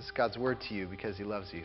This 0.00 0.06
is 0.06 0.12
God's 0.12 0.38
word 0.38 0.62
to 0.66 0.74
you 0.74 0.86
because 0.86 1.18
he 1.18 1.24
loves 1.24 1.48
you. 1.52 1.64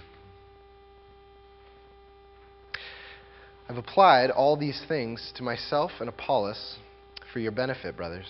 I've 3.69 3.77
applied 3.77 4.29
all 4.29 4.57
these 4.57 4.81
things 4.89 5.31
to 5.37 5.43
myself 5.43 5.91
and 6.01 6.09
Apollos 6.09 6.75
for 7.31 7.39
your 7.39 7.53
benefit, 7.53 7.95
brothers, 7.95 8.25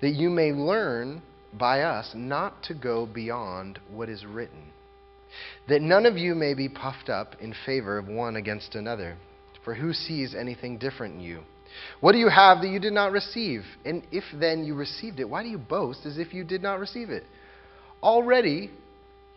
that 0.00 0.10
you 0.10 0.30
may 0.30 0.52
learn 0.52 1.22
by 1.52 1.80
us 1.80 2.12
not 2.14 2.62
to 2.62 2.74
go 2.74 3.04
beyond 3.04 3.80
what 3.90 4.08
is 4.08 4.24
written, 4.24 4.70
that 5.68 5.82
none 5.82 6.06
of 6.06 6.16
you 6.16 6.36
may 6.36 6.54
be 6.54 6.68
puffed 6.68 7.08
up 7.08 7.34
in 7.40 7.52
favor 7.66 7.98
of 7.98 8.06
one 8.06 8.36
against 8.36 8.76
another. 8.76 9.16
For 9.64 9.74
who 9.74 9.92
sees 9.92 10.36
anything 10.36 10.78
different 10.78 11.16
in 11.16 11.20
you? 11.20 11.40
What 11.98 12.12
do 12.12 12.18
you 12.18 12.28
have 12.28 12.60
that 12.60 12.70
you 12.70 12.78
did 12.78 12.92
not 12.92 13.10
receive? 13.10 13.62
And 13.84 14.04
if 14.12 14.22
then 14.32 14.62
you 14.62 14.76
received 14.76 15.18
it, 15.18 15.28
why 15.28 15.42
do 15.42 15.48
you 15.48 15.58
boast 15.58 16.06
as 16.06 16.16
if 16.16 16.32
you 16.32 16.44
did 16.44 16.62
not 16.62 16.78
receive 16.78 17.10
it? 17.10 17.24
Already 18.04 18.70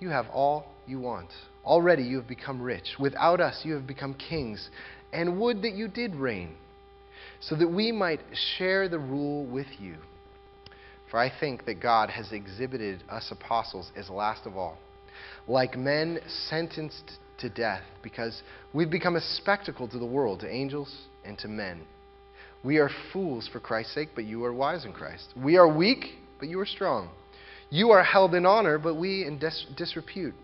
you 0.04 0.10
have 0.10 0.28
all 0.32 0.66
you 0.86 1.00
want. 1.00 1.30
Already 1.66 2.04
you 2.04 2.18
have 2.18 2.28
become 2.28 2.62
rich. 2.62 2.96
Without 3.00 3.40
us 3.40 3.62
you 3.64 3.74
have 3.74 3.88
become 3.88 4.14
kings. 4.14 4.70
And 5.14 5.40
would 5.40 5.62
that 5.62 5.74
you 5.74 5.88
did 5.88 6.14
reign, 6.16 6.56
so 7.40 7.56
that 7.56 7.68
we 7.68 7.92
might 7.92 8.20
share 8.58 8.90
the 8.90 9.00
rule 9.00 9.46
with 9.46 9.68
you. 9.80 9.96
For 11.10 11.20
I 11.20 11.32
think 11.40 11.66
that 11.66 11.82
God 11.82 12.10
has 12.10 12.32
exhibited 12.32 13.04
us 13.10 13.32
apostles 13.32 13.92
as 13.96 14.10
last 14.10 14.46
of 14.46 14.58
all, 14.58 14.78
like 15.48 15.78
men 15.78 16.20
sentenced 16.50 17.12
to 17.38 17.50
death, 17.50 17.84
because 18.02 18.42
we've 18.74 18.90
become 18.90 19.16
a 19.16 19.22
spectacle 19.22 19.88
to 19.88 20.00
the 20.00 20.06
world, 20.06 20.40
to 20.42 20.50
angels, 20.50 20.94
and 21.24 21.38
to 21.40 21.48
men. 21.48 21.82
We 22.64 22.78
are 22.78 22.90
fools 23.12 23.48
for 23.52 23.60
Christ's 23.60 23.94
sake, 23.94 24.10
but 24.16 24.26
you 24.26 24.44
are 24.46 24.54
wise 24.54 24.86
in 24.86 24.94
Christ. 24.94 25.34
We 25.36 25.58
are 25.58 25.68
weak, 25.68 26.06
but 26.40 26.50
you 26.50 26.60
are 26.60 26.66
strong. 26.66 27.10
You 27.70 27.92
are 27.92 28.04
held 28.04 28.36
in 28.36 28.46
honor, 28.46 28.78
but 28.78 28.96
we 28.96 29.26
in 29.26 29.40
dis- 29.40 29.66
disrepute. 29.76 30.36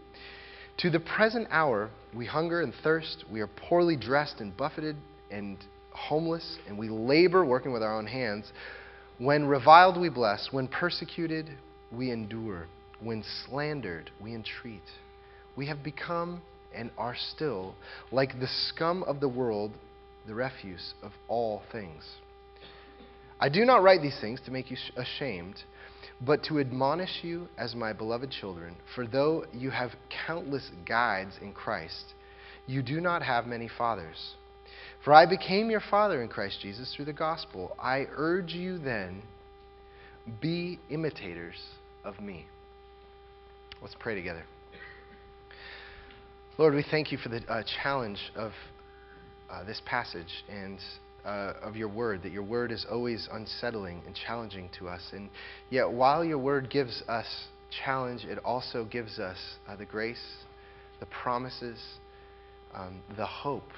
To 0.79 0.89
the 0.89 0.99
present 0.99 1.47
hour, 1.51 1.89
we 2.15 2.25
hunger 2.25 2.61
and 2.61 2.73
thirst. 2.83 3.25
We 3.29 3.41
are 3.41 3.47
poorly 3.47 3.95
dressed 3.95 4.39
and 4.39 4.55
buffeted 4.55 4.95
and 5.29 5.57
homeless, 5.91 6.57
and 6.67 6.77
we 6.77 6.89
labor 6.89 7.43
working 7.43 7.73
with 7.73 7.83
our 7.83 7.97
own 7.97 8.07
hands. 8.07 8.51
When 9.17 9.45
reviled, 9.45 9.99
we 9.99 10.09
bless. 10.09 10.49
When 10.51 10.67
persecuted, 10.67 11.49
we 11.91 12.11
endure. 12.11 12.67
When 13.01 13.23
slandered, 13.45 14.11
we 14.21 14.33
entreat. 14.33 14.83
We 15.55 15.67
have 15.67 15.83
become 15.83 16.41
and 16.73 16.91
are 16.97 17.15
still 17.15 17.75
like 18.11 18.39
the 18.39 18.47
scum 18.47 19.03
of 19.03 19.19
the 19.19 19.27
world, 19.27 19.71
the 20.27 20.35
refuse 20.35 20.93
of 21.03 21.11
all 21.27 21.63
things. 21.71 22.03
I 23.39 23.49
do 23.49 23.65
not 23.65 23.83
write 23.83 24.01
these 24.01 24.19
things 24.19 24.39
to 24.45 24.51
make 24.51 24.69
you 24.69 24.77
ashamed 24.95 25.63
but 26.21 26.43
to 26.43 26.59
admonish 26.59 27.23
you 27.23 27.47
as 27.57 27.75
my 27.75 27.93
beloved 27.93 28.31
children. 28.31 28.75
For 28.95 29.07
though 29.07 29.45
you 29.53 29.69
have 29.69 29.91
countless 30.27 30.69
guides 30.85 31.35
in 31.41 31.53
Christ, 31.53 32.13
you 32.67 32.81
do 32.81 33.01
not 33.01 33.21
have 33.21 33.47
many 33.47 33.69
fathers. 33.77 34.33
For 35.03 35.13
I 35.13 35.25
became 35.25 35.69
your 35.69 35.81
father 35.89 36.21
in 36.21 36.27
Christ 36.27 36.59
Jesus 36.61 36.93
through 36.95 37.05
the 37.05 37.13
gospel. 37.13 37.75
I 37.79 38.07
urge 38.15 38.53
you 38.53 38.77
then, 38.77 39.21
be 40.41 40.79
imitators 40.89 41.55
of 42.03 42.19
me. 42.19 42.45
Let's 43.81 43.95
pray 43.97 44.15
together. 44.15 44.43
Lord, 46.57 46.73
we 46.73 46.83
thank 46.91 47.11
you 47.13 47.17
for 47.17 47.29
the 47.29 47.41
uh, 47.47 47.63
challenge 47.81 48.19
of 48.35 48.51
uh, 49.49 49.63
this 49.63 49.81
passage 49.85 50.43
and 50.49 50.77
uh, 51.25 51.53
of 51.61 51.75
your 51.75 51.89
word, 51.89 52.23
that 52.23 52.31
your 52.31 52.43
word 52.43 52.71
is 52.71 52.85
always 52.89 53.27
unsettling 53.31 54.01
and 54.05 54.15
challenging 54.15 54.69
to 54.79 54.87
us. 54.87 55.01
And 55.11 55.29
yet, 55.69 55.89
while 55.91 56.23
your 56.23 56.39
word 56.39 56.69
gives 56.69 57.03
us 57.07 57.27
challenge, 57.83 58.25
it 58.25 58.39
also 58.39 58.85
gives 58.85 59.19
us 59.19 59.37
uh, 59.67 59.75
the 59.75 59.85
grace, 59.85 60.23
the 60.99 61.05
promises, 61.07 61.79
um, 62.73 63.01
the 63.17 63.25
hope 63.25 63.71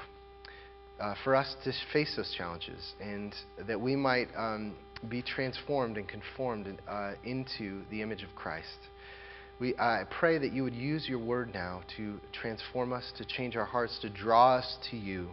uh, 1.00 1.16
for 1.23 1.36
us 1.36 1.56
to 1.64 1.72
face 1.92 2.14
those 2.16 2.34
challenges 2.38 2.94
and 3.02 3.34
that 3.68 3.79
we 3.79 3.96
might 3.96 4.28
um, 4.38 4.75
be 5.09 5.22
transformed 5.22 5.97
and 5.97 6.08
conformed 6.08 6.78
uh, 6.88 7.13
into 7.23 7.81
the 7.90 8.02
image 8.02 8.23
of 8.23 8.29
Christ. 8.35 8.68
We, 9.59 9.75
I 9.78 10.03
pray 10.09 10.38
that 10.38 10.53
you 10.53 10.63
would 10.63 10.75
use 10.75 11.08
your 11.08 11.19
word 11.19 11.53
now 11.53 11.81
to 11.97 12.19
transform 12.34 12.94
us, 12.94 13.12
to 13.18 13.25
change 13.25 13.56
our 13.56 13.66
hearts, 13.66 13.97
to 14.02 14.09
draw 14.09 14.56
us 14.56 14.78
to 14.90 14.97
you. 14.97 15.29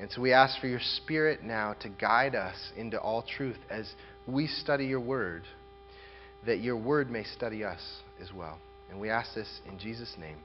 And 0.00 0.10
so 0.10 0.20
we 0.20 0.32
ask 0.32 0.60
for 0.60 0.66
your 0.66 0.80
Spirit 0.80 1.42
now 1.42 1.74
to 1.80 1.88
guide 1.88 2.34
us 2.34 2.56
into 2.76 3.00
all 3.00 3.22
truth 3.22 3.58
as 3.70 3.92
we 4.26 4.46
study 4.46 4.86
your 4.86 5.00
word, 5.00 5.42
that 6.46 6.60
your 6.60 6.76
word 6.76 7.10
may 7.10 7.24
study 7.24 7.64
us 7.64 7.80
as 8.20 8.32
well. 8.32 8.58
And 8.90 9.00
we 9.00 9.10
ask 9.10 9.34
this 9.34 9.60
in 9.70 9.78
Jesus' 9.78 10.14
name. 10.18 10.38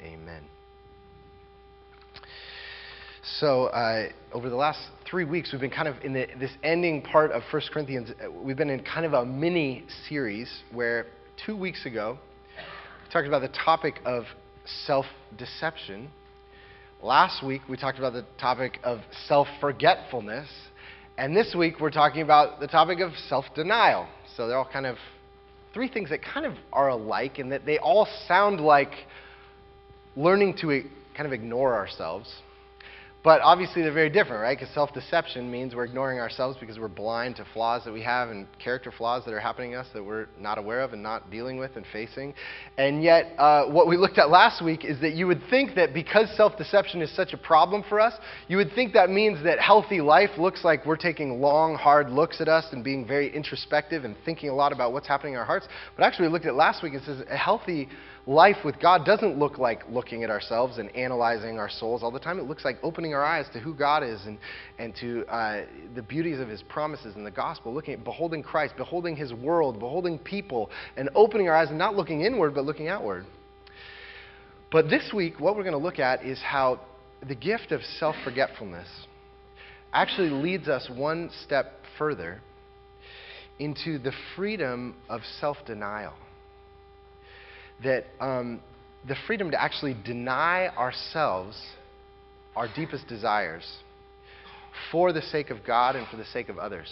Amen. 0.00 0.42
So, 3.38 3.66
uh, 3.66 4.08
over 4.32 4.50
the 4.50 4.56
last 4.56 4.80
three 5.08 5.24
weeks, 5.24 5.52
we've 5.52 5.60
been 5.60 5.70
kind 5.70 5.86
of 5.86 5.94
in 6.02 6.12
the, 6.12 6.26
this 6.40 6.50
ending 6.64 7.02
part 7.02 7.30
of 7.30 7.42
1 7.52 7.62
Corinthians. 7.72 8.10
Uh, 8.10 8.30
we've 8.32 8.56
been 8.56 8.70
in 8.70 8.82
kind 8.82 9.06
of 9.06 9.12
a 9.12 9.24
mini 9.24 9.84
series 10.08 10.52
where 10.72 11.06
two 11.46 11.56
weeks 11.56 11.86
ago, 11.86 12.18
we 13.04 13.12
talked 13.12 13.28
about 13.28 13.42
the 13.42 13.56
topic 13.64 14.00
of 14.04 14.24
self 14.86 15.06
deception. 15.38 16.10
Last 17.02 17.44
week, 17.44 17.62
we 17.68 17.76
talked 17.76 17.98
about 17.98 18.12
the 18.12 18.24
topic 18.38 18.78
of 18.84 19.00
self 19.26 19.48
forgetfulness. 19.60 20.48
And 21.18 21.36
this 21.36 21.52
week, 21.52 21.80
we're 21.80 21.90
talking 21.90 22.22
about 22.22 22.60
the 22.60 22.68
topic 22.68 23.00
of 23.00 23.10
self 23.28 23.44
denial. 23.56 24.06
So 24.36 24.46
they're 24.46 24.56
all 24.56 24.70
kind 24.72 24.86
of 24.86 24.98
three 25.74 25.88
things 25.88 26.10
that 26.10 26.20
kind 26.22 26.46
of 26.46 26.54
are 26.72 26.90
alike 26.90 27.40
in 27.40 27.48
that 27.48 27.66
they 27.66 27.78
all 27.78 28.06
sound 28.28 28.60
like 28.60 28.92
learning 30.14 30.58
to 30.60 30.84
kind 31.16 31.26
of 31.26 31.32
ignore 31.32 31.74
ourselves 31.74 32.32
but 33.24 33.40
obviously, 33.40 33.82
they're 33.82 33.92
very 33.92 34.10
different, 34.10 34.42
right? 34.42 34.58
Because 34.58 34.74
self 34.74 34.92
deception 34.92 35.48
means 35.48 35.76
we're 35.76 35.84
ignoring 35.84 36.18
ourselves 36.18 36.56
because 36.58 36.80
we're 36.80 36.88
blind 36.88 37.36
to 37.36 37.46
flaws 37.52 37.84
that 37.84 37.92
we 37.92 38.02
have 38.02 38.30
and 38.30 38.48
character 38.58 38.90
flaws 38.90 39.24
that 39.24 39.32
are 39.32 39.38
happening 39.38 39.72
to 39.72 39.78
us 39.78 39.86
that 39.94 40.02
we're 40.02 40.26
not 40.40 40.58
aware 40.58 40.80
of 40.80 40.92
and 40.92 41.04
not 41.04 41.30
dealing 41.30 41.56
with 41.56 41.76
and 41.76 41.86
facing. 41.92 42.34
And 42.78 43.00
yet, 43.00 43.32
uh, 43.38 43.66
what 43.66 43.86
we 43.86 43.96
looked 43.96 44.18
at 44.18 44.28
last 44.28 44.64
week 44.64 44.84
is 44.84 45.00
that 45.02 45.12
you 45.12 45.28
would 45.28 45.40
think 45.50 45.76
that 45.76 45.94
because 45.94 46.36
self 46.36 46.58
deception 46.58 47.00
is 47.00 47.14
such 47.14 47.32
a 47.32 47.36
problem 47.36 47.84
for 47.88 48.00
us, 48.00 48.14
you 48.48 48.56
would 48.56 48.72
think 48.74 48.92
that 48.94 49.08
means 49.08 49.42
that 49.44 49.60
healthy 49.60 50.00
life 50.00 50.30
looks 50.36 50.64
like 50.64 50.84
we're 50.84 50.96
taking 50.96 51.40
long, 51.40 51.76
hard 51.76 52.10
looks 52.10 52.40
at 52.40 52.48
us 52.48 52.64
and 52.72 52.82
being 52.82 53.06
very 53.06 53.32
introspective 53.32 54.04
and 54.04 54.16
thinking 54.24 54.48
a 54.48 54.54
lot 54.54 54.72
about 54.72 54.92
what's 54.92 55.06
happening 55.06 55.34
in 55.34 55.38
our 55.38 55.44
hearts. 55.44 55.68
But 55.96 56.04
actually, 56.04 56.26
we 56.26 56.32
looked 56.32 56.46
at 56.46 56.56
last 56.56 56.82
week, 56.82 56.94
it 56.94 57.02
says 57.06 57.22
a 57.30 57.36
healthy 57.36 57.88
life 58.26 58.58
with 58.64 58.80
God 58.80 59.04
doesn't 59.04 59.38
look 59.38 59.58
like 59.58 59.82
looking 59.88 60.22
at 60.22 60.30
ourselves 60.30 60.78
and 60.78 60.94
analyzing 60.94 61.58
our 61.58 61.68
souls 61.68 62.02
all 62.02 62.10
the 62.10 62.20
time. 62.20 62.38
It 62.38 62.44
looks 62.44 62.64
like 62.64 62.78
opening 62.82 63.14
our 63.14 63.24
eyes 63.24 63.46
to 63.52 63.58
who 63.58 63.74
God 63.74 64.04
is 64.04 64.20
and, 64.26 64.38
and 64.78 64.94
to 65.00 65.26
uh, 65.26 65.64
the 65.94 66.02
beauties 66.02 66.38
of 66.38 66.48
His 66.48 66.62
promises 66.62 67.16
in 67.16 67.24
the 67.24 67.30
gospel, 67.30 67.74
looking 67.74 67.94
at 67.94 68.04
beholding 68.04 68.42
Christ, 68.42 68.76
beholding 68.76 69.16
His 69.16 69.32
world, 69.32 69.80
beholding 69.80 70.18
people, 70.18 70.70
and 70.96 71.10
opening 71.14 71.48
our 71.48 71.56
eyes 71.56 71.68
and 71.68 71.78
not 71.78 71.96
looking 71.96 72.22
inward 72.22 72.54
but 72.54 72.64
looking 72.64 72.88
outward. 72.88 73.26
But 74.70 74.88
this 74.88 75.10
week, 75.14 75.38
what 75.38 75.56
we're 75.56 75.64
going 75.64 75.72
to 75.72 75.78
look 75.78 75.98
at 75.98 76.24
is 76.24 76.40
how 76.40 76.80
the 77.26 77.34
gift 77.34 77.72
of 77.72 77.82
self 77.98 78.16
forgetfulness 78.24 78.88
actually 79.92 80.30
leads 80.30 80.68
us 80.68 80.88
one 80.94 81.30
step 81.44 81.72
further 81.98 82.40
into 83.58 83.98
the 83.98 84.12
freedom 84.34 84.94
of 85.08 85.20
self 85.40 85.58
denial 85.66 86.14
that 87.84 88.04
um, 88.20 88.60
the 89.08 89.16
freedom 89.26 89.50
to 89.50 89.60
actually 89.60 89.96
deny 90.04 90.68
ourselves 90.68 91.60
our 92.54 92.68
deepest 92.74 93.08
desires 93.08 93.64
for 94.90 95.12
the 95.12 95.22
sake 95.22 95.50
of 95.50 95.64
God 95.66 95.96
and 95.96 96.06
for 96.08 96.16
the 96.16 96.24
sake 96.26 96.48
of 96.48 96.58
others. 96.58 96.88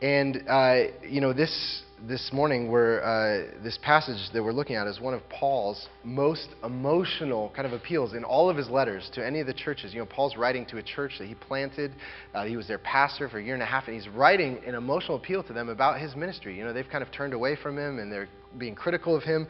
And, 0.00 0.44
uh, 0.48 0.76
you 1.08 1.20
know, 1.20 1.32
this, 1.32 1.82
this 2.08 2.30
morning, 2.32 2.68
we're, 2.68 3.00
uh, 3.00 3.62
this 3.62 3.78
passage 3.80 4.16
that 4.32 4.42
we're 4.42 4.52
looking 4.52 4.74
at 4.74 4.88
is 4.88 4.98
one 4.98 5.14
of 5.14 5.20
Paul's 5.28 5.88
most 6.02 6.48
emotional 6.64 7.52
kind 7.54 7.64
of 7.64 7.72
appeals 7.72 8.14
in 8.14 8.24
all 8.24 8.50
of 8.50 8.56
his 8.56 8.68
letters 8.68 9.08
to 9.14 9.24
any 9.24 9.38
of 9.38 9.46
the 9.46 9.54
churches. 9.54 9.94
You 9.94 10.00
know, 10.00 10.06
Paul's 10.06 10.36
writing 10.36 10.66
to 10.66 10.78
a 10.78 10.82
church 10.82 11.12
that 11.20 11.28
he 11.28 11.36
planted. 11.36 11.92
Uh, 12.34 12.44
he 12.44 12.56
was 12.56 12.66
their 12.66 12.78
pastor 12.78 13.28
for 13.28 13.38
a 13.38 13.42
year 13.42 13.54
and 13.54 13.62
a 13.62 13.66
half, 13.66 13.86
and 13.86 13.94
he's 13.94 14.08
writing 14.08 14.58
an 14.66 14.74
emotional 14.74 15.16
appeal 15.16 15.44
to 15.44 15.52
them 15.52 15.68
about 15.68 16.00
his 16.00 16.16
ministry. 16.16 16.58
You 16.58 16.64
know, 16.64 16.72
they've 16.72 16.88
kind 16.90 17.04
of 17.04 17.12
turned 17.12 17.34
away 17.34 17.56
from 17.62 17.78
him, 17.78 18.00
and 18.00 18.10
they're 18.10 18.28
being 18.58 18.74
critical 18.74 19.16
of 19.16 19.22
him. 19.22 19.46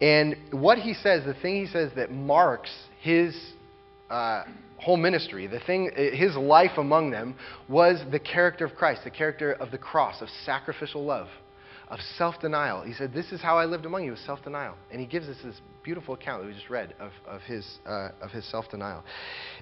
And 0.00 0.36
what 0.52 0.78
he 0.78 0.94
says, 0.94 1.24
the 1.24 1.34
thing 1.34 1.56
he 1.56 1.66
says 1.66 1.90
that 1.96 2.12
marks 2.12 2.70
his 3.00 3.36
uh, 4.10 4.44
whole 4.78 4.96
ministry, 4.96 5.48
the 5.48 5.60
thing, 5.60 5.90
his 5.96 6.36
life 6.36 6.78
among 6.78 7.10
them, 7.10 7.34
was 7.68 8.00
the 8.12 8.20
character 8.20 8.64
of 8.64 8.76
Christ, 8.76 9.02
the 9.02 9.10
character 9.10 9.54
of 9.54 9.72
the 9.72 9.78
cross, 9.78 10.22
of 10.22 10.28
sacrificial 10.44 11.04
love, 11.04 11.26
of 11.90 12.00
self 12.16 12.40
denial. 12.40 12.82
He 12.82 12.92
said, 12.92 13.12
This 13.12 13.32
is 13.32 13.40
how 13.40 13.58
I 13.58 13.64
lived 13.64 13.84
among 13.84 14.04
you, 14.04 14.16
self 14.16 14.42
denial. 14.42 14.76
And 14.90 15.00
he 15.00 15.06
gives 15.06 15.28
us 15.28 15.36
this 15.44 15.60
beautiful 15.82 16.14
account 16.14 16.42
that 16.42 16.46
we 16.46 16.54
just 16.54 16.70
read 16.70 16.94
of, 17.00 17.12
of 17.26 17.42
his, 17.42 17.78
uh, 17.86 18.10
of 18.22 18.30
his 18.30 18.48
self 18.50 18.70
denial. 18.70 19.02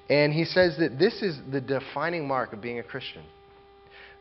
And 0.08 0.32
he 0.32 0.44
says 0.44 0.76
that 0.78 0.98
this 0.98 1.22
is 1.22 1.38
the 1.50 1.60
defining 1.60 2.28
mark 2.28 2.52
of 2.52 2.60
being 2.60 2.78
a 2.78 2.84
Christian 2.84 3.24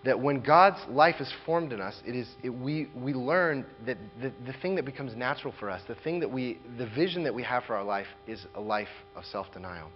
that 0.06 0.20
when 0.20 0.40
God's 0.42 0.80
life 0.90 1.16
is 1.20 1.32
formed 1.46 1.74
in 1.74 1.82
us, 1.82 2.00
it 2.06 2.16
is, 2.16 2.28
it, 2.44 2.50
we, 2.50 2.88
we 2.96 3.14
learn 3.14 3.66
that 3.86 3.98
the, 4.22 4.32
the 4.46 4.54
thing 4.62 4.76
that 4.76 4.86
becomes 4.86 5.16
natural 5.16 5.54
for 5.60 5.70
us, 5.70 5.82
the 5.88 5.96
thing 5.96 6.20
that 6.20 6.32
we, 6.32 6.60
the 6.78 6.88
vision 6.88 7.24
that 7.24 7.34
we 7.34 7.44
have 7.44 7.64
for 7.66 7.76
our 7.76 7.84
life 7.84 8.06
is 8.28 8.46
a 8.56 8.62
life 8.62 8.88
of 9.16 9.26
self 9.26 9.48
denial, 9.52 9.90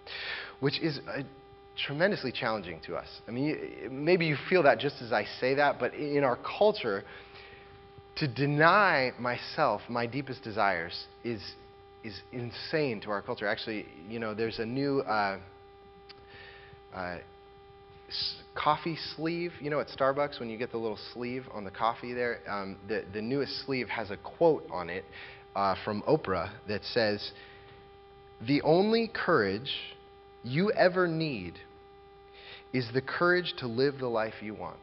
which 0.59 0.81
is 0.81 0.99
a, 1.15 1.23
tremendously 1.85 2.31
challenging 2.31 2.79
to 2.85 2.95
us. 2.95 3.07
I 3.27 3.31
mean, 3.31 3.89
maybe 3.89 4.25
you 4.25 4.35
feel 4.49 4.63
that 4.63 4.79
just 4.79 5.01
as 5.01 5.11
I 5.11 5.25
say 5.39 5.55
that, 5.55 5.79
but 5.79 5.93
in 5.93 6.23
our 6.23 6.37
culture, 6.57 7.03
to 8.17 8.27
deny 8.27 9.11
myself 9.19 9.81
my 9.89 10.05
deepest 10.05 10.43
desires 10.43 11.05
is, 11.23 11.41
is 12.03 12.19
insane 12.31 13.01
to 13.01 13.09
our 13.09 13.21
culture. 13.21 13.47
Actually, 13.47 13.85
you 14.07 14.19
know, 14.19 14.33
there's 14.33 14.59
a 14.59 14.65
new 14.65 14.99
uh, 15.01 15.39
uh, 16.93 17.17
coffee 18.55 18.97
sleeve. 19.15 19.53
You 19.59 19.69
know, 19.69 19.79
at 19.79 19.87
Starbucks, 19.87 20.39
when 20.39 20.49
you 20.49 20.57
get 20.57 20.71
the 20.71 20.77
little 20.77 20.99
sleeve 21.13 21.45
on 21.53 21.63
the 21.63 21.71
coffee 21.71 22.13
there, 22.13 22.39
um, 22.47 22.77
the, 22.87 23.05
the 23.13 23.21
newest 23.21 23.65
sleeve 23.65 23.87
has 23.89 24.11
a 24.11 24.17
quote 24.17 24.65
on 24.71 24.89
it 24.89 25.05
uh, 25.55 25.75
from 25.83 26.01
Oprah 26.03 26.51
that 26.67 26.83
says, 26.83 27.31
The 28.45 28.61
only 28.61 29.09
courage 29.13 29.71
you 30.43 30.71
ever 30.71 31.07
need 31.07 31.55
is 32.73 32.87
the 32.93 33.01
courage 33.01 33.53
to 33.57 33.67
live 33.67 33.99
the 33.99 34.07
life 34.07 34.35
you 34.41 34.53
want. 34.53 34.77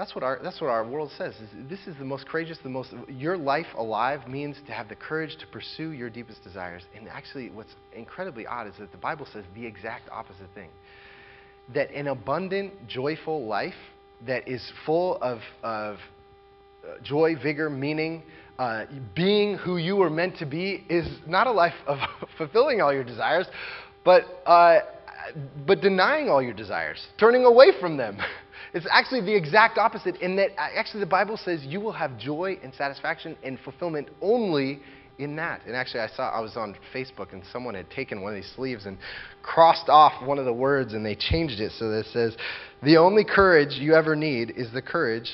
That's 0.00 0.14
what 0.14 0.24
our, 0.24 0.40
that's 0.42 0.62
what 0.62 0.70
our 0.70 0.82
world 0.82 1.10
says. 1.18 1.34
This 1.68 1.80
is 1.86 1.94
the 1.98 2.06
most 2.06 2.26
courageous, 2.26 2.56
the 2.62 2.70
most, 2.70 2.94
your 3.06 3.36
life 3.36 3.66
alive 3.76 4.26
means 4.26 4.56
to 4.66 4.72
have 4.72 4.88
the 4.88 4.94
courage 4.94 5.36
to 5.40 5.46
pursue 5.48 5.90
your 5.90 6.08
deepest 6.08 6.42
desires. 6.42 6.84
And 6.96 7.06
actually, 7.06 7.50
what's 7.50 7.74
incredibly 7.94 8.46
odd 8.46 8.66
is 8.66 8.72
that 8.78 8.92
the 8.92 8.96
Bible 8.96 9.26
says 9.30 9.44
the 9.54 9.66
exact 9.66 10.08
opposite 10.10 10.48
thing. 10.54 10.70
That 11.74 11.90
an 11.90 12.06
abundant, 12.06 12.88
joyful 12.88 13.44
life 13.44 13.74
that 14.26 14.48
is 14.48 14.72
full 14.86 15.18
of, 15.20 15.40
of 15.62 15.96
uh, 16.82 16.94
joy, 17.02 17.34
vigor, 17.36 17.68
meaning, 17.68 18.22
uh, 18.58 18.86
being 19.14 19.58
who 19.58 19.76
you 19.76 19.96
were 19.96 20.08
meant 20.08 20.38
to 20.38 20.46
be 20.46 20.82
is 20.88 21.06
not 21.26 21.46
a 21.46 21.52
life 21.52 21.74
of 21.86 21.98
fulfilling 22.38 22.80
all 22.80 22.90
your 22.90 23.04
desires, 23.04 23.46
but, 24.02 24.22
uh, 24.46 24.78
but 25.66 25.82
denying 25.82 26.30
all 26.30 26.40
your 26.40 26.54
desires, 26.54 27.06
turning 27.18 27.44
away 27.44 27.72
from 27.78 27.98
them. 27.98 28.16
It's 28.72 28.86
actually 28.90 29.22
the 29.22 29.34
exact 29.34 29.78
opposite 29.78 30.16
in 30.16 30.36
that 30.36 30.50
uh, 30.52 30.68
actually 30.76 31.00
the 31.00 31.06
Bible 31.06 31.36
says 31.36 31.64
you 31.64 31.80
will 31.80 31.92
have 31.92 32.18
joy 32.18 32.58
and 32.62 32.72
satisfaction 32.74 33.36
and 33.42 33.58
fulfillment 33.60 34.08
only 34.20 34.80
in 35.18 35.36
that. 35.36 35.62
And 35.66 35.76
actually, 35.76 36.00
I 36.00 36.08
saw 36.08 36.30
I 36.30 36.40
was 36.40 36.56
on 36.56 36.76
Facebook 36.94 37.32
and 37.32 37.42
someone 37.52 37.74
had 37.74 37.90
taken 37.90 38.22
one 38.22 38.34
of 38.34 38.42
these 38.42 38.52
sleeves 38.54 38.86
and 38.86 38.96
crossed 39.42 39.88
off 39.88 40.24
one 40.26 40.38
of 40.38 40.44
the 40.44 40.52
words 40.52 40.94
and 40.94 41.04
they 41.04 41.14
changed 41.14 41.60
it 41.60 41.72
so 41.72 41.90
that 41.90 42.00
it 42.00 42.12
says, 42.12 42.36
"The 42.82 42.96
only 42.96 43.24
courage 43.24 43.74
you 43.74 43.94
ever 43.94 44.16
need 44.16 44.52
is 44.56 44.72
the 44.72 44.82
courage 44.82 45.30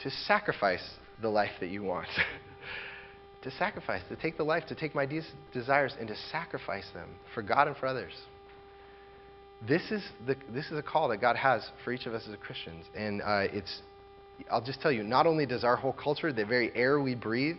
to 0.00 0.10
sacrifice 0.10 0.96
the 1.20 1.28
life 1.28 1.52
that 1.60 1.68
you 1.68 1.82
want." 1.82 2.08
to 3.42 3.50
sacrifice, 3.52 4.02
to 4.08 4.16
take 4.16 4.36
the 4.36 4.44
life, 4.44 4.66
to 4.68 4.74
take 4.74 4.94
my 4.94 5.04
de- 5.04 5.22
desires 5.52 5.94
and 5.98 6.08
to 6.08 6.16
sacrifice 6.30 6.88
them 6.94 7.08
for 7.34 7.42
God 7.42 7.66
and 7.66 7.76
for 7.76 7.86
others. 7.86 8.12
This 9.66 9.82
is, 9.90 10.02
the, 10.26 10.36
this 10.52 10.66
is 10.66 10.78
a 10.78 10.82
call 10.82 11.08
that 11.08 11.18
God 11.20 11.36
has 11.36 11.64
for 11.84 11.92
each 11.92 12.06
of 12.06 12.14
us 12.14 12.24
as 12.28 12.36
Christians. 12.40 12.84
And 12.96 13.22
uh, 13.22 13.46
it's, 13.52 13.80
I'll 14.50 14.64
just 14.64 14.80
tell 14.80 14.90
you, 14.90 15.04
not 15.04 15.26
only 15.26 15.46
does 15.46 15.62
our 15.62 15.76
whole 15.76 15.92
culture, 15.92 16.32
the 16.32 16.44
very 16.44 16.72
air 16.74 17.00
we 17.00 17.14
breathe, 17.14 17.56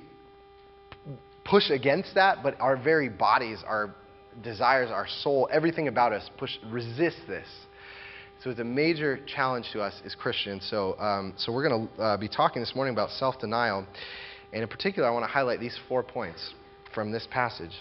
push 1.46 1.70
against 1.70 2.16
that, 2.16 2.44
but 2.44 2.60
our 2.60 2.76
very 2.76 3.10
bodies, 3.10 3.60
our 3.66 3.96
desires, 4.44 4.90
our 4.92 5.08
soul, 5.22 5.48
everything 5.52 5.88
about 5.88 6.12
us 6.12 6.30
push, 6.38 6.52
resist 6.70 7.18
this. 7.28 7.48
So 8.44 8.50
it's 8.50 8.60
a 8.60 8.66
major 8.66 9.20
challenge 9.26 9.68
to 9.72 9.82
us 9.82 9.94
as 10.06 10.16
Christians. 10.16 10.68
So, 10.70 11.00
um, 11.00 11.34
so 11.38 11.54
we're 11.54 11.68
going 11.70 11.88
to 11.88 12.02
uh, 12.02 12.18
be 12.18 12.28
talking 12.28 12.62
this 12.62 12.76
morning 12.76 12.94
about 12.94 13.12
self 13.12 13.40
denial. 13.40 13.88
And 14.52 14.62
in 14.62 14.68
particular, 14.68 15.08
I 15.08 15.12
want 15.12 15.24
to 15.24 15.32
highlight 15.32 15.62
these 15.62 15.78
four 15.88 16.04
points 16.04 16.54
from 16.94 17.12
this 17.12 17.26
passage. 17.32 17.72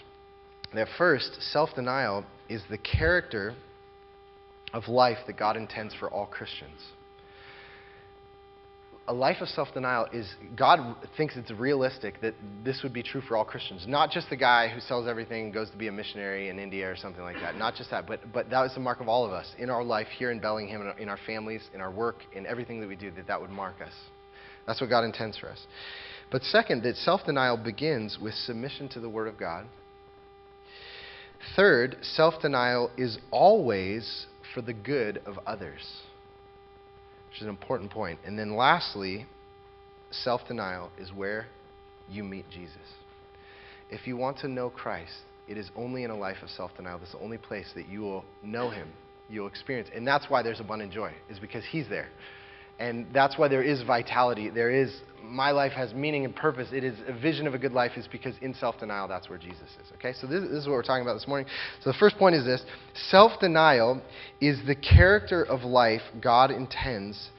That 0.73 0.87
first, 0.97 1.37
self 1.51 1.71
denial 1.75 2.23
is 2.47 2.61
the 2.69 2.77
character 2.77 3.55
of 4.73 4.87
life 4.87 5.19
that 5.27 5.37
God 5.37 5.55
intends 5.55 5.93
for 5.93 6.09
all 6.09 6.25
Christians. 6.25 6.79
A 9.07 9.13
life 9.13 9.37
of 9.41 9.49
self 9.49 9.67
denial 9.73 10.07
is, 10.13 10.33
God 10.55 10.95
thinks 11.17 11.35
it's 11.35 11.51
realistic 11.51 12.21
that 12.21 12.35
this 12.63 12.79
would 12.83 12.93
be 12.93 13.03
true 13.03 13.19
for 13.21 13.35
all 13.35 13.43
Christians. 13.43 13.85
Not 13.85 14.11
just 14.11 14.29
the 14.29 14.37
guy 14.37 14.69
who 14.69 14.79
sells 14.79 15.09
everything 15.09 15.45
and 15.45 15.53
goes 15.53 15.69
to 15.71 15.77
be 15.77 15.89
a 15.89 15.91
missionary 15.91 16.47
in 16.47 16.57
India 16.57 16.89
or 16.89 16.95
something 16.95 17.21
like 17.21 17.35
that. 17.41 17.55
Not 17.55 17.75
just 17.75 17.91
that, 17.91 18.07
but, 18.07 18.21
but 18.31 18.49
that 18.49 18.65
is 18.65 18.73
the 18.73 18.79
mark 18.79 19.01
of 19.01 19.09
all 19.09 19.25
of 19.25 19.33
us 19.33 19.53
in 19.59 19.69
our 19.69 19.83
life 19.83 20.07
here 20.17 20.31
in 20.31 20.39
Bellingham, 20.39 20.81
in 20.81 20.87
our, 20.87 20.97
in 20.97 21.09
our 21.09 21.19
families, 21.25 21.61
in 21.73 21.81
our 21.81 21.91
work, 21.91 22.15
in 22.33 22.45
everything 22.45 22.79
that 22.79 22.87
we 22.87 22.95
do, 22.95 23.11
that 23.11 23.27
that 23.27 23.41
would 23.41 23.49
mark 23.49 23.81
us. 23.81 23.91
That's 24.65 24.79
what 24.79 24.89
God 24.89 25.03
intends 25.03 25.37
for 25.37 25.49
us. 25.49 25.59
But 26.31 26.41
second, 26.43 26.83
that 26.83 26.95
self 26.95 27.25
denial 27.25 27.57
begins 27.57 28.17
with 28.21 28.33
submission 28.33 28.87
to 28.89 29.01
the 29.01 29.09
Word 29.09 29.27
of 29.27 29.37
God. 29.37 29.65
Third, 31.57 31.97
self 32.01 32.41
denial 32.41 32.89
is 32.97 33.17
always 33.31 34.27
for 34.53 34.61
the 34.61 34.73
good 34.73 35.21
of 35.25 35.37
others, 35.45 35.81
which 37.29 37.37
is 37.37 37.43
an 37.43 37.49
important 37.49 37.91
point. 37.91 38.19
And 38.25 38.37
then 38.37 38.55
lastly, 38.55 39.25
self 40.11 40.41
denial 40.47 40.91
is 40.97 41.11
where 41.11 41.47
you 42.09 42.23
meet 42.23 42.45
Jesus. 42.49 42.77
If 43.89 44.07
you 44.07 44.17
want 44.17 44.39
to 44.39 44.47
know 44.47 44.69
Christ, 44.69 45.13
it 45.47 45.57
is 45.57 45.69
only 45.75 46.03
in 46.03 46.09
a 46.09 46.17
life 46.17 46.37
of 46.41 46.49
self 46.49 46.75
denial. 46.75 46.99
That's 46.99 47.11
the 47.11 47.19
only 47.19 47.37
place 47.37 47.69
that 47.75 47.87
you 47.87 48.01
will 48.01 48.25
know 48.41 48.69
Him, 48.69 48.89
you'll 49.29 49.47
experience. 49.47 49.89
And 49.93 50.07
that's 50.07 50.29
why 50.29 50.41
there's 50.41 50.59
abundant 50.59 50.93
joy, 50.93 51.11
is 51.29 51.39
because 51.39 51.63
He's 51.69 51.89
there. 51.89 52.07
And 52.79 53.07
that's 53.13 53.37
why 53.37 53.47
there 53.47 53.63
is 53.63 53.83
vitality. 53.83 54.49
There 54.49 54.71
is, 54.71 55.01
my 55.23 55.51
life 55.51 55.71
has 55.73 55.93
meaning 55.93 56.25
and 56.25 56.35
purpose. 56.35 56.69
It 56.71 56.83
is 56.83 56.97
a 57.07 57.13
vision 57.13 57.47
of 57.47 57.53
a 57.53 57.57
good 57.57 57.71
life, 57.71 57.91
is 57.95 58.07
because 58.07 58.35
in 58.41 58.53
self 58.53 58.79
denial, 58.79 59.07
that's 59.07 59.29
where 59.29 59.37
Jesus 59.37 59.69
is. 59.81 59.91
Okay? 59.95 60.13
So 60.13 60.27
this, 60.27 60.41
this, 60.41 60.51
is 60.51 60.67
what 60.67 60.73
we're 60.73 60.83
talking 60.83 61.03
about 61.03 61.13
this 61.13 61.27
morning. 61.27 61.47
So 61.81 61.91
the 61.91 61.97
first 61.97 62.17
point 62.17 62.35
is 62.35 62.45
this 62.45 62.63
self 63.09 63.39
denial 63.39 64.01
is 64.41 64.59
the 64.65 64.75
character 64.75 65.43
of 65.43 65.61
life 65.61 66.01
God 66.21 66.51
intends 66.51 67.29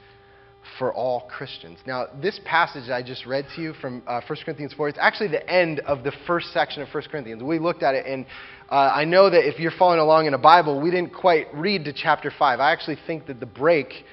for 0.79 0.93
all 0.93 1.21
Christians. 1.29 1.79
Now, 1.85 2.07
this 2.21 2.39
passage 2.43 2.89
I 2.89 3.01
just 3.01 3.25
read 3.25 3.45
to 3.55 3.61
you 3.61 3.73
from 3.73 4.03
uh, 4.07 4.21
1 4.27 4.39
Corinthians 4.43 4.73
4, 4.73 4.89
it's 4.89 4.97
actually 4.99 5.29
the 5.29 5.47
end 5.49 5.79
of 5.81 6.03
the 6.03 6.11
first 6.27 6.51
section 6.53 6.81
of 6.81 6.89
1 6.93 7.03
Corinthians. 7.11 7.41
We 7.43 7.59
looked 7.59 7.83
at 7.83 7.95
it, 7.95 8.05
and 8.05 8.25
uh, 8.69 8.91
I 8.93 9.05
know 9.05 9.29
that 9.29 9.47
if 9.47 9.59
you're 9.59 9.71
following 9.77 9.99
along 9.99 10.25
in 10.25 10.33
a 10.33 10.39
Bible, 10.39 10.81
we 10.81 10.91
didn't 10.91 11.13
quite 11.13 11.47
read 11.53 11.85
to 11.85 11.93
chapter 11.93 12.31
5. 12.37 12.59
I 12.59 12.71
actually 12.71 12.97
think 13.07 13.27
that 13.27 13.39
the 13.39 13.45
break 13.45 14.05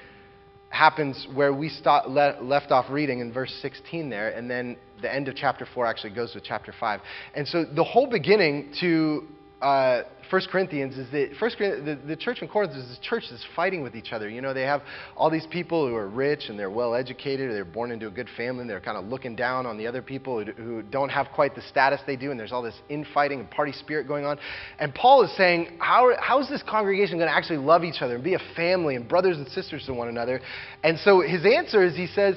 happens 0.73 1.27
where 1.33 1.53
we 1.53 1.69
start, 1.69 2.09
le- 2.09 2.37
left 2.41 2.71
off 2.71 2.89
reading 2.89 3.19
in 3.19 3.31
verse 3.31 3.53
16 3.61 4.09
there, 4.09 4.29
and 4.29 4.49
then 4.49 4.75
the 5.03 5.13
end 5.13 5.27
of 5.27 5.35
chapter 5.35 5.67
4 5.71 5.85
actually 5.85 6.15
goes 6.15 6.33
with 6.33 6.43
chapter 6.43 6.73
5. 6.77 6.99
And 7.35 7.47
so 7.47 7.63
the 7.63 7.83
whole 7.83 8.07
beginning 8.07 8.73
to 8.79 9.27
uh, 9.61 10.01
1 10.29 10.41
Corinthians 10.51 10.97
is 10.97 11.09
that 11.11 11.31
First, 11.39 11.57
the, 11.59 11.97
the 12.05 12.15
church 12.15 12.41
in 12.41 12.47
Corinth 12.47 12.73
is 12.73 12.97
a 12.97 13.01
church 13.01 13.23
that's 13.29 13.45
fighting 13.55 13.81
with 13.81 13.95
each 13.95 14.11
other. 14.11 14.29
You 14.29 14.41
know, 14.41 14.53
they 14.53 14.63
have 14.63 14.81
all 15.15 15.29
these 15.29 15.47
people 15.49 15.87
who 15.87 15.95
are 15.95 16.07
rich 16.07 16.45
and 16.49 16.57
they're 16.57 16.69
well 16.69 16.95
educated, 16.95 17.49
or 17.49 17.53
they're 17.53 17.65
born 17.65 17.91
into 17.91 18.07
a 18.07 18.11
good 18.11 18.29
family, 18.37 18.61
and 18.61 18.69
they're 18.69 18.79
kind 18.79 18.97
of 18.97 19.05
looking 19.05 19.35
down 19.35 19.65
on 19.65 19.77
the 19.77 19.87
other 19.87 20.01
people 20.01 20.43
who, 20.43 20.51
who 20.51 20.81
don't 20.83 21.09
have 21.09 21.27
quite 21.33 21.55
the 21.55 21.61
status 21.61 21.99
they 22.05 22.15
do, 22.15 22.31
and 22.31 22.39
there's 22.39 22.51
all 22.51 22.61
this 22.61 22.79
infighting 22.89 23.39
and 23.39 23.49
party 23.49 23.71
spirit 23.71 24.07
going 24.07 24.25
on. 24.25 24.37
And 24.79 24.93
Paul 24.93 25.23
is 25.23 25.35
saying, 25.37 25.77
how, 25.79 26.11
how 26.19 26.41
is 26.41 26.49
this 26.49 26.63
congregation 26.63 27.17
going 27.17 27.29
to 27.29 27.35
actually 27.35 27.57
love 27.57 27.83
each 27.83 28.01
other 28.01 28.15
and 28.15 28.23
be 28.23 28.35
a 28.35 28.41
family 28.55 28.95
and 28.95 29.07
brothers 29.07 29.37
and 29.37 29.47
sisters 29.47 29.85
to 29.85 29.93
one 29.93 30.07
another? 30.07 30.41
And 30.83 30.97
so 30.99 31.21
his 31.21 31.45
answer 31.45 31.83
is 31.83 31.95
he 31.95 32.07
says, 32.07 32.35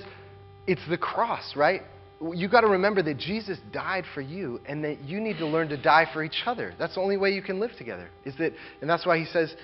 it's 0.66 0.83
the 0.88 0.99
cross, 0.99 1.55
right? 1.57 1.83
You 2.35 2.49
got 2.49 2.62
to 2.62 2.68
remember 2.68 3.02
that 3.02 3.18
Jesus 3.18 3.58
died 3.73 4.04
for 4.14 4.20
you 4.20 4.61
and 4.66 4.82
that 4.85 5.02
you 5.02 5.20
need 5.20 5.38
to 5.38 5.46
learn 5.46 5.68
to 5.68 5.76
die 5.76 6.06
for 6.12 6.25
each 6.25 6.42
other. 6.46 6.73
That's 6.78 6.94
the 6.94 7.00
only 7.00 7.16
way 7.16 7.30
you 7.30 7.42
can 7.42 7.61
live 7.61 7.73
together. 7.76 8.08
Is 8.25 8.35
that 8.38 8.52
and 8.80 8.88
that's 8.88 9.04
why 9.04 9.18
he 9.18 9.26
says, 9.26 9.54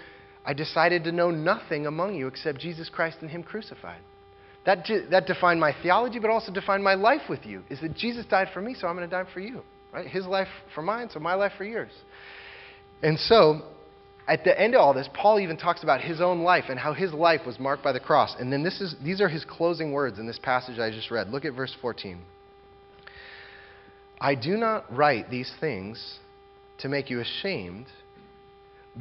I 0.45 0.53
decided 0.53 1.05
to 1.05 1.13
know 1.13 1.31
nothing 1.31 1.87
among 1.87 2.15
you 2.15 2.27
except 2.27 2.59
Jesus 2.59 2.89
Christ 2.89 3.19
and 3.21 3.31
him 3.31 3.43
crucified. 3.43 4.01
That, 4.65 4.87
that 5.11 5.27
defined 5.27 5.61
my 5.61 5.75
theology, 5.83 6.19
but 6.19 6.31
also 6.31 6.53
defined 6.53 6.85
my 6.85 6.95
life 6.95 7.23
with 7.29 7.45
you. 7.45 7.63
Is 7.69 7.81
that 7.81 7.97
Jesus 7.97 8.27
died 8.27 8.49
for 8.53 8.61
me, 8.61 8.75
so 8.75 8.87
I'm 8.87 8.97
going 8.97 9.09
to 9.09 9.17
die 9.17 9.29
for 9.33 9.41
you. 9.41 9.63
Right? 9.93 10.07
His 10.07 10.25
life 10.27 10.49
for 10.75 10.83
mine, 10.83 11.09
so 11.13 11.19
my 11.19 11.35
life 11.35 11.53
for 11.59 11.65
yours. 11.65 11.91
And 13.03 13.19
so, 13.19 13.63
at 14.29 14.45
the 14.45 14.59
end 14.59 14.75
of 14.75 14.81
all 14.81 14.95
this, 14.95 15.09
Paul 15.13 15.41
even 15.41 15.57
talks 15.57 15.83
about 15.83 16.01
his 16.01 16.21
own 16.21 16.43
life 16.43 16.65
and 16.69 16.79
how 16.79 16.95
his 16.95 17.13
life 17.13 17.41
was 17.45 17.59
marked 17.59 17.83
by 17.83 17.93
the 17.93 18.01
cross. 18.01 18.37
And 18.39 18.53
then 18.53 18.63
this 18.63 18.81
is, 18.81 18.95
these 19.03 19.21
are 19.21 19.29
his 19.29 19.45
closing 19.45 19.93
words 19.93 20.19
in 20.21 20.27
this 20.27 20.39
passage 20.39 20.79
I 20.79 20.91
just 20.91 21.11
read. 21.11 21.31
Look 21.31 21.45
at 21.45 21.55
verse 21.55 21.75
14. 21.83 22.21
I 24.23 24.37
do 24.37 24.57
not 24.57 24.85
write 24.97 25.31
these 25.31 25.53
things 25.59 26.21
to 26.79 26.89
make 26.89 27.11
you 27.11 27.19
ashamed, 27.19 27.87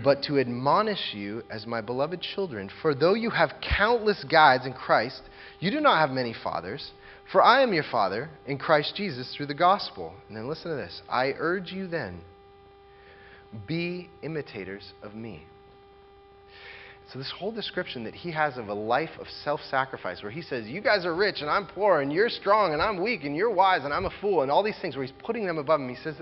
but 0.03 0.23
to 0.23 0.39
admonish 0.39 1.13
you 1.13 1.43
as 1.47 1.67
my 1.67 1.79
beloved 1.79 2.21
children. 2.21 2.71
For 2.81 2.95
though 2.95 3.13
you 3.13 3.29
have 3.29 3.53
countless 3.61 4.23
guides 4.23 4.65
in 4.65 4.73
Christ, 4.73 5.21
you 5.59 5.69
do 5.69 5.79
not 5.79 5.99
have 5.99 6.09
many 6.09 6.33
fathers. 6.33 6.91
For 7.31 7.43
I 7.43 7.61
am 7.61 7.71
your 7.71 7.83
father 7.83 8.31
in 8.47 8.57
Christ 8.57 8.95
Jesus 8.95 9.31
through 9.35 9.45
the 9.45 9.53
gospel. 9.53 10.11
And 10.27 10.35
then 10.35 10.49
listen 10.49 10.71
to 10.71 10.75
this 10.77 11.03
I 11.07 11.35
urge 11.37 11.71
you 11.71 11.85
then, 11.85 12.21
be 13.67 14.09
imitators 14.23 14.91
of 15.03 15.13
me. 15.13 15.43
So, 17.11 17.19
this 17.19 17.31
whole 17.37 17.51
description 17.51 18.05
that 18.05 18.13
he 18.13 18.31
has 18.31 18.57
of 18.57 18.69
a 18.69 18.73
life 18.73 19.09
of 19.19 19.27
self 19.43 19.59
sacrifice, 19.69 20.23
where 20.23 20.31
he 20.31 20.41
says, 20.41 20.65
You 20.65 20.79
guys 20.79 21.05
are 21.05 21.13
rich 21.13 21.41
and 21.41 21.49
I'm 21.49 21.67
poor, 21.67 22.01
and 22.01 22.11
you're 22.11 22.29
strong 22.29 22.73
and 22.73 22.81
I'm 22.81 23.03
weak, 23.03 23.23
and 23.23 23.35
you're 23.35 23.49
wise 23.49 23.83
and 23.83 23.93
I'm 23.93 24.05
a 24.05 24.11
fool, 24.21 24.43
and 24.43 24.51
all 24.51 24.63
these 24.63 24.79
things, 24.81 24.95
where 24.95 25.05
he's 25.05 25.15
putting 25.19 25.45
them 25.45 25.57
above 25.57 25.81
him. 25.81 25.89
He 25.89 26.01
says, 26.01 26.15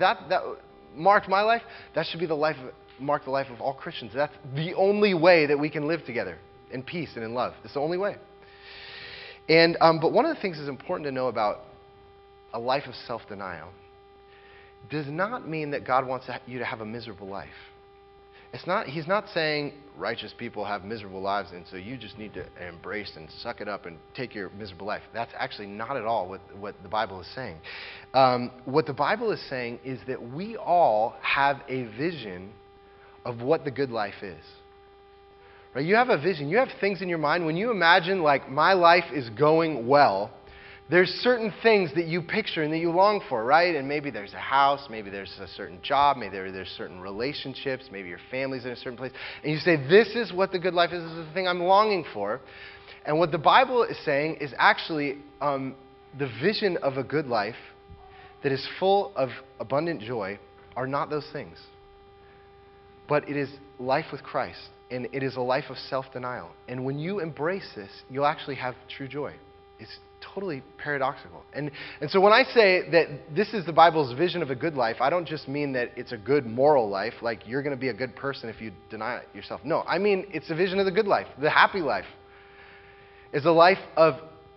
That, 0.00 0.18
that, 0.28 0.42
marked 0.94 1.28
my 1.28 1.42
life, 1.42 1.62
that 1.94 2.06
should 2.06 2.20
be 2.20 2.26
the 2.26 2.34
life 2.34 2.56
of, 2.56 2.72
mark 3.00 3.24
the 3.24 3.30
life 3.30 3.46
of 3.50 3.60
all 3.60 3.74
Christians. 3.74 4.12
That's 4.14 4.34
the 4.54 4.74
only 4.74 5.14
way 5.14 5.46
that 5.46 5.58
we 5.58 5.70
can 5.70 5.86
live 5.86 6.04
together 6.04 6.38
in 6.70 6.82
peace 6.82 7.10
and 7.14 7.24
in 7.24 7.34
love. 7.34 7.54
It's 7.64 7.74
the 7.74 7.80
only 7.80 7.98
way. 7.98 8.16
And, 9.48 9.76
um, 9.80 10.00
but 10.00 10.12
one 10.12 10.24
of 10.24 10.34
the 10.34 10.40
things 10.40 10.56
that's 10.56 10.68
important 10.68 11.06
to 11.06 11.12
know 11.12 11.28
about 11.28 11.60
a 12.52 12.58
life 12.58 12.84
of 12.86 12.94
self 13.06 13.22
denial 13.28 13.70
does 14.90 15.06
not 15.06 15.48
mean 15.48 15.70
that 15.70 15.86
God 15.86 16.06
wants 16.06 16.28
you 16.46 16.58
to 16.58 16.64
have 16.64 16.80
a 16.80 16.86
miserable 16.86 17.28
life. 17.28 17.48
It's 18.52 18.66
not, 18.66 18.86
he's 18.86 19.06
not 19.06 19.26
saying 19.32 19.72
righteous 19.96 20.34
people 20.36 20.64
have 20.64 20.84
miserable 20.84 21.20
lives 21.20 21.50
and 21.52 21.64
so 21.70 21.76
you 21.76 21.96
just 21.96 22.18
need 22.18 22.34
to 22.34 22.44
embrace 22.66 23.12
and 23.16 23.28
suck 23.40 23.60
it 23.60 23.68
up 23.68 23.86
and 23.86 23.98
take 24.14 24.34
your 24.34 24.50
miserable 24.50 24.86
life. 24.86 25.02
That's 25.14 25.32
actually 25.38 25.68
not 25.68 25.96
at 25.96 26.04
all 26.04 26.28
what, 26.28 26.40
what 26.58 26.74
the 26.82 26.88
Bible 26.88 27.20
is 27.20 27.26
saying. 27.34 27.56
Um, 28.14 28.50
what 28.64 28.86
the 28.86 28.92
Bible 28.92 29.32
is 29.32 29.40
saying 29.48 29.80
is 29.84 30.00
that 30.06 30.20
we 30.32 30.56
all 30.56 31.14
have 31.22 31.62
a 31.68 31.84
vision 31.96 32.52
of 33.24 33.40
what 33.40 33.64
the 33.64 33.70
good 33.70 33.90
life 33.90 34.22
is. 34.22 34.42
Right? 35.74 35.84
You 35.84 35.94
have 35.94 36.10
a 36.10 36.20
vision, 36.20 36.48
you 36.48 36.58
have 36.58 36.68
things 36.80 37.00
in 37.00 37.08
your 37.08 37.18
mind. 37.18 37.46
When 37.46 37.56
you 37.56 37.70
imagine, 37.70 38.22
like, 38.22 38.50
my 38.50 38.74
life 38.74 39.04
is 39.12 39.30
going 39.30 39.86
well, 39.86 40.30
there's 40.92 41.08
certain 41.22 41.50
things 41.62 41.90
that 41.94 42.04
you 42.04 42.20
picture 42.20 42.62
and 42.62 42.70
that 42.70 42.78
you 42.78 42.90
long 42.90 43.22
for, 43.26 43.42
right? 43.42 43.74
And 43.74 43.88
maybe 43.88 44.10
there's 44.10 44.34
a 44.34 44.38
house, 44.38 44.88
maybe 44.90 45.08
there's 45.08 45.32
a 45.40 45.48
certain 45.48 45.78
job, 45.82 46.18
maybe 46.18 46.50
there's 46.50 46.68
certain 46.76 47.00
relationships, 47.00 47.84
maybe 47.90 48.10
your 48.10 48.20
family's 48.30 48.66
in 48.66 48.72
a 48.72 48.76
certain 48.76 48.98
place. 48.98 49.12
And 49.42 49.50
you 49.50 49.58
say, 49.58 49.76
This 49.76 50.08
is 50.08 50.34
what 50.34 50.52
the 50.52 50.58
good 50.58 50.74
life 50.74 50.92
is, 50.92 51.02
this 51.02 51.12
is 51.12 51.26
the 51.26 51.32
thing 51.32 51.48
I'm 51.48 51.62
longing 51.62 52.04
for. 52.12 52.42
And 53.06 53.18
what 53.18 53.32
the 53.32 53.38
Bible 53.38 53.84
is 53.84 53.96
saying 54.04 54.36
is 54.42 54.52
actually 54.58 55.16
um, 55.40 55.76
the 56.18 56.30
vision 56.42 56.76
of 56.82 56.98
a 56.98 57.02
good 57.02 57.24
life 57.26 57.56
that 58.42 58.52
is 58.52 58.68
full 58.78 59.12
of 59.16 59.30
abundant 59.60 60.02
joy 60.02 60.38
are 60.76 60.86
not 60.86 61.08
those 61.08 61.26
things. 61.32 61.56
But 63.08 63.30
it 63.30 63.36
is 63.38 63.48
life 63.78 64.06
with 64.12 64.22
Christ, 64.22 64.60
and 64.90 65.08
it 65.10 65.22
is 65.22 65.36
a 65.36 65.40
life 65.40 65.70
of 65.70 65.78
self 65.78 66.12
denial. 66.12 66.50
And 66.68 66.84
when 66.84 66.98
you 66.98 67.20
embrace 67.20 67.70
this, 67.74 67.90
you'll 68.10 68.26
actually 68.26 68.56
have 68.56 68.74
true 68.94 69.08
joy. 69.08 69.32
It's 69.78 69.98
totally 70.34 70.62
paradoxical. 70.78 71.42
And, 71.52 71.70
and 72.00 72.10
so 72.10 72.20
when 72.20 72.32
I 72.32 72.44
say 72.44 72.90
that 72.90 73.34
this 73.34 73.52
is 73.54 73.66
the 73.66 73.72
Bible's 73.72 74.16
vision 74.16 74.42
of 74.42 74.50
a 74.50 74.54
good 74.54 74.74
life, 74.74 74.96
I 75.00 75.10
don't 75.10 75.26
just 75.26 75.48
mean 75.48 75.72
that 75.72 75.90
it's 75.96 76.12
a 76.12 76.16
good 76.16 76.46
moral 76.46 76.88
life, 76.88 77.14
like 77.22 77.46
you're 77.46 77.62
going 77.62 77.74
to 77.74 77.80
be 77.80 77.88
a 77.88 77.94
good 77.94 78.16
person 78.16 78.48
if 78.48 78.60
you 78.60 78.72
deny 78.90 79.18
it 79.18 79.28
yourself. 79.34 79.60
No, 79.64 79.82
I 79.82 79.98
mean 79.98 80.26
it's 80.30 80.50
a 80.50 80.54
vision 80.54 80.78
of 80.78 80.86
the 80.86 80.92
good 80.92 81.06
life, 81.06 81.26
the 81.40 81.50
happy 81.50 81.80
life. 81.80 82.06
Is 83.32 83.46
a 83.46 83.50
life 83.50 83.78
of 83.96 84.16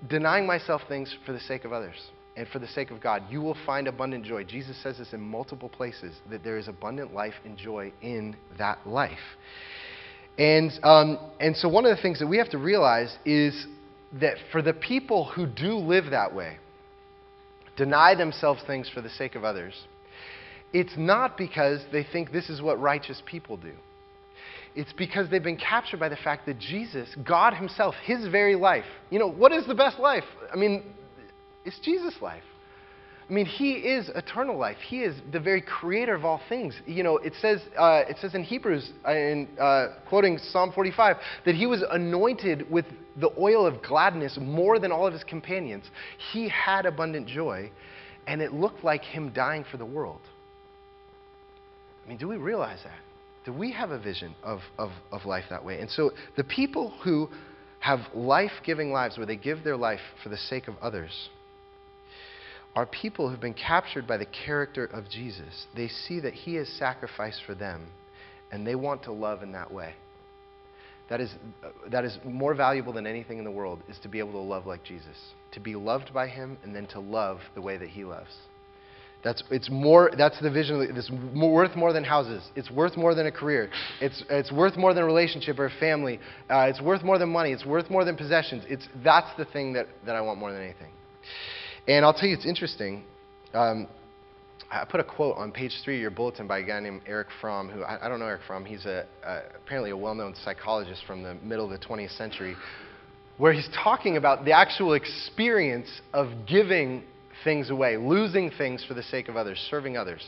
denying 0.09 0.45
myself 0.45 0.81
things 0.89 1.15
for 1.25 1.31
the 1.31 1.39
sake 1.39 1.63
of 1.63 1.71
others 1.71 1.95
and 2.35 2.47
for 2.49 2.59
the 2.59 2.67
sake 2.67 2.91
of 2.91 3.01
God. 3.01 3.23
You 3.29 3.41
will 3.41 3.55
find 3.65 3.87
abundant 3.87 4.25
joy. 4.25 4.43
Jesus 4.43 4.81
says 4.83 4.97
this 4.97 5.13
in 5.13 5.21
multiple 5.21 5.69
places 5.69 6.15
that 6.29 6.43
there 6.43 6.57
is 6.57 6.67
abundant 6.67 7.13
life 7.13 7.33
and 7.45 7.57
joy 7.57 7.93
in 8.01 8.35
that 8.57 8.85
life. 8.85 9.17
And, 10.37 10.71
um, 10.83 11.19
and 11.39 11.55
so, 11.55 11.69
one 11.69 11.85
of 11.85 11.95
the 11.95 12.01
things 12.01 12.19
that 12.19 12.27
we 12.27 12.37
have 12.37 12.49
to 12.49 12.57
realize 12.57 13.15
is 13.25 13.67
that 14.21 14.37
for 14.51 14.61
the 14.61 14.73
people 14.73 15.25
who 15.25 15.45
do 15.45 15.75
live 15.75 16.11
that 16.11 16.33
way, 16.33 16.57
deny 17.75 18.15
themselves 18.15 18.61
things 18.65 18.89
for 18.93 19.01
the 19.01 19.09
sake 19.09 19.35
of 19.35 19.43
others, 19.43 19.73
it's 20.73 20.93
not 20.97 21.37
because 21.37 21.81
they 21.91 22.03
think 22.03 22.31
this 22.31 22.49
is 22.49 22.61
what 22.61 22.79
righteous 22.79 23.21
people 23.25 23.57
do. 23.57 23.73
It's 24.75 24.91
because 24.93 25.29
they've 25.29 25.41
been 25.43 25.57
captured 25.57 25.99
by 25.99 26.09
the 26.09 26.17
fact 26.17 26.45
that 26.47 26.59
Jesus, 26.59 27.07
God 27.25 27.53
Himself, 27.53 27.95
His 28.03 28.27
very 28.27 28.55
life, 28.55 28.83
you 29.09 29.19
know, 29.19 29.29
what 29.29 29.53
is 29.53 29.65
the 29.67 29.75
best 29.75 29.99
life? 29.99 30.25
I 30.51 30.57
mean, 30.57 30.83
it's 31.63 31.79
Jesus' 31.79 32.15
life. 32.21 32.43
I 33.27 33.33
mean, 33.33 33.45
He 33.45 33.73
is 33.73 34.09
eternal 34.13 34.57
life. 34.57 34.77
He 34.87 35.01
is 35.01 35.15
the 35.31 35.39
very 35.39 35.61
creator 35.61 36.13
of 36.13 36.25
all 36.25 36.41
things. 36.47 36.75
You 36.85 37.03
know, 37.03 37.17
it 37.17 37.33
says, 37.41 37.59
uh, 37.77 38.03
it 38.07 38.17
says 38.21 38.35
in 38.35 38.43
Hebrews, 38.43 38.91
uh, 39.07 39.11
in, 39.11 39.47
uh, 39.59 39.87
quoting 40.07 40.37
Psalm 40.37 40.71
45, 40.73 41.17
that 41.45 41.55
He 41.55 41.65
was 41.65 41.83
anointed 41.89 42.69
with 42.69 42.85
the 43.19 43.31
oil 43.39 43.65
of 43.65 43.81
gladness 43.81 44.37
more 44.39 44.77
than 44.77 44.91
all 44.91 45.07
of 45.07 45.13
His 45.13 45.23
companions. 45.23 45.85
He 46.31 46.49
had 46.49 46.85
abundant 46.85 47.27
joy, 47.27 47.71
and 48.27 48.41
it 48.41 48.53
looked 48.53 48.83
like 48.83 49.01
Him 49.01 49.31
dying 49.33 49.65
for 49.71 49.77
the 49.77 49.85
world. 49.85 50.21
I 52.05 52.09
mean, 52.09 52.19
do 52.19 52.27
we 52.27 52.37
realize 52.37 52.79
that? 52.83 52.99
Do 53.45 53.53
we 53.53 53.71
have 53.71 53.89
a 53.89 53.99
vision 53.99 54.35
of, 54.43 54.59
of, 54.77 54.91
of 55.11 55.25
life 55.25 55.45
that 55.49 55.65
way? 55.65 55.79
And 55.79 55.89
so 55.89 56.11
the 56.37 56.43
people 56.43 56.93
who 57.03 57.29
have 57.79 57.99
life 58.13 58.51
giving 58.63 58.91
lives 58.91 59.17
where 59.17 59.25
they 59.25 59.35
give 59.35 59.63
their 59.63 59.77
life 59.77 59.99
for 60.23 60.29
the 60.29 60.37
sake 60.37 60.67
of 60.67 60.75
others, 60.81 61.29
are 62.75 62.85
people 62.85 63.29
who've 63.29 63.39
been 63.39 63.53
captured 63.53 64.05
by 64.05 64.17
the 64.17 64.25
character 64.25 64.85
of 64.85 65.09
Jesus. 65.09 65.67
They 65.75 65.87
see 65.87 66.19
that 66.19 66.33
he 66.33 66.55
has 66.55 66.67
sacrificed 66.67 67.41
for 67.45 67.55
them, 67.55 67.87
and 68.51 68.67
they 68.67 68.75
want 68.75 69.03
to 69.03 69.11
love 69.11 69.43
in 69.43 69.53
that 69.53 69.71
way. 69.71 69.93
That 71.09 71.21
is, 71.21 71.33
uh, 71.63 71.69
that 71.91 72.03
is 72.03 72.17
more 72.25 72.53
valuable 72.55 72.91
than 72.91 73.05
anything 73.05 73.37
in 73.37 73.43
the 73.43 73.51
world, 73.51 73.79
is 73.87 73.97
to 73.99 74.09
be 74.09 74.19
able 74.19 74.33
to 74.33 74.39
love 74.39 74.65
like 74.65 74.83
Jesus. 74.83 75.15
To 75.53 75.59
be 75.59 75.75
loved 75.75 76.13
by 76.13 76.27
him, 76.27 76.57
and 76.63 76.75
then 76.75 76.87
to 76.87 76.99
love 76.99 77.39
the 77.53 77.61
way 77.61 77.77
that 77.77 77.89
he 77.89 78.03
loves. 78.03 78.31
That's, 79.23 79.41
it's 79.49 79.69
more, 79.71 80.11
that's 80.15 80.39
the 80.39 80.51
vision. 80.51 80.85
It's 80.95 81.09
worth 81.09 81.75
more 81.75 81.93
than 81.93 82.03
houses. 82.03 82.43
It's 82.55 82.69
worth 82.69 82.95
more 82.95 83.15
than 83.15 83.25
a 83.25 83.31
career. 83.31 83.71
It's, 83.99 84.23
it's 84.29 84.51
worth 84.51 84.77
more 84.77 84.93
than 84.93 85.01
a 85.01 85.05
relationship 85.05 85.57
or 85.57 85.65
a 85.65 85.79
family. 85.79 86.19
Uh, 86.47 86.67
it's 86.69 86.79
worth 86.79 87.03
more 87.03 87.17
than 87.17 87.29
money. 87.29 87.51
It's 87.51 87.65
worth 87.65 87.89
more 87.89 88.05
than 88.05 88.17
possessions. 88.17 88.63
It's, 88.67 88.87
that's 89.03 89.35
the 89.37 89.45
thing 89.45 89.73
that, 89.73 89.87
that 90.05 90.15
I 90.15 90.21
want 90.21 90.39
more 90.39 90.51
than 90.51 90.61
anything. 90.61 90.91
And 91.87 92.03
I'll 92.03 92.13
tell 92.13 92.27
you, 92.27 92.35
it's 92.35 92.45
interesting. 92.45 93.03
Um, 93.53 93.87
I 94.71 94.85
put 94.85 94.99
a 94.99 95.03
quote 95.03 95.37
on 95.37 95.51
page 95.51 95.71
three 95.83 95.95
of 95.95 96.01
your 96.01 96.09
bulletin 96.09 96.47
by 96.47 96.59
a 96.59 96.63
guy 96.63 96.79
named 96.79 97.01
Erich 97.05 97.27
Fromm, 97.39 97.69
who 97.69 97.83
I, 97.83 98.05
I 98.05 98.09
don't 98.09 98.19
know 98.19 98.25
Erich 98.25 98.41
Fromm. 98.47 98.65
He's 98.65 98.85
a, 98.85 99.05
apparently 99.55 99.91
a 99.91 99.97
well 99.97 100.15
known 100.15 100.33
psychologist 100.43 101.03
from 101.05 101.21
the 101.21 101.35
middle 101.35 101.71
of 101.71 101.79
the 101.79 101.85
20th 101.85 102.17
century, 102.17 102.55
where 103.37 103.53
he's 103.53 103.69
talking 103.83 104.17
about 104.17 104.45
the 104.45 104.51
actual 104.51 104.93
experience 104.93 106.01
of 106.13 106.29
giving 106.47 107.03
things 107.43 107.69
away, 107.69 107.97
losing 107.97 108.49
things 108.49 108.83
for 108.83 108.95
the 108.95 109.03
sake 109.03 109.29
of 109.29 109.37
others, 109.37 109.63
serving 109.69 109.95
others. 109.95 110.25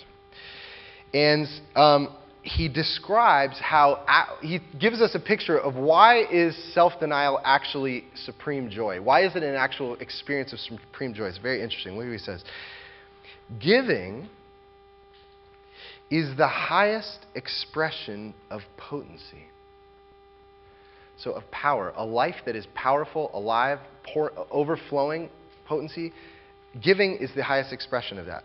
And 1.14 1.48
um, 1.76 2.16
he 2.48 2.70
describes 2.70 3.60
how 3.60 4.38
he 4.42 4.60
gives 4.80 5.02
us 5.02 5.12
a 5.16 5.20
picture 5.20 5.60
of 5.60 5.76
why 5.76 6.24
is 6.32 6.56
self-denial 6.74 7.42
actually 7.44 8.06
supreme 8.16 8.70
joy? 8.70 9.02
Why 9.02 9.26
is 9.26 9.36
it 9.36 9.44
an 9.44 9.56
actual 9.56 9.96
experience 9.96 10.54
of 10.54 10.60
supreme 10.60 11.14
joy? 11.14 11.26
It's 11.26 11.38
very 11.38 11.62
interesting. 11.62 11.98
Look 11.98 12.06
what 12.06 12.14
he 12.14 12.18
says. 12.20 12.44
Giving 13.60 14.30
is 16.10 16.38
the 16.38 16.48
highest 16.48 17.20
expression 17.36 18.34
of 18.50 18.62
potency. 18.78 19.44
So 21.18 21.32
of 21.32 21.50
power. 21.52 21.94
A 21.98 22.06
life 22.06 22.36
that 22.46 22.56
is 22.56 22.66
powerful 22.76 23.30
alive 23.34 23.80
overflowing 24.52 25.30
potency 25.66 26.14
giving 26.82 27.18
is 27.18 27.30
the 27.36 27.44
highest 27.44 27.74
expression 27.74 28.18
of 28.18 28.28
that. 28.28 28.44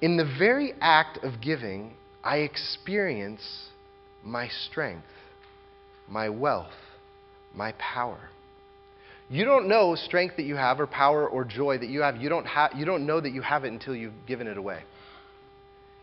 In 0.00 0.16
the 0.16 0.24
very 0.38 0.74
act 0.80 1.18
of 1.24 1.40
giving 1.40 1.94
I 2.22 2.38
experience 2.38 3.42
my 4.22 4.48
strength, 4.48 5.06
my 6.08 6.28
wealth, 6.28 6.72
my 7.54 7.72
power. 7.78 8.20
You 9.28 9.44
don't 9.44 9.68
know 9.68 9.94
strength 9.94 10.36
that 10.36 10.42
you 10.42 10.56
have 10.56 10.80
or 10.80 10.86
power 10.86 11.28
or 11.28 11.44
joy 11.44 11.78
that 11.78 11.88
you 11.88 12.02
have. 12.02 12.16
You 12.16 12.28
don't, 12.28 12.46
ha- 12.46 12.70
you 12.76 12.84
don't 12.84 13.06
know 13.06 13.20
that 13.20 13.32
you 13.32 13.42
have 13.42 13.64
it 13.64 13.72
until 13.72 13.94
you've 13.94 14.26
given 14.26 14.46
it 14.46 14.58
away. 14.58 14.82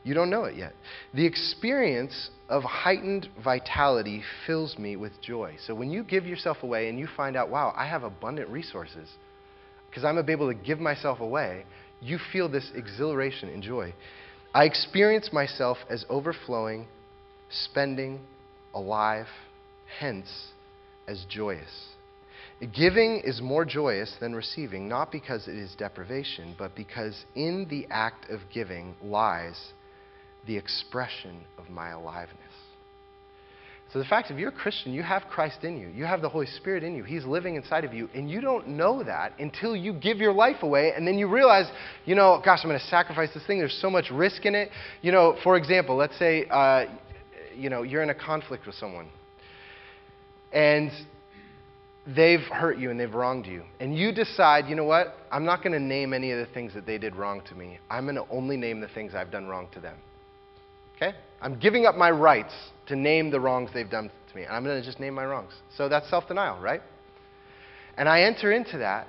You 0.03 0.13
don't 0.13 0.29
know 0.29 0.45
it 0.45 0.55
yet. 0.55 0.73
The 1.13 1.25
experience 1.25 2.29
of 2.47 2.63
heightened 2.63 3.27
vitality 3.43 4.23
fills 4.45 4.77
me 4.77 4.95
with 4.95 5.11
joy. 5.21 5.57
So 5.65 5.75
when 5.75 5.91
you 5.91 6.03
give 6.03 6.25
yourself 6.25 6.63
away 6.63 6.87
and 6.87 6.97
you 6.97 7.07
find 7.17 7.35
out, 7.35 7.49
wow, 7.49 7.73
I 7.75 7.85
have 7.87 8.03
abundant 8.03 8.49
resources 8.49 9.09
because 9.89 10.05
I'm 10.05 10.17
able 10.17 10.47
to 10.47 10.57
give 10.57 10.79
myself 10.79 11.19
away, 11.19 11.65
you 11.99 12.19
feel 12.31 12.47
this 12.47 12.71
exhilaration 12.73 13.49
and 13.49 13.61
joy. 13.61 13.93
I 14.53 14.65
experience 14.65 15.31
myself 15.31 15.77
as 15.89 16.05
overflowing, 16.09 16.87
spending, 17.49 18.21
alive, 18.73 19.27
hence 19.99 20.27
as 21.07 21.25
joyous. 21.29 21.89
Giving 22.73 23.21
is 23.23 23.39
more 23.39 23.65
joyous 23.65 24.15
than 24.19 24.33
receiving, 24.33 24.87
not 24.87 25.11
because 25.11 25.47
it 25.47 25.55
is 25.55 25.75
deprivation, 25.75 26.55
but 26.57 26.75
because 26.75 27.25
in 27.35 27.67
the 27.69 27.85
act 27.91 28.29
of 28.31 28.39
giving 28.51 28.95
lies 29.03 29.73
the 30.47 30.57
expression 30.57 31.41
of 31.59 31.69
my 31.69 31.91
aliveness. 31.91 32.46
So 33.93 33.99
the 33.99 34.05
fact 34.05 34.29
if 34.31 34.37
you're 34.37 34.49
a 34.49 34.51
Christian, 34.51 34.93
you 34.93 35.01
have 35.01 35.23
Christ 35.29 35.63
in 35.63 35.77
you. 35.77 35.87
You 35.87 36.03
have 36.03 36.21
the 36.21 36.27
Holy 36.27 36.45
Spirit 36.45 36.83
in 36.83 36.93
you. 36.95 37.03
He's 37.03 37.23
living 37.23 37.55
inside 37.55 37.85
of 37.85 37.93
you. 37.93 38.09
And 38.13 38.29
you 38.29 38.41
don't 38.41 38.67
know 38.67 39.01
that 39.03 39.33
until 39.39 39.75
you 39.75 39.93
give 39.93 40.17
your 40.17 40.33
life 40.33 40.61
away. 40.61 40.91
And 40.95 41.07
then 41.07 41.17
you 41.17 41.27
realize, 41.29 41.65
you 42.05 42.13
know, 42.13 42.41
gosh, 42.43 42.59
I'm 42.63 42.69
going 42.69 42.79
to 42.79 42.85
sacrifice 42.87 43.29
this 43.33 43.45
thing. 43.47 43.59
There's 43.59 43.79
so 43.81 43.89
much 43.89 44.11
risk 44.11 44.45
in 44.45 44.55
it. 44.55 44.71
You 45.01 45.13
know, 45.13 45.37
for 45.41 45.55
example, 45.55 45.95
let's 45.95 46.17
say, 46.19 46.45
uh, 46.49 46.85
you 47.55 47.69
know, 47.69 47.83
you're 47.83 48.03
in 48.03 48.09
a 48.09 48.15
conflict 48.15 48.65
with 48.65 48.75
someone. 48.75 49.07
and 50.51 50.91
they've 52.15 52.39
hurt 52.39 52.77
you 52.77 52.89
and 52.89 52.99
they've 52.99 53.13
wronged 53.13 53.45
you. 53.45 53.63
And 53.79 53.97
you 53.97 54.11
decide, 54.13 54.67
you 54.67 54.75
know 54.75 54.85
what? 54.85 55.15
I'm 55.31 55.45
not 55.45 55.61
going 55.61 55.73
to 55.73 55.79
name 55.79 56.13
any 56.13 56.31
of 56.31 56.39
the 56.39 56.53
things 56.53 56.73
that 56.73 56.85
they 56.85 56.97
did 56.97 57.15
wrong 57.15 57.41
to 57.49 57.55
me. 57.55 57.79
I'm 57.89 58.05
going 58.05 58.15
to 58.15 58.25
only 58.31 58.57
name 58.57 58.79
the 58.79 58.87
things 58.87 59.13
I've 59.13 59.31
done 59.31 59.47
wrong 59.47 59.67
to 59.73 59.79
them. 59.79 59.97
Okay? 60.97 61.15
I'm 61.41 61.59
giving 61.59 61.85
up 61.85 61.95
my 61.95 62.11
rights 62.11 62.53
to 62.87 62.95
name 62.95 63.31
the 63.31 63.39
wrongs 63.39 63.69
they've 63.73 63.89
done 63.89 64.11
to 64.29 64.35
me. 64.35 64.43
And 64.43 64.53
I'm 64.53 64.63
going 64.63 64.79
to 64.79 64.85
just 64.85 64.99
name 64.99 65.13
my 65.13 65.25
wrongs. 65.25 65.53
So 65.77 65.87
that's 65.87 66.09
self 66.09 66.27
denial, 66.27 66.59
right? 66.59 66.81
And 67.97 68.09
I 68.09 68.21
enter 68.21 68.51
into 68.51 68.79
that 68.79 69.07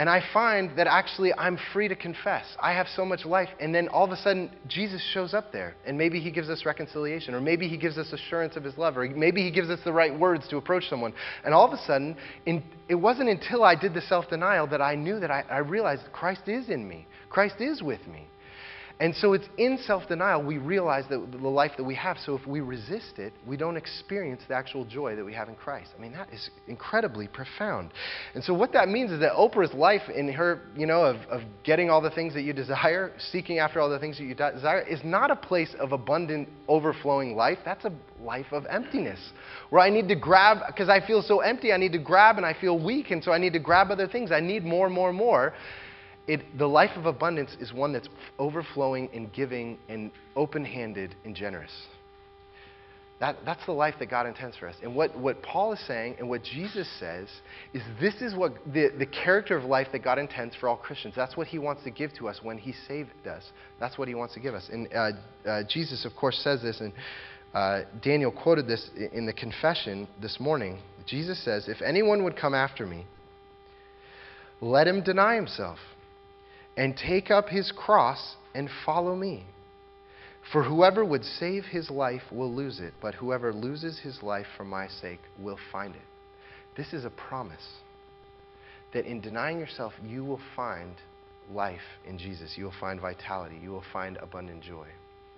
and 0.00 0.08
I 0.08 0.22
find 0.32 0.78
that 0.78 0.86
actually 0.86 1.34
I'm 1.34 1.58
free 1.74 1.86
to 1.88 1.94
confess. 1.94 2.46
I 2.58 2.72
have 2.72 2.86
so 2.96 3.04
much 3.04 3.26
life. 3.26 3.50
And 3.60 3.74
then 3.74 3.88
all 3.88 4.04
of 4.04 4.12
a 4.12 4.16
sudden, 4.16 4.50
Jesus 4.66 5.02
shows 5.12 5.34
up 5.34 5.52
there. 5.52 5.74
And 5.84 5.98
maybe 5.98 6.20
he 6.20 6.30
gives 6.30 6.48
us 6.48 6.64
reconciliation, 6.64 7.34
or 7.34 7.40
maybe 7.42 7.68
he 7.68 7.76
gives 7.76 7.98
us 7.98 8.10
assurance 8.10 8.56
of 8.56 8.64
his 8.64 8.78
love, 8.78 8.96
or 8.96 9.06
maybe 9.08 9.42
he 9.42 9.50
gives 9.50 9.68
us 9.68 9.80
the 9.84 9.92
right 9.92 10.18
words 10.18 10.48
to 10.48 10.56
approach 10.56 10.88
someone. 10.88 11.12
And 11.44 11.52
all 11.52 11.66
of 11.66 11.78
a 11.78 11.82
sudden, 11.84 12.16
in, 12.46 12.62
it 12.88 12.94
wasn't 12.94 13.28
until 13.28 13.62
I 13.62 13.74
did 13.74 13.92
the 13.92 14.00
self 14.00 14.30
denial 14.30 14.66
that 14.68 14.80
I 14.80 14.94
knew 14.94 15.20
that 15.20 15.30
I, 15.30 15.44
I 15.50 15.58
realized 15.58 16.02
Christ 16.12 16.42
is 16.46 16.70
in 16.70 16.88
me, 16.88 17.06
Christ 17.28 17.56
is 17.58 17.82
with 17.82 18.06
me. 18.06 18.29
And 19.00 19.16
so 19.16 19.32
it's 19.32 19.48
in 19.56 19.78
self 19.86 20.06
denial 20.08 20.42
we 20.42 20.58
realize 20.58 21.04
that 21.08 21.32
the 21.32 21.48
life 21.48 21.72
that 21.78 21.84
we 21.84 21.94
have. 21.94 22.18
So 22.18 22.36
if 22.36 22.46
we 22.46 22.60
resist 22.60 23.18
it, 23.18 23.32
we 23.46 23.56
don't 23.56 23.78
experience 23.78 24.42
the 24.46 24.54
actual 24.54 24.84
joy 24.84 25.16
that 25.16 25.24
we 25.24 25.32
have 25.32 25.48
in 25.48 25.54
Christ. 25.54 25.88
I 25.96 26.00
mean, 26.00 26.12
that 26.12 26.30
is 26.30 26.50
incredibly 26.68 27.26
profound. 27.26 27.92
And 28.34 28.44
so 28.44 28.52
what 28.52 28.74
that 28.74 28.90
means 28.90 29.10
is 29.10 29.20
that 29.20 29.32
Oprah's 29.32 29.72
life 29.72 30.02
in 30.14 30.30
her, 30.34 30.60
you 30.76 30.86
know, 30.86 31.02
of, 31.02 31.16
of 31.30 31.40
getting 31.64 31.88
all 31.88 32.02
the 32.02 32.10
things 32.10 32.34
that 32.34 32.42
you 32.42 32.52
desire, 32.52 33.12
seeking 33.32 33.58
after 33.58 33.80
all 33.80 33.88
the 33.88 33.98
things 33.98 34.18
that 34.18 34.24
you 34.24 34.34
desire, 34.34 34.82
is 34.82 35.00
not 35.02 35.30
a 35.30 35.36
place 35.36 35.74
of 35.80 35.92
abundant, 35.92 36.46
overflowing 36.68 37.34
life. 37.34 37.58
That's 37.64 37.86
a 37.86 37.92
life 38.20 38.52
of 38.52 38.66
emptiness 38.68 39.18
where 39.70 39.80
I 39.80 39.88
need 39.88 40.08
to 40.08 40.16
grab, 40.16 40.58
because 40.66 40.90
I 40.90 41.04
feel 41.06 41.22
so 41.22 41.40
empty, 41.40 41.72
I 41.72 41.78
need 41.78 41.92
to 41.92 41.98
grab 41.98 42.36
and 42.36 42.44
I 42.44 42.54
feel 42.60 42.78
weak, 42.78 43.12
and 43.12 43.24
so 43.24 43.32
I 43.32 43.38
need 43.38 43.54
to 43.54 43.60
grab 43.60 43.90
other 43.90 44.06
things. 44.06 44.30
I 44.30 44.40
need 44.40 44.62
more, 44.62 44.90
more, 44.90 45.12
more 45.12 45.54
it, 46.26 46.58
the 46.58 46.66
life 46.66 46.96
of 46.96 47.06
abundance 47.06 47.56
is 47.60 47.72
one 47.72 47.92
that's 47.92 48.08
overflowing 48.38 49.08
and 49.14 49.32
giving 49.32 49.78
and 49.88 50.10
open 50.36 50.64
handed 50.64 51.14
and 51.24 51.34
generous. 51.34 51.72
That, 53.20 53.36
that's 53.44 53.64
the 53.66 53.72
life 53.72 53.96
that 53.98 54.08
God 54.08 54.26
intends 54.26 54.56
for 54.56 54.66
us. 54.66 54.76
And 54.82 54.94
what, 54.94 55.16
what 55.18 55.42
Paul 55.42 55.74
is 55.74 55.86
saying 55.86 56.16
and 56.18 56.28
what 56.28 56.42
Jesus 56.42 56.88
says 56.98 57.28
is 57.74 57.82
this 58.00 58.14
is 58.22 58.34
what 58.34 58.54
the, 58.64 58.88
the 58.98 59.04
character 59.04 59.58
of 59.58 59.64
life 59.64 59.88
that 59.92 60.02
God 60.02 60.18
intends 60.18 60.56
for 60.56 60.70
all 60.70 60.76
Christians. 60.76 61.12
That's 61.14 61.36
what 61.36 61.46
he 61.46 61.58
wants 61.58 61.84
to 61.84 61.90
give 61.90 62.14
to 62.14 62.28
us 62.28 62.40
when 62.42 62.56
he 62.56 62.72
saved 62.88 63.10
us. 63.26 63.44
That's 63.78 63.98
what 63.98 64.08
he 64.08 64.14
wants 64.14 64.32
to 64.34 64.40
give 64.40 64.54
us. 64.54 64.70
And 64.72 64.88
uh, 64.94 65.10
uh, 65.46 65.62
Jesus, 65.68 66.06
of 66.06 66.12
course, 66.18 66.40
says 66.42 66.62
this, 66.62 66.80
and 66.80 66.94
uh, 67.52 67.82
Daniel 68.02 68.32
quoted 68.32 68.66
this 68.66 68.88
in 69.12 69.26
the 69.26 69.34
confession 69.34 70.08
this 70.22 70.40
morning. 70.40 70.78
Jesus 71.06 71.44
says, 71.44 71.68
If 71.68 71.82
anyone 71.82 72.24
would 72.24 72.36
come 72.36 72.54
after 72.54 72.86
me, 72.86 73.04
let 74.62 74.86
him 74.86 75.02
deny 75.02 75.34
himself 75.34 75.78
and 76.76 76.96
take 76.96 77.30
up 77.30 77.48
his 77.48 77.72
cross 77.72 78.36
and 78.54 78.68
follow 78.84 79.14
me. 79.14 79.44
For 80.52 80.64
whoever 80.64 81.04
would 81.04 81.24
save 81.24 81.64
his 81.64 81.90
life 81.90 82.22
will 82.32 82.52
lose 82.52 82.80
it, 82.80 82.94
but 83.00 83.14
whoever 83.14 83.52
loses 83.52 84.00
his 84.00 84.22
life 84.22 84.46
for 84.56 84.64
my 84.64 84.88
sake 84.88 85.20
will 85.38 85.58
find 85.70 85.94
it. 85.94 86.02
This 86.76 86.92
is 86.92 87.04
a 87.04 87.10
promise 87.10 87.66
that 88.92 89.06
in 89.06 89.20
denying 89.20 89.60
yourself, 89.60 89.92
you 90.04 90.24
will 90.24 90.40
find 90.56 90.94
life 91.52 91.80
in 92.06 92.18
Jesus. 92.18 92.54
You 92.56 92.64
will 92.64 92.74
find 92.80 93.00
vitality. 93.00 93.58
You 93.62 93.70
will 93.70 93.84
find 93.92 94.16
abundant 94.16 94.62
joy. 94.62 94.86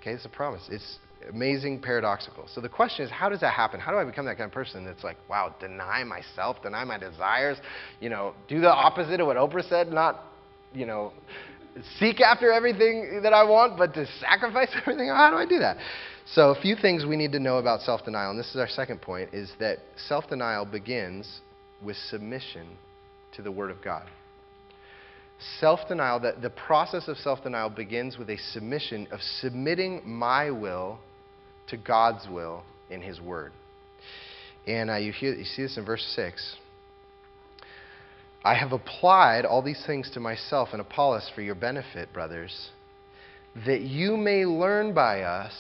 Okay, 0.01 0.13
it's 0.13 0.25
a 0.25 0.31
promise. 0.31 0.63
It's 0.71 0.99
amazing, 1.29 1.81
paradoxical. 1.81 2.47
So 2.55 2.61
the 2.61 2.69
question 2.69 3.05
is, 3.05 3.11
how 3.11 3.29
does 3.29 3.41
that 3.41 3.53
happen? 3.53 3.81
How 3.81 3.93
do 3.93 3.99
I 3.99 4.05
become 4.05 4.25
that 4.27 4.37
kind 4.37 4.49
of 4.49 4.55
person 4.55 4.85
that's 4.85 5.05
like, 5.05 5.17
wow, 5.29 5.55
deny 5.61 6.05
myself, 6.05 6.63
deny 6.63 6.85
my 6.85 6.99
desires, 6.99 7.59
you 8.01 8.09
know, 8.09 8.35
do 8.49 8.61
the 8.61 8.73
opposite 8.73 9.21
of 9.21 9.27
what 9.27 9.37
Oprah 9.37 9.69
said, 9.69 9.93
not 9.93 10.25
you 10.75 10.87
know, 10.87 11.13
seek 11.99 12.21
after 12.21 12.53
everything 12.53 13.21
that 13.23 13.33
I 13.33 13.45
want, 13.45 13.79
but 13.79 13.95
to 13.95 14.07
sacrifice 14.21 14.69
everything? 14.81 15.09
How 15.09 15.31
do 15.31 15.37
I 15.37 15.47
do 15.47 15.59
that? 15.59 15.77
So, 16.35 16.51
a 16.51 16.61
few 16.61 16.77
things 16.77 17.05
we 17.05 17.17
need 17.17 17.33
to 17.33 17.41
know 17.41 17.59
about 17.59 17.81
self 17.81 18.05
denial, 18.05 18.31
and 18.31 18.39
this 18.39 18.51
is 18.51 18.57
our 18.57 18.69
second 18.69 19.03
point, 19.03 19.31
is 19.33 19.51
that 19.59 19.79
self 20.09 20.29
denial 20.29 20.65
begins 20.65 21.41
with 21.83 21.97
submission 22.09 22.67
to 23.37 23.43
the 23.43 23.51
Word 23.51 23.71
of 23.71 23.83
God. 23.83 24.09
Self 25.59 25.81
denial, 25.89 26.21
the, 26.21 26.37
the 26.41 26.51
process 26.51 27.09
of 27.09 27.17
self 27.17 27.43
denial 27.43 27.71
begins 27.71 28.19
with 28.19 28.31
a 28.31 28.39
submission 28.53 29.09
of 29.11 29.21
submitting 29.41 30.03
my 30.05 30.51
will 30.51 30.99
to 31.69 31.77
God's 31.77 32.29
will 32.31 32.63
in 32.91 33.01
His 33.01 33.21
Word. 33.21 33.53
And 34.67 34.91
uh, 34.91 34.97
you, 34.97 35.13
hear, 35.13 35.35
you 35.35 35.45
see 35.45 35.63
this 35.63 35.77
in 35.77 35.85
verse 35.85 36.05
6. 36.15 36.57
I 38.45 38.55
have 38.55 38.73
applied 38.73 39.45
all 39.45 39.63
these 39.63 39.83
things 39.87 40.11
to 40.11 40.21
myself 40.21 40.71
and 40.73 40.81
Apollos 40.81 41.31
for 41.35 41.43
your 41.43 41.55
benefit, 41.55 42.13
brothers, 42.13 42.71
that 43.67 43.83
you 43.83 44.17
may 44.17 44.45
learn 44.45 44.95
by 44.95 45.23
us 45.23 45.53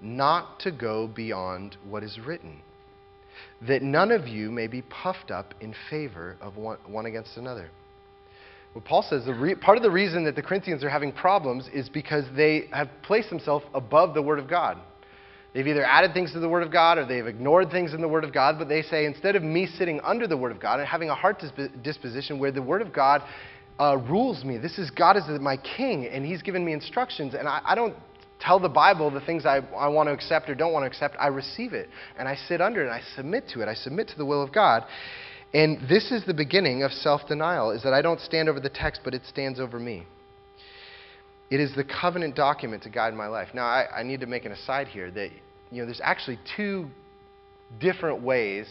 not 0.00 0.60
to 0.60 0.70
go 0.70 1.06
beyond 1.06 1.76
what 1.88 2.02
is 2.02 2.18
written, 2.18 2.60
that 3.66 3.82
none 3.82 4.10
of 4.10 4.26
you 4.26 4.50
may 4.50 4.66
be 4.66 4.82
puffed 4.82 5.30
up 5.30 5.54
in 5.60 5.74
favor 5.90 6.36
of 6.40 6.56
one, 6.56 6.78
one 6.86 7.06
against 7.06 7.36
another. 7.36 7.70
Well, 8.74 8.84
Paul 8.86 9.02
says 9.02 9.26
re- 9.26 9.54
part 9.54 9.76
of 9.76 9.82
the 9.82 9.90
reason 9.90 10.24
that 10.24 10.36
the 10.36 10.42
Corinthians 10.42 10.82
are 10.82 10.88
having 10.88 11.12
problems 11.12 11.68
is 11.72 11.88
because 11.88 12.24
they 12.34 12.68
have 12.72 12.88
placed 13.02 13.30
themselves 13.30 13.64
above 13.74 14.14
the 14.14 14.22
Word 14.22 14.38
of 14.38 14.48
God. 14.48 14.78
They've 15.54 15.66
either 15.66 15.84
added 15.84 16.12
things 16.14 16.32
to 16.32 16.40
the 16.40 16.48
Word 16.48 16.64
of 16.64 16.72
God 16.72 16.98
or 16.98 17.06
they've 17.06 17.26
ignored 17.26 17.70
things 17.70 17.94
in 17.94 18.00
the 18.00 18.08
Word 18.08 18.24
of 18.24 18.34
God, 18.34 18.58
but 18.58 18.68
they 18.68 18.82
say 18.82 19.06
instead 19.06 19.36
of 19.36 19.44
me 19.44 19.66
sitting 19.66 20.00
under 20.00 20.26
the 20.26 20.36
Word 20.36 20.50
of 20.50 20.60
God 20.60 20.80
and 20.80 20.88
having 20.88 21.10
a 21.10 21.14
heart 21.14 21.42
disposition 21.82 22.40
where 22.40 22.50
the 22.50 22.60
Word 22.60 22.82
of 22.82 22.92
God 22.92 23.22
uh, 23.78 23.96
rules 24.08 24.44
me, 24.44 24.58
this 24.58 24.78
is 24.78 24.90
God 24.90 25.16
is 25.16 25.22
my 25.40 25.56
king 25.56 26.06
and 26.06 26.26
He's 26.26 26.42
given 26.42 26.64
me 26.64 26.72
instructions, 26.72 27.34
and 27.34 27.46
I, 27.46 27.60
I 27.64 27.74
don't 27.76 27.94
tell 28.40 28.58
the 28.58 28.68
Bible 28.68 29.10
the 29.10 29.20
things 29.20 29.46
I, 29.46 29.58
I 29.76 29.88
want 29.88 30.08
to 30.08 30.12
accept 30.12 30.50
or 30.50 30.56
don't 30.56 30.72
want 30.72 30.82
to 30.82 30.88
accept. 30.88 31.16
I 31.20 31.28
receive 31.28 31.72
it 31.72 31.88
and 32.18 32.28
I 32.28 32.34
sit 32.34 32.60
under 32.60 32.82
it 32.82 32.86
and 32.86 32.94
I 32.94 33.02
submit 33.14 33.48
to 33.54 33.62
it. 33.62 33.68
I 33.68 33.74
submit 33.74 34.08
to 34.08 34.16
the 34.16 34.26
will 34.26 34.42
of 34.42 34.52
God. 34.52 34.82
And 35.54 35.88
this 35.88 36.10
is 36.10 36.24
the 36.26 36.34
beginning 36.34 36.82
of 36.82 36.90
self 36.90 37.28
denial 37.28 37.70
is 37.70 37.82
that 37.84 37.94
I 37.94 38.02
don't 38.02 38.20
stand 38.20 38.48
over 38.48 38.58
the 38.58 38.68
text, 38.68 39.02
but 39.04 39.14
it 39.14 39.22
stands 39.24 39.60
over 39.60 39.78
me. 39.78 40.06
It 41.50 41.60
is 41.60 41.74
the 41.74 41.84
covenant 41.84 42.34
document 42.34 42.82
to 42.84 42.90
guide 42.90 43.14
my 43.14 43.26
life. 43.26 43.48
Now, 43.54 43.66
I, 43.66 44.00
I 44.00 44.02
need 44.02 44.20
to 44.20 44.26
make 44.26 44.44
an 44.44 44.52
aside 44.52 44.88
here 44.88 45.10
that 45.10 45.30
you 45.70 45.80
know, 45.80 45.86
there's 45.86 46.00
actually 46.02 46.38
two 46.56 46.88
different 47.80 48.22
ways 48.22 48.66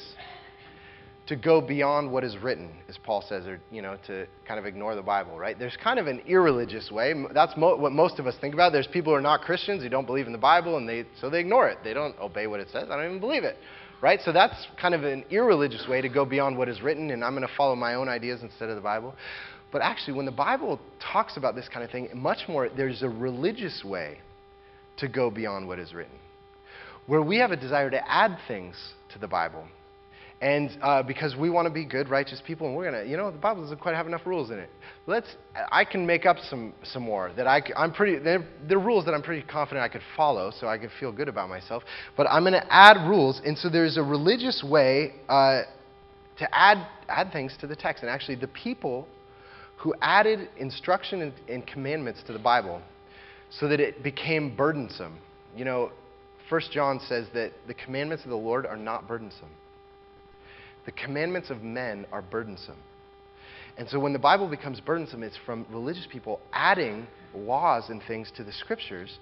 to 1.27 1.35
go 1.37 1.61
beyond 1.61 2.11
what 2.11 2.23
is 2.23 2.37
written, 2.37 2.69
as 2.89 2.97
Paul 3.01 3.23
says, 3.27 3.47
or 3.47 3.59
you 3.71 3.81
know, 3.81 3.97
to 4.07 4.27
kind 4.45 4.59
of 4.59 4.65
ignore 4.65 4.95
the 4.95 5.01
Bible, 5.01 5.37
right? 5.37 5.57
There's 5.57 5.77
kind 5.81 5.97
of 5.97 6.07
an 6.07 6.21
irreligious 6.27 6.91
way. 6.91 7.13
That's 7.33 7.55
mo- 7.55 7.77
what 7.77 7.93
most 7.93 8.19
of 8.19 8.27
us 8.27 8.35
think 8.41 8.53
about. 8.53 8.73
There's 8.73 8.87
people 8.87 9.13
who 9.13 9.17
are 9.17 9.21
not 9.21 9.41
Christians 9.41 9.83
who 9.83 9.89
don't 9.89 10.05
believe 10.05 10.27
in 10.27 10.33
the 10.33 10.37
Bible, 10.37 10.77
and 10.77 10.87
they 10.87 11.05
so 11.21 11.29
they 11.29 11.39
ignore 11.39 11.69
it. 11.69 11.77
They 11.83 11.93
don't 11.93 12.17
obey 12.19 12.47
what 12.47 12.59
it 12.59 12.67
says. 12.71 12.89
I 12.89 12.97
don't 12.97 13.05
even 13.05 13.19
believe 13.21 13.45
it, 13.45 13.57
right? 14.01 14.19
So 14.25 14.33
that's 14.33 14.67
kind 14.79 14.93
of 14.93 15.03
an 15.03 15.23
irreligious 15.29 15.87
way 15.87 16.01
to 16.01 16.09
go 16.09 16.25
beyond 16.25 16.57
what 16.57 16.67
is 16.67 16.81
written, 16.81 17.11
and 17.11 17.23
I'm 17.23 17.35
going 17.35 17.47
to 17.47 17.53
follow 17.55 17.75
my 17.75 17.95
own 17.95 18.09
ideas 18.09 18.41
instead 18.41 18.69
of 18.69 18.75
the 18.75 18.81
Bible. 18.81 19.15
But 19.73 19.81
actually, 19.81 20.13
when 20.13 20.25
the 20.25 20.31
Bible 20.31 20.79
talks 21.01 21.35
about 21.35 21.55
this 21.55 21.67
kind 21.67 21.83
of 21.83 21.91
thing, 21.91 22.07
much 22.13 22.47
more 22.47 22.69
there's 22.69 23.03
a 23.03 23.09
religious 23.09 23.83
way 23.83 24.19
to 24.97 25.09
go 25.09 25.29
beyond 25.29 25.67
what 25.67 25.79
is 25.79 25.93
written 25.93 26.17
where 27.07 27.21
we 27.21 27.37
have 27.37 27.51
a 27.51 27.57
desire 27.57 27.89
to 27.89 28.11
add 28.11 28.37
things 28.47 28.75
to 29.11 29.19
the 29.19 29.27
Bible. 29.27 29.67
And 30.41 30.71
uh, 30.81 31.03
because 31.03 31.37
we 31.37 31.49
want 31.49 31.67
to 31.67 31.73
be 31.73 31.85
good, 31.85 32.09
righteous 32.09 32.41
people, 32.45 32.67
and 32.67 32.75
we're 32.75 32.91
going 32.91 33.05
to, 33.05 33.09
you 33.09 33.15
know, 33.15 33.31
the 33.31 33.37
Bible 33.37 33.61
doesn't 33.61 33.79
quite 33.79 33.95
have 33.95 34.07
enough 34.07 34.25
rules 34.25 34.51
in 34.51 34.59
it. 34.59 34.69
Let's, 35.07 35.27
I 35.71 35.85
can 35.85 36.05
make 36.05 36.25
up 36.25 36.37
some, 36.49 36.73
some 36.83 37.03
more 37.03 37.31
that 37.37 37.47
I, 37.47 37.61
I'm 37.77 37.93
pretty, 37.93 38.19
they're, 38.19 38.45
they're 38.67 38.79
rules 38.79 39.05
that 39.05 39.13
I'm 39.13 39.21
pretty 39.21 39.45
confident 39.47 39.83
I 39.83 39.87
could 39.87 40.01
follow, 40.17 40.51
so 40.51 40.67
I 40.67 40.77
could 40.77 40.89
feel 40.99 41.13
good 41.13 41.29
about 41.29 41.47
myself. 41.47 41.83
But 42.17 42.27
I'm 42.29 42.43
going 42.43 42.53
to 42.53 42.73
add 42.73 43.07
rules, 43.07 43.41
and 43.45 43.57
so 43.57 43.69
there's 43.69 43.95
a 43.95 44.03
religious 44.03 44.63
way 44.67 45.13
uh, 45.29 45.61
to 46.39 46.55
add, 46.55 46.87
add 47.07 47.31
things 47.31 47.55
to 47.61 47.67
the 47.67 47.75
text. 47.75 48.03
And 48.03 48.09
actually, 48.09 48.35
the 48.35 48.47
people 48.47 49.07
who 49.83 49.93
added 50.01 50.47
instruction 50.57 51.21
and, 51.21 51.33
and 51.49 51.67
commandments 51.67 52.23
to 52.25 52.31
the 52.31 52.39
Bible 52.39 52.81
so 53.49 53.67
that 53.67 53.81
it 53.81 54.01
became 54.01 54.55
burdensome. 54.55 55.17
You 55.57 55.65
know, 55.65 55.91
1 56.49 56.61
John 56.71 57.01
says 57.07 57.27
that 57.33 57.51
the 57.67 57.73
commandments 57.73 58.23
of 58.23 58.29
the 58.29 58.37
Lord 58.37 58.65
are 58.65 58.77
not 58.77 59.09
burdensome. 59.09 59.49
The 60.85 60.93
commandments 60.93 61.49
of 61.49 61.63
men 61.63 62.05
are 62.13 62.21
burdensome. 62.21 62.77
And 63.77 63.89
so 63.89 63.99
when 63.99 64.13
the 64.13 64.19
Bible 64.19 64.47
becomes 64.47 64.79
burdensome, 64.79 65.21
it's 65.21 65.37
from 65.45 65.65
religious 65.69 66.07
people 66.09 66.39
adding 66.53 67.05
laws 67.35 67.89
and 67.89 68.01
things 68.07 68.31
to 68.37 68.43
the 68.45 68.53
scriptures, 68.53 69.19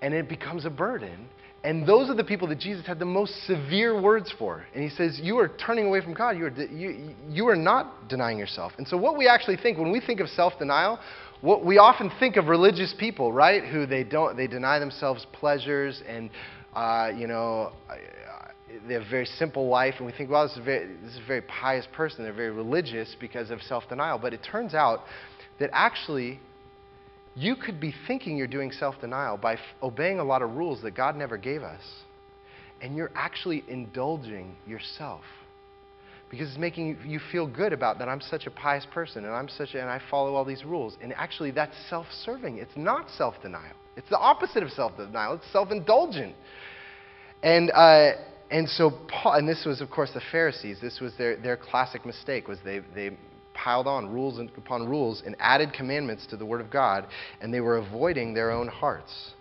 and 0.00 0.14
it 0.14 0.28
becomes 0.28 0.64
a 0.64 0.70
burden. 0.70 1.28
And 1.64 1.86
those 1.86 2.08
are 2.08 2.14
the 2.14 2.24
people 2.24 2.46
that 2.48 2.60
Jesus 2.60 2.86
had 2.86 2.98
the 2.98 3.04
most 3.04 3.46
severe 3.46 4.00
words 4.00 4.32
for. 4.38 4.64
And 4.74 4.82
he 4.82 4.90
says, 4.90 5.18
You 5.20 5.38
are 5.38 5.48
turning 5.48 5.86
away 5.86 6.00
from 6.00 6.14
God. 6.14 6.38
You 6.38 6.46
are, 6.46 6.50
you, 6.50 7.14
you 7.28 7.48
are 7.48 7.56
not 7.56 8.08
denying 8.08 8.38
yourself. 8.38 8.72
And 8.78 8.86
so, 8.86 8.96
what 8.96 9.18
we 9.18 9.26
actually 9.26 9.56
think, 9.56 9.76
when 9.76 9.90
we 9.90 10.00
think 10.00 10.20
of 10.20 10.28
self 10.28 10.58
denial, 10.58 11.00
what 11.40 11.64
we 11.64 11.78
often 11.78 12.10
think 12.20 12.36
of 12.36 12.46
religious 12.46 12.94
people, 12.98 13.32
right, 13.32 13.64
who 13.64 13.86
they 13.86 14.04
don't 14.04 14.36
they 14.36 14.46
deny 14.46 14.78
themselves 14.78 15.26
pleasures 15.32 16.02
and 16.08 16.30
uh, 16.74 17.10
you 17.16 17.26
know 17.26 17.72
they 18.86 18.94
have 18.94 19.02
a 19.02 19.10
very 19.10 19.24
simple 19.24 19.68
life, 19.68 19.94
and 19.98 20.06
we 20.06 20.12
think, 20.12 20.30
well, 20.30 20.46
this 20.46 20.56
is, 20.56 20.64
very, 20.64 20.86
this 21.02 21.12
is 21.12 21.20
a 21.22 21.26
very 21.26 21.42
pious 21.42 21.86
person. 21.92 22.24
They're 22.24 22.32
very 22.32 22.50
religious 22.50 23.16
because 23.18 23.50
of 23.50 23.62
self 23.62 23.88
denial. 23.88 24.18
But 24.18 24.34
it 24.34 24.40
turns 24.42 24.74
out 24.74 25.00
that 25.58 25.70
actually, 25.72 26.40
you 27.38 27.54
could 27.54 27.80
be 27.80 27.94
thinking 28.06 28.36
you're 28.36 28.46
doing 28.48 28.72
self 28.72 29.00
denial 29.00 29.36
by 29.36 29.54
f- 29.54 29.60
obeying 29.82 30.18
a 30.18 30.24
lot 30.24 30.42
of 30.42 30.56
rules 30.56 30.82
that 30.82 30.96
God 30.96 31.16
never 31.16 31.36
gave 31.36 31.62
us. 31.62 31.82
And 32.80 32.96
you're 32.96 33.12
actually 33.14 33.64
indulging 33.68 34.56
yourself 34.66 35.22
because 36.30 36.48
it's 36.48 36.58
making 36.58 36.98
you 37.06 37.20
feel 37.32 37.46
good 37.46 37.72
about 37.72 37.98
that 37.98 38.08
I'm 38.08 38.20
such 38.20 38.46
a 38.46 38.50
pious 38.50 38.86
person 38.92 39.24
and 39.24 39.34
I'm 39.34 39.48
such 39.48 39.74
a, 39.74 39.80
and 39.80 39.88
I 39.88 40.00
follow 40.10 40.34
all 40.34 40.44
these 40.44 40.64
rules. 40.64 40.96
And 41.00 41.12
actually, 41.14 41.52
that's 41.52 41.74
self-serving. 41.88 42.58
It's 42.58 42.76
not 42.76 43.08
self-denial. 43.10 43.74
It's 43.96 44.08
the 44.10 44.18
opposite 44.18 44.62
of 44.62 44.70
self-denial. 44.70 45.34
It's 45.34 45.52
self-indulgent. 45.52 46.34
And 47.42 47.70
uh, 47.70 48.12
and 48.50 48.68
so 48.68 48.90
Paul, 49.08 49.34
and 49.34 49.48
this 49.48 49.64
was 49.64 49.80
of 49.80 49.90
course 49.90 50.10
the 50.12 50.22
Pharisees. 50.32 50.78
This 50.80 50.98
was 51.00 51.12
their 51.16 51.36
their 51.36 51.56
classic 51.56 52.04
mistake 52.04 52.48
was 52.48 52.58
they 52.64 52.80
they 52.94 53.16
piled 53.64 53.86
on 53.86 54.08
rules 54.08 54.38
upon 54.56 54.88
rules 54.88 55.22
and 55.26 55.34
added 55.40 55.72
commandments 55.72 56.26
to 56.30 56.36
the 56.36 56.46
Word 56.46 56.60
of 56.60 56.70
God, 56.70 57.06
and 57.40 57.52
they 57.52 57.60
were 57.60 57.78
avoiding 57.78 58.32
their 58.32 58.50
own 58.50 58.68
hearts. 58.68 59.32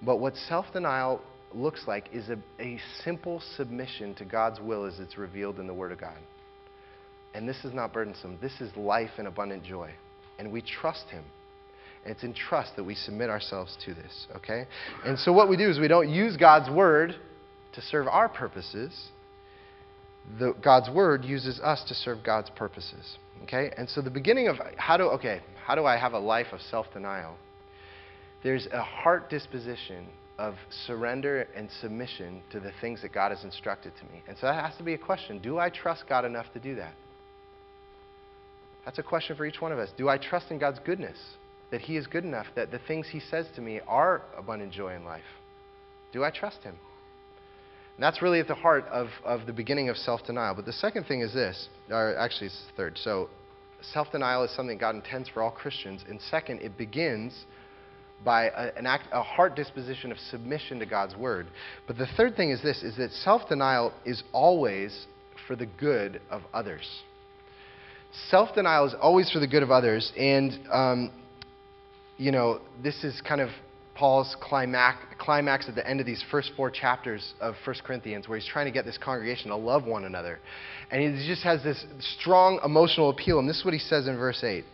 But 0.00 0.16
what 0.16 0.34
self-denial 0.36 1.20
looks 1.52 1.82
like 1.86 2.08
is 2.12 2.28
a, 2.28 2.38
a 2.60 2.78
simple 3.04 3.42
submission 3.56 4.14
to 4.16 4.24
God's 4.24 4.60
will 4.60 4.84
as 4.84 4.98
it's 4.98 5.18
revealed 5.18 5.58
in 5.58 5.66
the 5.66 5.74
Word 5.74 5.92
of 5.92 6.00
God. 6.00 6.18
And 7.34 7.48
this 7.48 7.64
is 7.64 7.74
not 7.74 7.92
burdensome. 7.92 8.38
This 8.40 8.60
is 8.60 8.74
life 8.76 9.10
and 9.18 9.28
abundant 9.28 9.64
joy. 9.64 9.90
And 10.38 10.50
we 10.50 10.62
trust 10.62 11.04
Him. 11.10 11.24
And 12.04 12.14
it's 12.14 12.24
in 12.24 12.32
trust 12.32 12.76
that 12.76 12.84
we 12.84 12.94
submit 12.94 13.28
ourselves 13.28 13.76
to 13.84 13.92
this, 13.92 14.26
okay? 14.36 14.66
And 15.04 15.18
so 15.18 15.32
what 15.32 15.48
we 15.48 15.56
do 15.56 15.68
is 15.68 15.78
we 15.78 15.88
don't 15.88 16.08
use 16.08 16.36
God's 16.36 16.70
Word 16.70 17.14
to 17.74 17.80
serve 17.82 18.06
our 18.06 18.28
purposes. 18.28 19.08
The, 20.38 20.54
God's 20.62 20.88
Word 20.90 21.24
uses 21.24 21.60
us 21.60 21.84
to 21.88 21.94
serve 21.94 22.18
God's 22.24 22.50
purposes, 22.50 23.18
okay? 23.44 23.72
And 23.76 23.88
so 23.88 24.00
the 24.00 24.10
beginning 24.10 24.48
of 24.48 24.56
how 24.76 24.96
do, 24.96 25.04
okay, 25.04 25.40
how 25.64 25.74
do 25.74 25.84
I 25.84 25.96
have 25.96 26.12
a 26.12 26.18
life 26.18 26.48
of 26.52 26.60
self 26.60 26.86
denial? 26.92 27.36
There's 28.42 28.66
a 28.72 28.82
heart 28.82 29.30
disposition 29.30 30.06
of 30.38 30.54
surrender 30.86 31.48
and 31.56 31.68
submission 31.80 32.40
to 32.50 32.60
the 32.60 32.72
things 32.80 33.02
that 33.02 33.12
God 33.12 33.30
has 33.30 33.42
instructed 33.44 33.92
to 33.98 34.04
me. 34.04 34.22
And 34.28 34.36
so 34.38 34.46
that 34.46 34.64
has 34.64 34.76
to 34.78 34.84
be 34.84 34.94
a 34.94 34.98
question 34.98 35.40
Do 35.40 35.58
I 35.58 35.70
trust 35.70 36.04
God 36.08 36.24
enough 36.24 36.46
to 36.52 36.60
do 36.60 36.76
that? 36.76 36.94
That's 38.84 38.98
a 38.98 39.02
question 39.02 39.36
for 39.36 39.44
each 39.44 39.60
one 39.60 39.72
of 39.72 39.78
us. 39.78 39.90
Do 39.96 40.08
I 40.08 40.16
trust 40.16 40.50
in 40.50 40.58
God's 40.58 40.78
goodness? 40.78 41.18
That 41.70 41.82
He 41.82 41.96
is 41.96 42.06
good 42.06 42.24
enough, 42.24 42.46
that 42.54 42.70
the 42.70 42.78
things 42.78 43.06
He 43.08 43.20
says 43.20 43.46
to 43.56 43.60
me 43.60 43.80
are 43.86 44.22
abundant 44.36 44.72
joy 44.72 44.94
in 44.94 45.04
life? 45.04 45.20
Do 46.12 46.24
I 46.24 46.30
trust 46.30 46.62
Him? 46.62 46.76
And 47.98 48.04
that's 48.04 48.22
really 48.22 48.38
at 48.38 48.46
the 48.46 48.54
heart 48.54 48.84
of, 48.92 49.08
of 49.24 49.44
the 49.46 49.52
beginning 49.52 49.88
of 49.88 49.96
self 49.96 50.24
denial. 50.24 50.54
But 50.54 50.66
the 50.66 50.72
second 50.72 51.06
thing 51.06 51.20
is 51.20 51.34
this, 51.34 51.68
or 51.90 52.16
actually, 52.16 52.46
it's 52.46 52.62
the 52.70 52.76
third. 52.76 52.96
So, 52.96 53.28
self 53.92 54.12
denial 54.12 54.44
is 54.44 54.54
something 54.54 54.78
God 54.78 54.94
intends 54.94 55.28
for 55.28 55.42
all 55.42 55.50
Christians. 55.50 56.04
And 56.08 56.20
second, 56.30 56.60
it 56.62 56.78
begins 56.78 57.34
by 58.24 58.50
a, 58.50 58.72
an 58.76 58.86
act, 58.86 59.08
a 59.10 59.20
heart 59.20 59.56
disposition 59.56 60.12
of 60.12 60.18
submission 60.30 60.78
to 60.78 60.86
God's 60.86 61.16
word. 61.16 61.48
But 61.88 61.98
the 61.98 62.06
third 62.16 62.36
thing 62.36 62.52
is 62.52 62.62
this: 62.62 62.84
is 62.84 62.96
that 62.98 63.10
self-denial 63.10 63.92
is 64.04 64.22
always 64.32 65.06
for 65.48 65.56
the 65.56 65.66
good 65.66 66.20
of 66.30 66.42
others. 66.54 66.88
Self-denial 68.28 68.86
is 68.86 68.94
always 69.02 69.28
for 69.28 69.40
the 69.40 69.48
good 69.48 69.64
of 69.64 69.72
others, 69.72 70.12
and 70.16 70.52
um, 70.72 71.10
you 72.16 72.30
know 72.30 72.60
this 72.80 73.02
is 73.02 73.20
kind 73.26 73.40
of 73.40 73.48
Paul's 73.98 74.36
climax, 74.40 74.98
climax 75.18 75.68
at 75.68 75.74
the 75.74 75.86
end 75.86 75.98
of 75.98 76.06
these 76.06 76.24
first 76.30 76.52
four 76.56 76.70
chapters 76.70 77.34
of 77.40 77.56
1 77.64 77.76
Corinthians, 77.84 78.28
where 78.28 78.38
he's 78.38 78.48
trying 78.48 78.66
to 78.66 78.70
get 78.70 78.84
this 78.84 78.96
congregation 78.96 79.48
to 79.48 79.56
love 79.56 79.84
one 79.84 80.04
another, 80.04 80.38
and 80.90 81.02
he 81.02 81.26
just 81.26 81.42
has 81.42 81.62
this 81.64 81.84
strong 82.18 82.60
emotional 82.64 83.10
appeal. 83.10 83.40
And 83.40 83.48
this 83.48 83.58
is 83.58 83.64
what 83.64 83.74
he 83.74 83.80
says 83.80 84.06
in 84.06 84.16
verse 84.16 84.44
eight. 84.44 84.64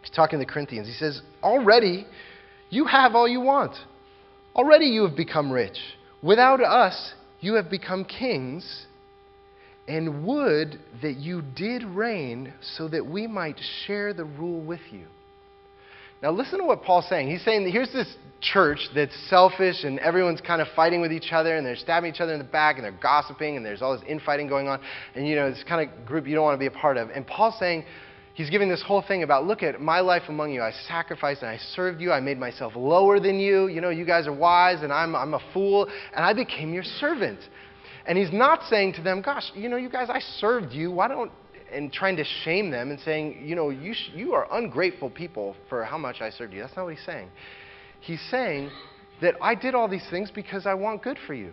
He's 0.00 0.10
talking 0.10 0.38
to 0.38 0.44
the 0.44 0.50
Corinthians. 0.50 0.86
He 0.86 0.94
says, 0.94 1.20
"Already." 1.42 2.06
You 2.70 2.86
have 2.86 3.14
all 3.14 3.28
you 3.28 3.40
want. 3.40 3.76
Already 4.56 4.86
you 4.86 5.06
have 5.06 5.16
become 5.16 5.52
rich. 5.52 5.78
Without 6.22 6.60
us, 6.60 7.14
you 7.40 7.54
have 7.54 7.70
become 7.70 8.04
kings, 8.04 8.86
and 9.86 10.26
would 10.26 10.80
that 11.02 11.16
you 11.16 11.40
did 11.40 11.84
reign 11.84 12.52
so 12.60 12.88
that 12.88 13.06
we 13.06 13.28
might 13.28 13.60
share 13.86 14.12
the 14.12 14.24
rule 14.24 14.60
with 14.60 14.80
you. 14.90 15.06
Now, 16.24 16.30
listen 16.30 16.58
to 16.58 16.64
what 16.64 16.82
Paul's 16.82 17.06
saying. 17.10 17.28
He's 17.28 17.44
saying 17.44 17.64
that 17.64 17.70
here's 17.70 17.92
this 17.92 18.16
church 18.40 18.78
that's 18.94 19.14
selfish 19.28 19.84
and 19.84 19.98
everyone's 19.98 20.40
kind 20.40 20.62
of 20.62 20.68
fighting 20.74 21.02
with 21.02 21.12
each 21.12 21.32
other 21.32 21.58
and 21.58 21.66
they're 21.66 21.76
stabbing 21.76 22.14
each 22.14 22.20
other 22.22 22.32
in 22.32 22.38
the 22.38 22.46
back 22.46 22.76
and 22.76 22.84
they're 22.84 22.92
gossiping 22.92 23.58
and 23.58 23.66
there's 23.66 23.82
all 23.82 23.92
this 23.92 24.08
infighting 24.08 24.48
going 24.48 24.66
on. 24.66 24.80
And, 25.14 25.28
you 25.28 25.36
know, 25.36 25.50
this 25.50 25.62
kind 25.68 25.86
of 25.86 26.06
group 26.06 26.26
you 26.26 26.34
don't 26.34 26.44
want 26.44 26.54
to 26.54 26.58
be 26.58 26.64
a 26.64 26.70
part 26.70 26.96
of. 26.96 27.10
And 27.10 27.26
Paul's 27.26 27.58
saying, 27.58 27.84
He's 28.32 28.48
giving 28.48 28.70
this 28.70 28.82
whole 28.82 29.02
thing 29.06 29.22
about 29.22 29.44
look 29.44 29.62
at 29.62 29.82
my 29.82 30.00
life 30.00 30.22
among 30.28 30.50
you. 30.50 30.62
I 30.62 30.72
sacrificed 30.88 31.42
and 31.42 31.50
I 31.50 31.58
served 31.74 32.00
you. 32.00 32.10
I 32.10 32.20
made 32.20 32.38
myself 32.38 32.72
lower 32.74 33.20
than 33.20 33.38
you. 33.38 33.68
You 33.68 33.82
know, 33.82 33.90
you 33.90 34.06
guys 34.06 34.26
are 34.26 34.32
wise 34.32 34.82
and 34.82 34.90
I'm, 34.90 35.14
I'm 35.14 35.34
a 35.34 35.40
fool. 35.52 35.86
And 36.16 36.24
I 36.24 36.32
became 36.32 36.72
your 36.72 36.84
servant. 36.84 37.38
And 38.06 38.16
he's 38.16 38.32
not 38.32 38.62
saying 38.70 38.94
to 38.94 39.02
them, 39.02 39.20
gosh, 39.20 39.44
you 39.54 39.68
know, 39.68 39.76
you 39.76 39.90
guys, 39.90 40.08
I 40.08 40.20
served 40.38 40.72
you. 40.72 40.90
Why 40.90 41.06
don't, 41.06 41.30
and 41.74 41.92
trying 41.92 42.16
to 42.16 42.24
shame 42.44 42.70
them 42.70 42.90
and 42.90 43.00
saying, 43.00 43.42
you 43.44 43.54
know, 43.54 43.70
you, 43.70 43.94
sh- 43.94 44.10
you 44.14 44.34
are 44.34 44.46
ungrateful 44.52 45.10
people 45.10 45.56
for 45.68 45.84
how 45.84 45.98
much 45.98 46.20
I 46.20 46.30
served 46.30 46.52
you. 46.52 46.60
That's 46.60 46.76
not 46.76 46.84
what 46.84 46.94
he's 46.94 47.04
saying. 47.06 47.28
He's 48.00 48.22
saying 48.30 48.70
that 49.20 49.34
I 49.40 49.54
did 49.54 49.74
all 49.74 49.88
these 49.88 50.06
things 50.10 50.30
because 50.30 50.66
I 50.66 50.74
want 50.74 51.02
good 51.02 51.18
for 51.26 51.34
you. 51.34 51.52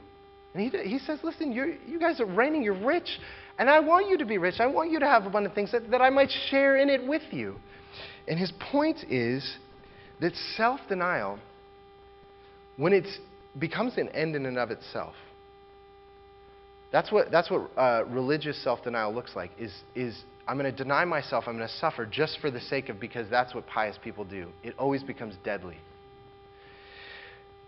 And 0.53 0.63
he, 0.63 0.77
he 0.89 0.99
says, 0.99 1.19
listen, 1.23 1.51
you 1.51 1.77
you 1.87 1.99
guys 1.99 2.19
are 2.19 2.25
reigning, 2.25 2.61
you're 2.61 2.85
rich. 2.85 3.19
And 3.57 3.69
I 3.69 3.79
want 3.79 4.09
you 4.09 4.17
to 4.17 4.25
be 4.25 4.37
rich. 4.37 4.55
I 4.59 4.67
want 4.67 4.91
you 4.91 4.99
to 4.99 5.05
have 5.05 5.25
abundant 5.25 5.55
things 5.55 5.71
that, 5.71 5.89
that 5.91 6.01
I 6.01 6.09
might 6.09 6.31
share 6.49 6.77
in 6.77 6.89
it 6.89 7.05
with 7.05 7.21
you. 7.31 7.57
And 8.27 8.39
his 8.39 8.51
point 8.71 8.97
is 9.09 9.57
that 10.19 10.33
self 10.57 10.79
denial, 10.89 11.39
when 12.77 12.93
it 12.93 13.07
becomes 13.59 13.97
an 13.97 14.09
end 14.09 14.35
in 14.35 14.45
and 14.45 14.57
of 14.57 14.71
itself, 14.71 15.13
that's 16.91 17.11
what, 17.11 17.31
that's 17.31 17.49
what 17.49 17.69
uh, 17.77 18.03
religious 18.07 18.61
self 18.63 18.83
denial 18.83 19.13
looks 19.13 19.35
like 19.35 19.51
is, 19.57 19.73
is 19.95 20.23
I'm 20.47 20.57
going 20.57 20.69
to 20.69 20.77
deny 20.77 21.05
myself, 21.05 21.45
I'm 21.47 21.57
going 21.57 21.67
to 21.67 21.75
suffer 21.75 22.05
just 22.05 22.39
for 22.39 22.51
the 22.51 22.61
sake 22.61 22.89
of, 22.89 22.99
because 22.99 23.29
that's 23.29 23.53
what 23.55 23.67
pious 23.67 23.97
people 24.03 24.25
do. 24.25 24.49
It 24.63 24.75
always 24.77 25.03
becomes 25.03 25.35
deadly. 25.43 25.77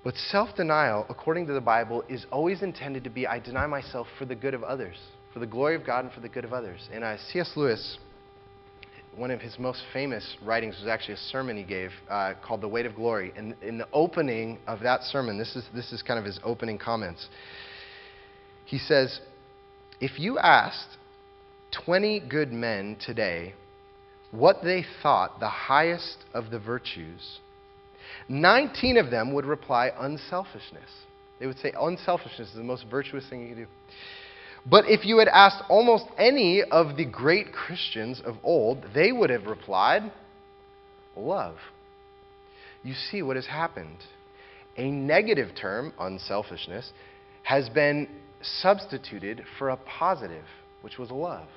But 0.03 0.15
self 0.15 0.55
denial, 0.55 1.05
according 1.09 1.47
to 1.47 1.53
the 1.53 1.61
Bible, 1.61 2.03
is 2.09 2.25
always 2.31 2.61
intended 2.61 3.03
to 3.05 3.09
be 3.09 3.25
I 3.25 3.39
deny 3.39 3.67
myself 3.67 4.07
for 4.19 4.25
the 4.25 4.35
good 4.35 4.53
of 4.53 4.63
others 4.63 4.97
for 5.33 5.39
the 5.39 5.47
glory 5.47 5.75
of 5.75 5.85
God 5.85 6.05
and 6.05 6.13
for 6.13 6.19
the 6.19 6.29
good 6.29 6.45
of 6.45 6.53
others. 6.53 6.87
And 6.93 7.03
uh, 7.03 7.17
C.S. 7.31 7.51
Lewis, 7.55 7.97
one 9.15 9.31
of 9.31 9.41
his 9.41 9.57
most 9.57 9.81
famous 9.91 10.37
writings 10.45 10.77
was 10.79 10.87
actually 10.87 11.15
a 11.15 11.17
sermon 11.17 11.57
he 11.57 11.63
gave 11.63 11.89
uh, 12.09 12.33
called 12.45 12.61
The 12.61 12.67
Weight 12.67 12.85
of 12.85 12.95
Glory. 12.95 13.33
And 13.35 13.55
in 13.63 13.79
the 13.79 13.87
opening 13.91 14.59
of 14.67 14.81
that 14.81 15.01
sermon, 15.03 15.37
this 15.37 15.55
is, 15.55 15.65
this 15.73 15.91
is 15.91 16.03
kind 16.03 16.19
of 16.19 16.25
his 16.25 16.39
opening 16.43 16.77
comments. 16.77 17.27
He 18.73 18.79
says, 18.79 19.19
If 20.01 20.19
you 20.19 20.39
asked 20.39 20.97
20 21.85 22.21
good 22.21 22.51
men 22.51 22.97
today 22.99 23.53
what 24.31 24.63
they 24.63 24.83
thought 25.03 25.39
the 25.39 25.47
highest 25.47 26.17
of 26.33 26.49
the 26.49 26.57
virtues, 26.57 27.37
19 28.29 28.97
of 28.97 29.11
them 29.11 29.31
would 29.35 29.45
reply 29.45 29.91
unselfishness. 29.95 30.89
They 31.39 31.45
would 31.45 31.59
say 31.59 31.71
unselfishness 31.79 32.49
is 32.49 32.55
the 32.55 32.63
most 32.63 32.85
virtuous 32.89 33.29
thing 33.29 33.41
you 33.41 33.47
can 33.49 33.57
do. 33.65 33.69
But 34.65 34.85
if 34.87 35.05
you 35.05 35.19
had 35.19 35.27
asked 35.27 35.61
almost 35.69 36.05
any 36.17 36.63
of 36.63 36.97
the 36.97 37.05
great 37.05 37.53
Christians 37.53 38.23
of 38.25 38.37
old, 38.41 38.85
they 38.95 39.11
would 39.11 39.29
have 39.29 39.45
replied, 39.45 40.11
love. 41.15 41.57
You 42.81 42.95
see 42.95 43.21
what 43.21 43.35
has 43.35 43.45
happened. 43.45 43.99
A 44.77 44.89
negative 44.89 45.49
term, 45.55 45.93
unselfishness, 45.99 46.91
has 47.43 47.69
been 47.69 48.07
substituted 48.43 49.43
for 49.57 49.69
a 49.69 49.77
positive, 49.77 50.45
which 50.81 50.97
was 50.97 51.11
love. 51.11 51.47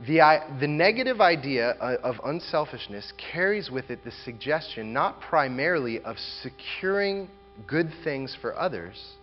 The, 0.00 0.40
the 0.60 0.68
negative 0.68 1.20
idea 1.20 1.70
of 1.70 2.16
unselfishness 2.24 3.12
carries 3.32 3.70
with 3.70 3.90
it 3.90 4.04
the 4.04 4.12
suggestion 4.24 4.92
not 4.92 5.20
primarily 5.20 6.00
of 6.00 6.16
securing 6.18 7.28
good 7.66 7.90
things 8.04 8.36
for 8.40 8.56
others 8.56 9.14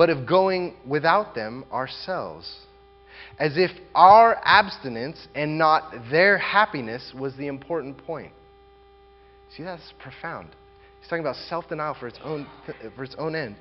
but 0.00 0.08
of 0.08 0.26
going 0.26 0.74
without 0.88 1.34
them 1.34 1.62
ourselves, 1.70 2.50
as 3.38 3.58
if 3.58 3.70
our 3.94 4.40
abstinence 4.44 5.28
and 5.34 5.58
not 5.58 5.92
their 6.10 6.38
happiness 6.38 7.12
was 7.14 7.36
the 7.36 7.46
important 7.48 7.98
point. 8.06 8.32
See, 9.54 9.62
that's 9.62 9.92
profound. 9.98 10.48
He's 11.00 11.08
talking 11.10 11.22
about 11.22 11.36
self 11.36 11.68
denial 11.68 11.94
for 12.00 12.06
its 12.06 12.18
own, 12.24 12.46
for 12.96 13.04
its 13.04 13.14
own 13.18 13.34
end. 13.34 13.56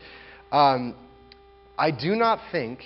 Um, 0.54 0.96
I 1.80 1.92
do 1.92 2.14
not 2.14 2.40
think 2.52 2.80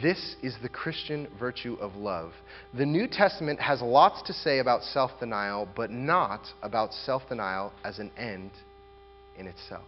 this 0.00 0.34
is 0.42 0.56
the 0.62 0.68
Christian 0.70 1.28
virtue 1.38 1.76
of 1.78 1.94
love. 1.94 2.32
The 2.72 2.86
New 2.86 3.06
Testament 3.06 3.60
has 3.60 3.82
lots 3.82 4.22
to 4.22 4.32
say 4.32 4.60
about 4.60 4.82
self 4.82 5.10
denial, 5.20 5.68
but 5.76 5.90
not 5.90 6.46
about 6.62 6.94
self 6.94 7.28
denial 7.28 7.70
as 7.84 7.98
an 7.98 8.10
end 8.16 8.50
in 9.38 9.46
itself. 9.46 9.84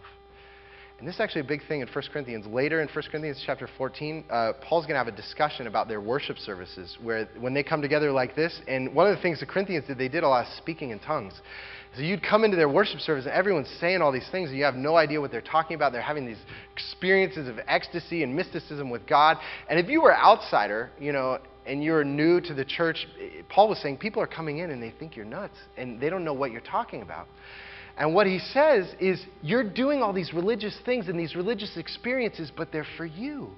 And 0.99 1.07
this 1.07 1.15
is 1.15 1.21
actually 1.21 1.41
a 1.41 1.45
big 1.45 1.67
thing 1.67 1.81
in 1.81 1.87
1 1.87 2.03
Corinthians. 2.13 2.45
Later 2.45 2.81
in 2.81 2.87
1 2.87 3.03
Corinthians 3.09 3.41
chapter 3.43 3.67
14, 3.75 4.23
uh, 4.29 4.53
Paul's 4.61 4.85
going 4.85 4.93
to 4.93 5.03
have 5.03 5.07
a 5.07 5.17
discussion 5.17 5.65
about 5.65 5.87
their 5.87 5.99
worship 5.99 6.37
services, 6.37 6.95
where 7.01 7.27
when 7.39 7.55
they 7.55 7.63
come 7.63 7.81
together 7.81 8.11
like 8.11 8.35
this, 8.35 8.61
and 8.67 8.93
one 8.93 9.09
of 9.09 9.15
the 9.15 9.21
things 9.21 9.39
the 9.39 9.47
Corinthians 9.47 9.87
did, 9.87 9.97
they 9.97 10.07
did 10.07 10.23
a 10.23 10.29
lot 10.29 10.45
of 10.45 10.53
speaking 10.53 10.91
in 10.91 10.99
tongues. 10.99 11.33
So 11.95 12.01
you'd 12.01 12.23
come 12.23 12.43
into 12.43 12.57
their 12.57 12.69
worship 12.69 12.99
service, 12.99 13.25
and 13.25 13.33
everyone's 13.33 13.69
saying 13.79 14.01
all 14.01 14.11
these 14.11 14.27
things, 14.31 14.49
and 14.49 14.57
you 14.57 14.63
have 14.63 14.73
no 14.73 14.97
idea 14.97 15.21
what 15.21 15.31
they're 15.31 15.41
talking 15.41 15.75
about. 15.75 15.91
They're 15.91 16.01
having 16.01 16.25
these 16.25 16.41
experiences 16.73 17.47
of 17.47 17.59
ecstasy 17.67 18.23
and 18.23 18.35
mysticism 18.35 18.89
with 18.89 19.05
God. 19.05 19.37
And 19.69 19.79
if 19.79 19.87
you 19.87 20.01
were 20.01 20.11
an 20.11 20.19
outsider, 20.19 20.89
you 20.99 21.11
know, 21.11 21.37
and 21.67 21.83
you're 21.83 22.03
new 22.03 22.41
to 22.41 22.53
the 22.53 22.65
church, 22.65 23.07
Paul 23.47 23.69
was 23.69 23.79
saying 23.79 23.97
people 23.97 24.21
are 24.23 24.27
coming 24.27 24.57
in 24.57 24.71
and 24.71 24.81
they 24.81 24.91
think 24.91 25.15
you're 25.15 25.23
nuts, 25.23 25.55
and 25.77 25.99
they 25.99 26.09
don't 26.09 26.25
know 26.25 26.33
what 26.33 26.51
you're 26.51 26.61
talking 26.61 27.03
about. 27.03 27.27
And 27.95 28.15
what 28.15 28.25
he 28.25 28.39
says 28.39 28.91
is, 28.99 29.23
you're 29.43 29.63
doing 29.63 30.01
all 30.01 30.13
these 30.13 30.33
religious 30.33 30.75
things 30.83 31.09
and 31.09 31.19
these 31.19 31.35
religious 31.35 31.77
experiences, 31.77 32.51
but 32.55 32.71
they're 32.71 32.87
for 32.97 33.05
you. 33.05 33.51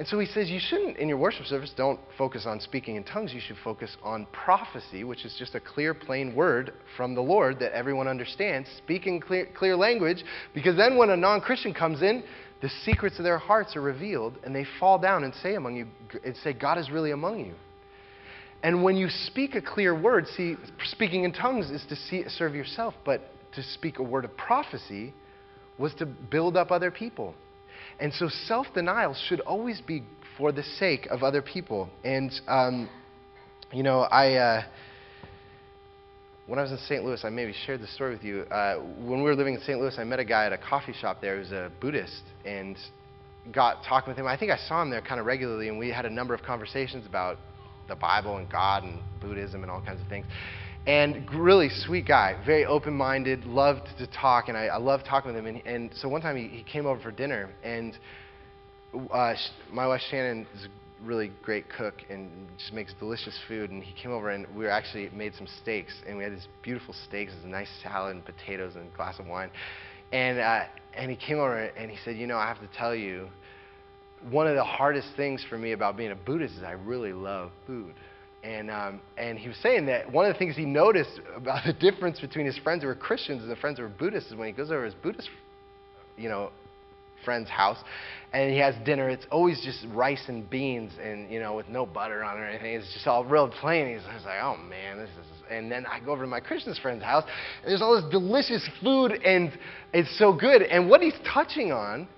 And 0.00 0.08
so 0.08 0.18
he 0.18 0.24
says, 0.24 0.48
you 0.48 0.58
shouldn't, 0.58 0.96
in 0.96 1.08
your 1.10 1.18
worship 1.18 1.44
service, 1.44 1.74
don't 1.76 2.00
focus 2.16 2.46
on 2.46 2.58
speaking 2.58 2.96
in 2.96 3.04
tongues. 3.04 3.34
You 3.34 3.40
should 3.46 3.58
focus 3.62 3.98
on 4.02 4.26
prophecy, 4.32 5.04
which 5.04 5.26
is 5.26 5.36
just 5.38 5.54
a 5.54 5.60
clear, 5.60 5.92
plain 5.92 6.34
word 6.34 6.72
from 6.96 7.14
the 7.14 7.20
Lord 7.20 7.58
that 7.58 7.74
everyone 7.74 8.08
understands. 8.08 8.66
Speaking 8.78 9.20
clear, 9.20 9.46
clear 9.54 9.76
language, 9.76 10.24
because 10.54 10.74
then 10.74 10.96
when 10.96 11.10
a 11.10 11.18
non 11.18 11.42
Christian 11.42 11.74
comes 11.74 12.00
in, 12.00 12.24
the 12.62 12.70
secrets 12.82 13.18
of 13.18 13.24
their 13.24 13.36
hearts 13.36 13.76
are 13.76 13.82
revealed, 13.82 14.38
and 14.42 14.56
they 14.56 14.64
fall 14.78 14.98
down 14.98 15.22
and 15.22 15.34
say 15.42 15.54
among 15.54 15.76
you, 15.76 15.86
and 16.24 16.34
say, 16.38 16.54
God 16.54 16.78
is 16.78 16.88
really 16.90 17.10
among 17.10 17.40
you. 17.40 17.52
And 18.62 18.82
when 18.82 18.96
you 18.96 19.10
speak 19.26 19.54
a 19.54 19.60
clear 19.60 19.94
word, 19.94 20.26
see, 20.34 20.56
speaking 20.84 21.24
in 21.24 21.32
tongues 21.34 21.68
is 21.68 21.84
to 21.90 21.96
see, 21.96 22.24
serve 22.26 22.54
yourself, 22.54 22.94
but 23.04 23.20
to 23.52 23.62
speak 23.62 23.98
a 23.98 24.02
word 24.02 24.24
of 24.24 24.34
prophecy 24.38 25.12
was 25.76 25.92
to 25.96 26.06
build 26.06 26.56
up 26.56 26.70
other 26.70 26.90
people. 26.90 27.34
And 28.00 28.12
so 28.14 28.28
self 28.28 28.66
denial 28.74 29.14
should 29.28 29.40
always 29.40 29.80
be 29.80 30.02
for 30.38 30.52
the 30.52 30.62
sake 30.62 31.06
of 31.10 31.22
other 31.22 31.42
people. 31.42 31.88
And, 32.02 32.32
um, 32.48 32.88
you 33.72 33.82
know, 33.82 34.00
I. 34.00 34.34
Uh, 34.34 34.62
when 36.46 36.58
I 36.58 36.62
was 36.62 36.72
in 36.72 36.78
St. 36.78 37.04
Louis, 37.04 37.20
I 37.22 37.28
maybe 37.28 37.54
shared 37.64 37.80
the 37.80 37.86
story 37.86 38.12
with 38.12 38.24
you. 38.24 38.40
Uh, 38.40 38.80
when 38.98 39.18
we 39.18 39.22
were 39.22 39.36
living 39.36 39.54
in 39.54 39.60
St. 39.60 39.78
Louis, 39.78 39.94
I 39.96 40.02
met 40.02 40.18
a 40.18 40.24
guy 40.24 40.46
at 40.46 40.52
a 40.52 40.58
coffee 40.58 40.92
shop 40.92 41.20
there 41.20 41.34
who 41.34 41.42
was 41.42 41.52
a 41.52 41.70
Buddhist 41.80 42.22
and 42.44 42.76
got 43.52 43.84
talking 43.88 44.10
with 44.10 44.18
him. 44.18 44.26
I 44.26 44.36
think 44.36 44.50
I 44.50 44.56
saw 44.56 44.82
him 44.82 44.90
there 44.90 45.00
kind 45.00 45.20
of 45.20 45.26
regularly, 45.26 45.68
and 45.68 45.78
we 45.78 45.90
had 45.90 46.06
a 46.06 46.10
number 46.10 46.34
of 46.34 46.42
conversations 46.42 47.06
about 47.06 47.38
the 47.86 47.94
Bible 47.94 48.38
and 48.38 48.50
God 48.50 48.82
and 48.82 48.98
Buddhism 49.20 49.62
and 49.62 49.70
all 49.70 49.80
kinds 49.80 50.00
of 50.00 50.08
things. 50.08 50.26
And 50.86 51.30
really 51.34 51.68
sweet 51.68 52.06
guy, 52.06 52.42
very 52.44 52.64
open 52.64 52.94
minded, 52.94 53.44
loved 53.44 53.88
to 53.98 54.06
talk, 54.06 54.48
and 54.48 54.56
I, 54.56 54.66
I 54.66 54.78
loved 54.78 55.04
talking 55.04 55.32
with 55.32 55.38
him. 55.38 55.46
And, 55.46 55.66
and 55.66 55.90
so 55.94 56.08
one 56.08 56.22
time 56.22 56.36
he, 56.36 56.48
he 56.48 56.62
came 56.62 56.86
over 56.86 57.00
for 57.00 57.10
dinner, 57.10 57.50
and 57.62 57.96
uh, 59.12 59.34
my 59.70 59.86
wife 59.86 60.00
Shannon 60.10 60.46
is 60.54 60.64
a 60.64 61.04
really 61.06 61.32
great 61.42 61.66
cook 61.68 61.94
and 62.08 62.30
just 62.58 62.72
makes 62.72 62.94
delicious 62.98 63.38
food. 63.46 63.70
And 63.70 63.82
he 63.82 63.92
came 64.00 64.10
over, 64.10 64.30
and 64.30 64.46
we 64.56 64.68
actually 64.68 65.10
made 65.10 65.34
some 65.34 65.46
steaks, 65.62 65.92
and 66.08 66.16
we 66.16 66.24
had 66.24 66.32
these 66.32 66.48
beautiful 66.62 66.94
steaks, 67.08 67.32
a 67.44 67.46
nice 67.46 67.68
salad 67.82 68.16
and 68.16 68.24
potatoes 68.24 68.74
and 68.74 68.90
a 68.90 68.96
glass 68.96 69.18
of 69.18 69.26
wine. 69.26 69.50
And, 70.12 70.38
uh, 70.38 70.64
and 70.96 71.10
he 71.10 71.16
came 71.16 71.38
over 71.38 71.58
and 71.58 71.90
he 71.90 71.98
said, 72.04 72.16
You 72.16 72.26
know, 72.26 72.36
I 72.36 72.46
have 72.46 72.60
to 72.60 72.68
tell 72.76 72.94
you, 72.94 73.28
one 74.30 74.46
of 74.46 74.54
the 74.54 74.64
hardest 74.64 75.08
things 75.16 75.44
for 75.48 75.56
me 75.56 75.72
about 75.72 75.96
being 75.96 76.10
a 76.10 76.16
Buddhist 76.16 76.56
is 76.56 76.62
I 76.62 76.72
really 76.72 77.12
love 77.12 77.50
food. 77.66 77.94
And, 78.42 78.70
um, 78.70 79.00
and 79.18 79.38
he 79.38 79.48
was 79.48 79.56
saying 79.58 79.86
that 79.86 80.10
one 80.10 80.24
of 80.24 80.32
the 80.32 80.38
things 80.38 80.56
he 80.56 80.64
noticed 80.64 81.20
about 81.36 81.64
the 81.66 81.72
difference 81.72 82.20
between 82.20 82.46
his 82.46 82.58
friends 82.58 82.82
who 82.82 82.88
were 82.88 82.94
Christians 82.94 83.42
and 83.42 83.50
the 83.50 83.56
friends 83.56 83.78
who 83.78 83.84
were 83.84 83.90
Buddhists 83.90 84.30
is 84.30 84.36
when 84.36 84.48
he 84.48 84.52
goes 84.52 84.70
over 84.70 84.84
his 84.84 84.94
Buddhist, 84.94 85.28
you 86.16 86.28
know, 86.28 86.50
friend's 87.24 87.50
house 87.50 87.76
and 88.32 88.50
he 88.50 88.58
has 88.58 88.74
dinner, 88.84 89.10
it's 89.10 89.26
always 89.30 89.60
just 89.62 89.84
rice 89.92 90.24
and 90.28 90.48
beans 90.48 90.92
and, 91.02 91.30
you 91.30 91.40
know, 91.40 91.54
with 91.54 91.68
no 91.68 91.84
butter 91.84 92.24
on 92.24 92.38
it 92.38 92.40
or 92.40 92.46
anything. 92.46 92.74
It's 92.74 92.92
just 92.94 93.06
all 93.06 93.24
real 93.24 93.48
plain. 93.48 93.94
He's, 93.94 94.24
like, 94.24 94.40
oh 94.40 94.56
man, 94.56 94.98
this 94.98 95.10
is. 95.10 95.26
And 95.50 95.70
then 95.70 95.84
I 95.84 95.98
go 95.98 96.12
over 96.12 96.22
to 96.22 96.28
my 96.28 96.40
Christian 96.40 96.74
friend's 96.80 97.02
house 97.02 97.24
and 97.62 97.70
there's 97.70 97.82
all 97.82 98.00
this 98.00 98.10
delicious 98.10 98.66
food 98.82 99.12
and 99.24 99.52
it's 99.92 100.16
so 100.18 100.32
good. 100.32 100.62
And 100.62 100.88
what 100.88 101.02
he's 101.02 101.18
touching 101.32 101.72
on 101.72 102.08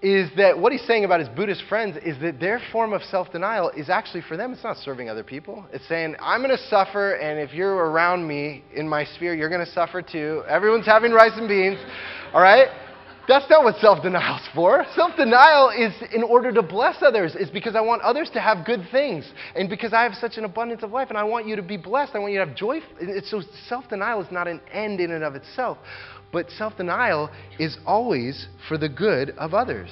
is 0.00 0.30
that 0.36 0.56
what 0.56 0.70
he's 0.70 0.86
saying 0.86 1.04
about 1.04 1.18
his 1.18 1.28
Buddhist 1.30 1.62
friends 1.68 1.96
is 2.04 2.20
that 2.20 2.38
their 2.38 2.60
form 2.70 2.92
of 2.92 3.02
self 3.02 3.32
denial 3.32 3.70
is 3.70 3.90
actually 3.90 4.22
for 4.22 4.36
them, 4.36 4.52
it's 4.52 4.62
not 4.62 4.76
serving 4.76 5.08
other 5.08 5.24
people. 5.24 5.66
It's 5.72 5.86
saying, 5.88 6.14
I'm 6.20 6.40
going 6.40 6.56
to 6.56 6.62
suffer, 6.68 7.14
and 7.14 7.40
if 7.40 7.52
you're 7.52 7.74
around 7.74 8.26
me 8.26 8.62
in 8.74 8.88
my 8.88 9.04
sphere, 9.04 9.34
you're 9.34 9.48
going 9.48 9.64
to 9.64 9.72
suffer 9.72 10.00
too. 10.00 10.44
Everyone's 10.48 10.86
having 10.86 11.12
rice 11.12 11.32
and 11.34 11.48
beans, 11.48 11.78
all 12.32 12.40
right? 12.40 12.68
That's 13.28 13.44
not 13.50 13.62
what 13.62 13.76
self 13.76 14.02
denial 14.02 14.36
is 14.36 14.48
for. 14.54 14.86
Self 14.94 15.14
denial 15.16 15.70
is 15.70 15.92
in 16.14 16.22
order 16.22 16.50
to 16.52 16.62
bless 16.62 17.02
others, 17.02 17.36
it's 17.38 17.50
because 17.50 17.76
I 17.76 17.80
want 17.80 18.00
others 18.02 18.30
to 18.34 18.40
have 18.40 18.64
good 18.64 18.86
things. 18.90 19.30
And 19.54 19.68
because 19.68 19.92
I 19.92 20.02
have 20.04 20.14
such 20.14 20.38
an 20.38 20.44
abundance 20.44 20.82
of 20.82 20.92
life, 20.92 21.08
and 21.10 21.18
I 21.18 21.24
want 21.24 21.46
you 21.46 21.54
to 21.56 21.62
be 21.62 21.76
blessed, 21.76 22.12
I 22.14 22.20
want 22.20 22.32
you 22.32 22.38
to 22.38 22.46
have 22.46 22.56
joy. 22.56 22.80
It's 23.00 23.30
so 23.30 23.42
self 23.68 23.88
denial 23.88 24.22
is 24.22 24.30
not 24.30 24.48
an 24.48 24.60
end 24.72 25.00
in 25.00 25.10
and 25.10 25.22
of 25.22 25.34
itself. 25.34 25.76
But 26.32 26.50
self 26.50 26.76
denial 26.76 27.30
is 27.58 27.76
always 27.86 28.46
for 28.68 28.76
the 28.76 28.88
good 28.88 29.30
of 29.30 29.54
others. 29.54 29.90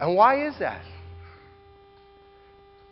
And 0.00 0.14
why 0.14 0.46
is 0.46 0.54
that? 0.58 0.82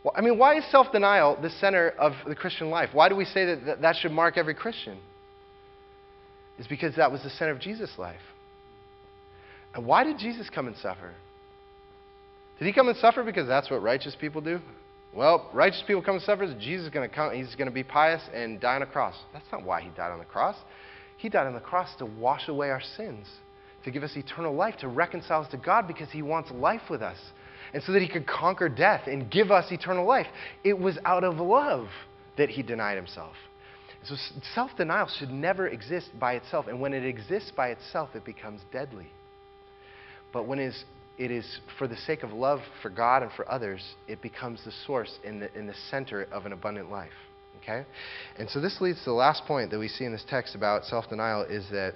Well, 0.03 0.15
I 0.17 0.21
mean, 0.21 0.39
why 0.39 0.57
is 0.57 0.65
self 0.71 0.93
denial 0.93 1.39
the 1.41 1.51
center 1.51 1.91
of 1.91 2.13
the 2.27 2.35
Christian 2.35 2.71
life? 2.71 2.91
Why 2.93 3.09
do 3.09 3.17
we 3.17 3.25
say 3.25 3.55
that 3.55 3.83
that 3.83 3.97
should 3.97 4.13
mark 4.13 4.39
every 4.39 4.55
Christian? 4.55 4.99
It's 6.59 6.69
because 6.69 6.97
that 6.97 7.13
was 7.13 7.23
the 7.23 7.31
center 7.31 7.53
of 7.53 7.61
Jesus' 7.61 7.91
life. 7.99 8.21
And 9.75 9.87
why 9.87 10.05
did 10.05 10.19
Jesus 10.19 10.51
come 10.51 10.67
and 10.67 10.77
suffer? 10.77 11.15
Did 12.59 12.67
he 12.67 12.73
come 12.73 12.89
and 12.89 12.97
suffer 12.97 13.23
because 13.23 13.47
that's 13.47 13.71
what 13.71 13.83
righteous 13.83 14.17
people 14.21 14.41
do? 14.41 14.61
Well, 15.15 15.49
righteous 15.55 15.83
people 15.87 16.03
come 16.03 16.17
and 16.17 16.25
suffer. 16.25 16.47
Jesus 16.59 16.87
is 16.87 16.93
going 16.93 17.09
to 17.09 17.15
come. 17.15 17.33
He's 17.33 17.55
going 17.55 17.69
to 17.69 17.75
be 17.75 17.85
pious 17.85 18.23
and 18.35 18.61
die 18.61 18.77
on 18.77 18.83
a 18.83 18.87
cross. 18.87 19.15
That's 19.33 19.47
not 19.53 19.63
why 19.63 19.83
he 19.83 19.91
died 19.91 20.11
on 20.11 20.19
the 20.19 20.25
cross. 20.25 20.57
He 21.19 21.29
died 21.29 21.47
on 21.47 21.55
the 21.55 21.61
cross 21.61 21.95
to 21.99 22.07
wash 22.07 22.49
away 22.49 22.71
our 22.71 22.81
sins, 22.97 23.27
to 23.85 23.91
give 23.91 24.05
us 24.05 24.17
eternal 24.17 24.55
life, 24.55 24.77
to 24.79 24.89
reconcile 24.89 25.43
us 25.43 25.51
to 25.51 25.57
God 25.57 25.87
because 25.87 26.09
He 26.11 26.23
wants 26.23 26.51
life 26.53 26.83
with 26.89 27.03
us. 27.03 27.19
And 27.75 27.83
so 27.83 27.93
that 27.93 28.01
He 28.01 28.09
could 28.09 28.27
conquer 28.27 28.69
death 28.69 29.03
and 29.07 29.31
give 29.31 29.51
us 29.51 29.71
eternal 29.71 30.07
life. 30.07 30.29
It 30.65 30.79
was 30.79 30.97
out 31.05 31.25
of 31.25 31.37
love 31.37 31.89
that 32.39 32.49
He 32.49 32.63
denied 32.63 32.97
Himself. 32.97 33.35
So 34.05 34.15
self 34.55 34.71
denial 34.77 35.11
should 35.19 35.31
never 35.31 35.67
exist 35.67 36.11
by 36.19 36.35
itself. 36.35 36.69
And 36.69 36.81
when 36.81 36.95
it 36.95 37.05
exists 37.05 37.51
by 37.55 37.71
itself, 37.71 38.11
it 38.15 38.25
becomes 38.25 38.61
deadly. 38.73 39.09
But 40.33 40.47
when 40.47 40.61
it 40.61 40.69
is, 40.69 40.85
it 41.19 41.33
is 41.33 41.59
for 41.79 41.89
the 41.89 41.97
sake 41.97 42.23
of 42.23 42.33
love 42.33 42.61
for 42.81 42.91
God 42.91 43.25
and 43.25 43.33
for 43.33 43.51
others, 43.51 43.83
it 44.07 44.23
becomes 44.23 44.65
the 44.65 44.73
source 44.87 45.19
in 45.25 45.41
the, 45.41 45.59
in 45.59 45.67
the 45.67 45.75
center 45.91 46.29
of 46.31 46.47
an 46.47 46.53
abundant 46.53 46.93
life. 46.93 47.11
Okay? 47.62 47.85
And 48.38 48.49
so 48.51 48.61
this 48.61 48.81
leads 48.81 48.99
to 49.01 49.07
the 49.07 49.12
last 49.12 49.44
point 49.44 49.71
that 49.71 49.79
we 49.79 49.88
see 49.88 50.05
in 50.05 50.12
this 50.12 50.25
text 50.29 50.55
about 50.55 50.85
self 50.85 51.09
denial 51.09 51.42
is 51.42 51.64
that, 51.71 51.94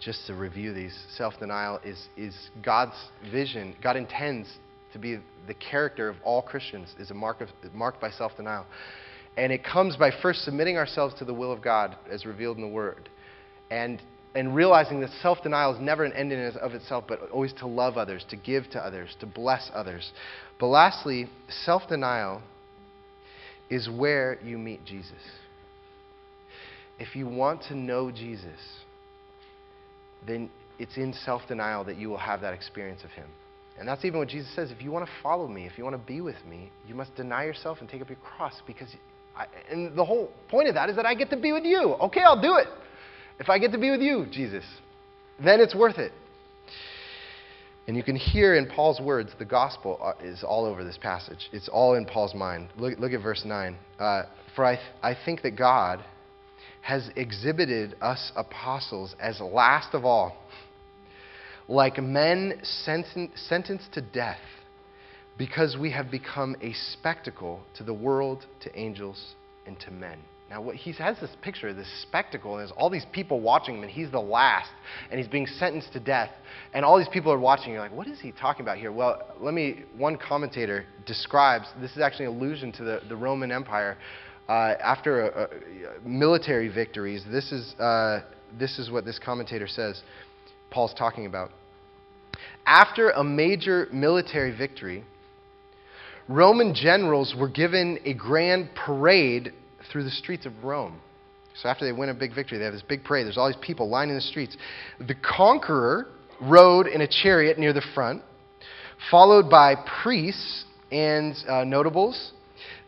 just 0.00 0.26
to 0.26 0.34
review 0.34 0.72
these, 0.72 0.96
self 1.16 1.34
denial 1.38 1.78
is, 1.84 2.08
is 2.16 2.34
God's 2.62 2.96
vision. 3.30 3.76
God 3.82 3.96
intends 3.96 4.48
to 4.92 4.98
be 4.98 5.18
the 5.46 5.54
character 5.54 6.08
of 6.08 6.16
all 6.24 6.42
Christians, 6.42 6.94
is 6.98 7.10
a 7.10 7.14
mark 7.14 7.40
of, 7.40 7.48
marked 7.72 8.00
by 8.00 8.10
self 8.10 8.36
denial. 8.36 8.66
And 9.36 9.52
it 9.52 9.64
comes 9.64 9.96
by 9.96 10.10
first 10.20 10.44
submitting 10.44 10.76
ourselves 10.76 11.14
to 11.14 11.24
the 11.24 11.32
will 11.32 11.52
of 11.52 11.62
God 11.62 11.96
as 12.10 12.26
revealed 12.26 12.56
in 12.56 12.62
the 12.62 12.68
Word. 12.68 13.08
And 13.70 14.02
and 14.34 14.54
realizing 14.54 15.00
that 15.00 15.10
self 15.20 15.42
denial 15.42 15.74
is 15.74 15.80
never 15.80 16.04
an 16.04 16.12
end 16.14 16.32
in 16.32 16.40
of 16.56 16.72
itself, 16.72 17.04
but 17.06 17.30
always 17.30 17.52
to 17.54 17.66
love 17.66 17.96
others, 17.96 18.24
to 18.30 18.36
give 18.36 18.68
to 18.70 18.80
others, 18.80 19.14
to 19.20 19.26
bless 19.26 19.70
others. 19.74 20.10
But 20.58 20.68
lastly, 20.68 21.28
self 21.64 21.82
denial 21.88 22.42
is 23.70 23.88
where 23.88 24.38
you 24.42 24.58
meet 24.58 24.84
Jesus. 24.84 25.12
If 26.98 27.16
you 27.16 27.26
want 27.26 27.62
to 27.68 27.74
know 27.74 28.10
Jesus, 28.10 28.58
then 30.26 30.50
it's 30.78 30.96
in 30.96 31.12
self 31.12 31.42
denial 31.48 31.84
that 31.84 31.96
you 31.96 32.08
will 32.08 32.18
have 32.18 32.40
that 32.42 32.54
experience 32.54 33.02
of 33.04 33.10
Him. 33.10 33.28
And 33.78 33.88
that's 33.88 34.04
even 34.04 34.18
what 34.18 34.28
Jesus 34.28 34.54
says. 34.54 34.70
If 34.70 34.82
you 34.82 34.90
want 34.90 35.06
to 35.06 35.12
follow 35.22 35.48
me, 35.48 35.66
if 35.66 35.78
you 35.78 35.84
want 35.84 35.96
to 35.96 36.06
be 36.06 36.20
with 36.20 36.36
me, 36.48 36.70
you 36.86 36.94
must 36.94 37.14
deny 37.16 37.44
yourself 37.44 37.78
and 37.80 37.88
take 37.88 38.02
up 38.02 38.08
your 38.08 38.18
cross 38.18 38.54
because, 38.66 38.88
I, 39.36 39.46
and 39.70 39.96
the 39.96 40.04
whole 40.04 40.30
point 40.48 40.68
of 40.68 40.74
that 40.74 40.90
is 40.90 40.96
that 40.96 41.06
I 41.06 41.14
get 41.14 41.30
to 41.30 41.36
be 41.36 41.52
with 41.52 41.64
you. 41.64 41.94
Okay, 42.00 42.20
I'll 42.20 42.40
do 42.40 42.56
it. 42.56 42.66
If 43.40 43.48
I 43.48 43.58
get 43.58 43.72
to 43.72 43.78
be 43.78 43.90
with 43.90 44.00
you, 44.00 44.26
Jesus, 44.30 44.64
then 45.42 45.60
it's 45.60 45.74
worth 45.74 45.98
it. 45.98 46.12
And 47.88 47.96
you 47.96 48.02
can 48.04 48.14
hear 48.14 48.54
in 48.54 48.66
Paul's 48.66 49.00
words, 49.00 49.32
the 49.38 49.44
gospel 49.44 49.98
uh, 50.00 50.12
is 50.24 50.44
all 50.44 50.64
over 50.64 50.84
this 50.84 50.98
passage. 50.98 51.48
It's 51.52 51.68
all 51.68 51.94
in 51.94 52.04
Paul's 52.04 52.34
mind. 52.34 52.68
Look, 52.76 52.98
look 52.98 53.12
at 53.12 53.20
verse 53.20 53.42
9. 53.44 53.76
Uh, 53.98 54.22
For 54.54 54.64
I, 54.64 54.76
th- 54.76 54.86
I 55.02 55.16
think 55.24 55.42
that 55.42 55.56
God 55.56 56.04
has 56.82 57.10
exhibited 57.16 57.96
us 58.00 58.30
apostles 58.36 59.14
as 59.20 59.40
last 59.40 59.94
of 59.94 60.04
all, 60.04 60.36
like 61.68 61.98
men 61.98 62.60
senten- 62.86 63.30
sentenced 63.48 63.92
to 63.94 64.00
death, 64.00 64.40
because 65.38 65.76
we 65.80 65.90
have 65.90 66.10
become 66.10 66.54
a 66.60 66.72
spectacle 66.92 67.60
to 67.76 67.82
the 67.82 67.94
world, 67.94 68.46
to 68.60 68.78
angels, 68.78 69.34
and 69.66 69.78
to 69.80 69.90
men. 69.90 70.18
Now, 70.52 70.60
what, 70.60 70.76
he 70.76 70.92
has 70.92 71.18
this 71.18 71.30
picture, 71.40 71.72
this 71.72 71.88
spectacle, 72.02 72.52
and 72.52 72.60
there's 72.60 72.76
all 72.76 72.90
these 72.90 73.06
people 73.10 73.40
watching 73.40 73.76
him, 73.76 73.84
and 73.84 73.90
he's 73.90 74.10
the 74.10 74.20
last, 74.20 74.68
and 75.10 75.18
he's 75.18 75.26
being 75.26 75.46
sentenced 75.46 75.94
to 75.94 76.00
death, 76.00 76.28
and 76.74 76.84
all 76.84 76.98
these 76.98 77.08
people 77.08 77.32
are 77.32 77.38
watching. 77.38 77.72
You're 77.72 77.80
like, 77.80 77.94
what 77.94 78.06
is 78.06 78.20
he 78.20 78.32
talking 78.32 78.62
about 78.62 78.76
here? 78.76 78.92
Well, 78.92 79.22
let 79.40 79.54
me, 79.54 79.84
one 79.96 80.18
commentator 80.18 80.84
describes, 81.06 81.68
this 81.80 81.92
is 81.92 82.02
actually 82.02 82.26
an 82.26 82.36
allusion 82.36 82.70
to 82.72 82.84
the, 82.84 83.00
the 83.08 83.16
Roman 83.16 83.50
Empire. 83.50 83.96
Uh, 84.46 84.74
after 84.84 85.22
a, 85.22 85.44
a, 85.44 86.06
military 86.06 86.68
victories, 86.68 87.24
this 87.30 87.50
is, 87.50 87.72
uh, 87.80 88.20
this 88.58 88.78
is 88.78 88.90
what 88.90 89.06
this 89.06 89.18
commentator 89.18 89.66
says 89.66 90.02
Paul's 90.70 90.92
talking 90.92 91.24
about. 91.24 91.50
After 92.66 93.08
a 93.08 93.24
major 93.24 93.88
military 93.90 94.54
victory, 94.54 95.02
Roman 96.28 96.74
generals 96.74 97.34
were 97.38 97.48
given 97.48 97.98
a 98.04 98.12
grand 98.12 98.68
parade 98.74 99.54
through 99.90 100.04
the 100.04 100.10
streets 100.10 100.46
of 100.46 100.64
Rome. 100.64 101.00
So 101.54 101.68
after 101.68 101.84
they 101.84 101.92
win 101.92 102.08
a 102.08 102.14
big 102.14 102.34
victory, 102.34 102.58
they 102.58 102.64
have 102.64 102.72
this 102.72 102.82
big 102.82 103.04
parade. 103.04 103.26
There's 103.26 103.36
all 103.36 103.48
these 103.48 103.56
people 103.60 103.88
lining 103.88 104.14
the 104.14 104.20
streets. 104.20 104.56
The 104.98 105.14
conqueror 105.14 106.06
rode 106.40 106.86
in 106.86 107.02
a 107.02 107.08
chariot 107.08 107.58
near 107.58 107.72
the 107.72 107.84
front, 107.94 108.22
followed 109.10 109.50
by 109.50 109.74
priests 110.02 110.64
and 110.90 111.34
uh, 111.48 111.64
notables. 111.64 112.32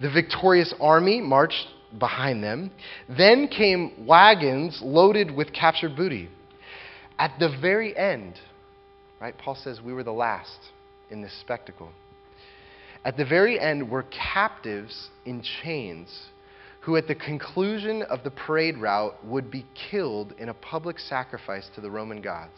The 0.00 0.10
victorious 0.10 0.74
army 0.80 1.20
marched 1.20 1.66
behind 1.98 2.42
them. 2.42 2.70
Then 3.08 3.48
came 3.48 4.06
wagons 4.06 4.80
loaded 4.82 5.30
with 5.30 5.52
captured 5.52 5.96
booty. 5.96 6.28
At 7.18 7.38
the 7.38 7.56
very 7.60 7.96
end, 7.96 8.34
right, 9.20 9.36
Paul 9.36 9.56
says 9.56 9.80
we 9.80 9.92
were 9.92 10.02
the 10.02 10.12
last 10.12 10.58
in 11.10 11.22
this 11.22 11.38
spectacle. 11.40 11.90
At 13.04 13.16
the 13.16 13.24
very 13.24 13.60
end 13.60 13.90
were 13.90 14.04
captives 14.04 15.10
in 15.26 15.42
chains 15.62 16.08
who, 16.84 16.96
at 16.96 17.08
the 17.08 17.14
conclusion 17.14 18.02
of 18.02 18.22
the 18.24 18.30
parade 18.30 18.76
route, 18.76 19.14
would 19.24 19.50
be 19.50 19.64
killed 19.90 20.34
in 20.38 20.50
a 20.50 20.54
public 20.54 20.98
sacrifice 20.98 21.68
to 21.74 21.80
the 21.80 21.90
Roman 21.90 22.20
gods. 22.20 22.52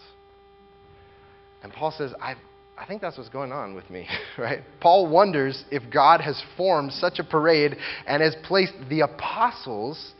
And 1.63 1.73
Paul 1.73 1.93
says, 1.97 2.13
I, 2.21 2.35
I 2.77 2.87
think 2.87 3.01
that's 3.01 3.17
what's 3.17 3.31
going 3.31 3.53
on 3.53 3.75
with 3.75 3.89
me, 3.89 4.09
right? 4.39 4.61
Paul 4.81 5.09
wonders 5.09 5.65
if 5.71 5.83
God 5.93 6.21
has 6.21 6.43
formed 6.57 6.93
such 6.93 7.21
a 7.21 7.25
parade 7.25 7.77
and 8.07 8.21
has 8.21 8.35
placed 8.45 8.75
the 8.91 9.01
apostles 9.01 10.13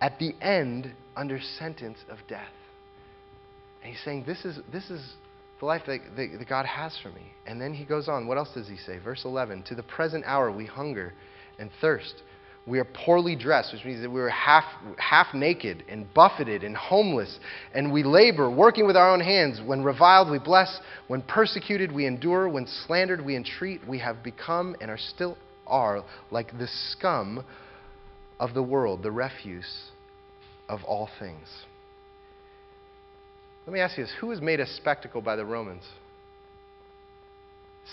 at 0.00 0.18
the 0.18 0.34
end 0.42 0.92
under 1.16 1.40
sentence 1.58 1.98
of 2.10 2.18
death. 2.28 2.52
And 3.82 3.92
he's 3.92 4.04
saying, 4.04 4.24
This 4.26 4.44
is, 4.44 4.58
this 4.70 4.90
is 4.90 5.14
the 5.58 5.66
life 5.66 5.82
that, 5.86 6.00
that, 6.16 6.28
that 6.38 6.48
God 6.48 6.66
has 6.66 6.96
for 7.02 7.08
me. 7.10 7.32
And 7.46 7.60
then 7.60 7.72
he 7.72 7.84
goes 7.84 8.08
on. 8.08 8.26
What 8.26 8.36
else 8.36 8.50
does 8.54 8.68
he 8.68 8.76
say? 8.76 8.98
Verse 8.98 9.22
11 9.24 9.64
To 9.64 9.74
the 9.74 9.82
present 9.82 10.24
hour 10.26 10.52
we 10.52 10.66
hunger 10.66 11.14
and 11.58 11.70
thirst. 11.80 12.14
We 12.66 12.78
are 12.80 12.84
poorly 12.84 13.34
dressed, 13.34 13.72
which 13.72 13.84
means 13.84 14.02
that 14.02 14.10
we 14.10 14.20
are 14.20 14.28
half, 14.28 14.64
half 14.98 15.32
naked 15.32 15.84
and 15.88 16.12
buffeted 16.12 16.64
and 16.64 16.76
homeless. 16.76 17.38
And 17.74 17.92
we 17.92 18.02
labor, 18.02 18.50
working 18.50 18.86
with 18.86 18.96
our 18.96 19.10
own 19.10 19.20
hands. 19.20 19.60
When 19.64 19.82
reviled, 19.82 20.30
we 20.30 20.38
bless. 20.38 20.80
When 21.06 21.22
persecuted, 21.22 21.90
we 21.90 22.06
endure. 22.06 22.48
When 22.48 22.66
slandered, 22.86 23.24
we 23.24 23.36
entreat. 23.36 23.80
We 23.88 23.98
have 24.00 24.22
become 24.22 24.76
and 24.80 24.90
are 24.90 24.98
still 24.98 25.38
are 25.66 26.02
like 26.30 26.58
the 26.58 26.68
scum 26.90 27.44
of 28.40 28.54
the 28.54 28.62
world, 28.62 29.02
the 29.02 29.10
refuse 29.10 29.90
of 30.68 30.80
all 30.84 31.08
things. 31.18 31.46
Let 33.66 33.72
me 33.72 33.80
ask 33.80 33.98
you 33.98 34.04
this 34.04 34.14
who 34.20 34.28
was 34.28 34.40
made 34.40 34.60
a 34.60 34.66
spectacle 34.66 35.20
by 35.20 35.36
the 35.36 35.44
Romans? 35.44 35.84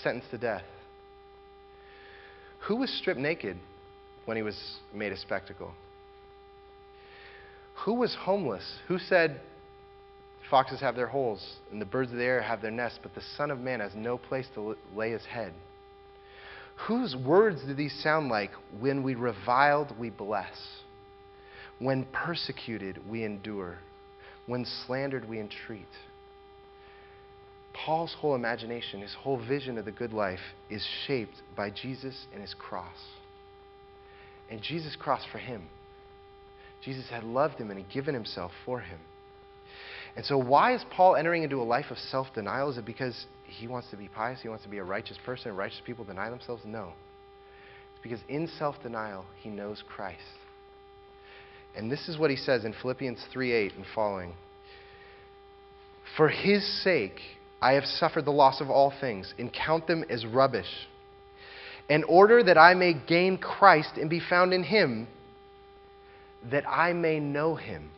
Sentenced 0.02 0.30
to 0.30 0.38
death. 0.38 0.64
Who 2.66 2.76
was 2.76 2.90
stripped 2.98 3.20
naked 3.20 3.58
when 4.26 4.36
he 4.36 4.42
was 4.42 4.76
made 4.92 5.12
a 5.12 5.16
spectacle? 5.16 5.72
Who 7.84 7.94
was 7.94 8.14
homeless? 8.14 8.78
Who 8.88 8.98
said, 8.98 9.40
Foxes 10.50 10.80
have 10.80 10.94
their 10.94 11.06
holes 11.06 11.56
and 11.72 11.80
the 11.80 11.86
birds 11.86 12.12
of 12.12 12.18
the 12.18 12.24
air 12.24 12.42
have 12.42 12.62
their 12.62 12.70
nests, 12.70 12.98
but 13.02 13.14
the 13.14 13.22
Son 13.36 13.50
of 13.50 13.58
Man 13.58 13.80
has 13.80 13.92
no 13.94 14.18
place 14.18 14.46
to 14.54 14.76
lay 14.94 15.12
his 15.12 15.24
head? 15.24 15.52
Whose 16.86 17.16
words 17.16 17.62
do 17.64 17.74
these 17.74 17.94
sound 18.02 18.28
like? 18.28 18.50
When 18.78 19.02
we 19.02 19.14
reviled, 19.14 19.98
we 19.98 20.10
bless. 20.10 20.56
When 21.78 22.04
persecuted, 22.12 23.00
we 23.08 23.24
endure. 23.24 23.78
When 24.46 24.66
slandered, 24.86 25.28
we 25.28 25.40
entreat. 25.40 25.88
Paul's 27.72 28.14
whole 28.18 28.34
imagination, 28.34 29.00
his 29.00 29.14
whole 29.14 29.36
vision 29.36 29.78
of 29.78 29.84
the 29.84 29.92
good 29.92 30.12
life, 30.12 30.40
is 30.70 30.86
shaped 31.06 31.42
by 31.56 31.70
Jesus 31.70 32.26
and 32.32 32.40
his 32.40 32.54
cross 32.54 32.96
and 34.50 34.62
Jesus 34.62 34.96
crossed 34.98 35.26
for 35.30 35.38
him. 35.38 35.62
Jesus 36.84 37.08
had 37.10 37.24
loved 37.24 37.58
him 37.58 37.70
and 37.70 37.80
had 37.80 37.92
given 37.92 38.14
himself 38.14 38.52
for 38.64 38.80
him. 38.80 39.00
And 40.14 40.24
so, 40.24 40.38
why 40.38 40.74
is 40.74 40.84
Paul 40.90 41.16
entering 41.16 41.42
into 41.42 41.60
a 41.60 41.64
life 41.64 41.86
of 41.90 41.98
self 41.98 42.28
denial? 42.34 42.70
Is 42.70 42.78
it 42.78 42.86
because 42.86 43.26
he 43.44 43.66
wants 43.66 43.90
to 43.90 43.96
be 43.96 44.08
pious? 44.08 44.40
He 44.40 44.48
wants 44.48 44.64
to 44.64 44.70
be 44.70 44.78
a 44.78 44.84
righteous 44.84 45.18
person? 45.24 45.54
Righteous 45.54 45.82
people 45.84 46.04
deny 46.04 46.30
themselves? 46.30 46.62
No. 46.64 46.92
It's 47.92 48.02
because 48.02 48.20
in 48.28 48.48
self 48.58 48.76
denial, 48.82 49.26
he 49.40 49.50
knows 49.50 49.82
Christ. 49.86 50.20
And 51.76 51.92
this 51.92 52.08
is 52.08 52.16
what 52.16 52.30
he 52.30 52.36
says 52.36 52.64
in 52.64 52.74
Philippians 52.80 53.22
3 53.32 53.52
8 53.52 53.72
and 53.76 53.84
following. 53.94 54.32
For 56.16 56.28
his 56.30 56.64
sake, 56.82 57.20
I 57.60 57.72
have 57.72 57.84
suffered 57.84 58.24
the 58.24 58.30
loss 58.30 58.60
of 58.62 58.70
all 58.70 58.92
things 59.00 59.34
and 59.38 59.52
count 59.52 59.86
them 59.86 60.04
as 60.08 60.24
rubbish 60.24 60.88
in 61.88 62.04
order 62.04 62.42
that 62.42 62.58
I 62.58 62.74
may 62.74 62.94
gain 62.94 63.38
Christ 63.38 63.92
and 63.96 64.10
be 64.10 64.20
found 64.20 64.52
in 64.52 64.62
him, 64.62 65.06
that 66.50 66.68
I 66.68 66.92
may 66.92 67.20
know 67.20 67.54
him 67.54 67.90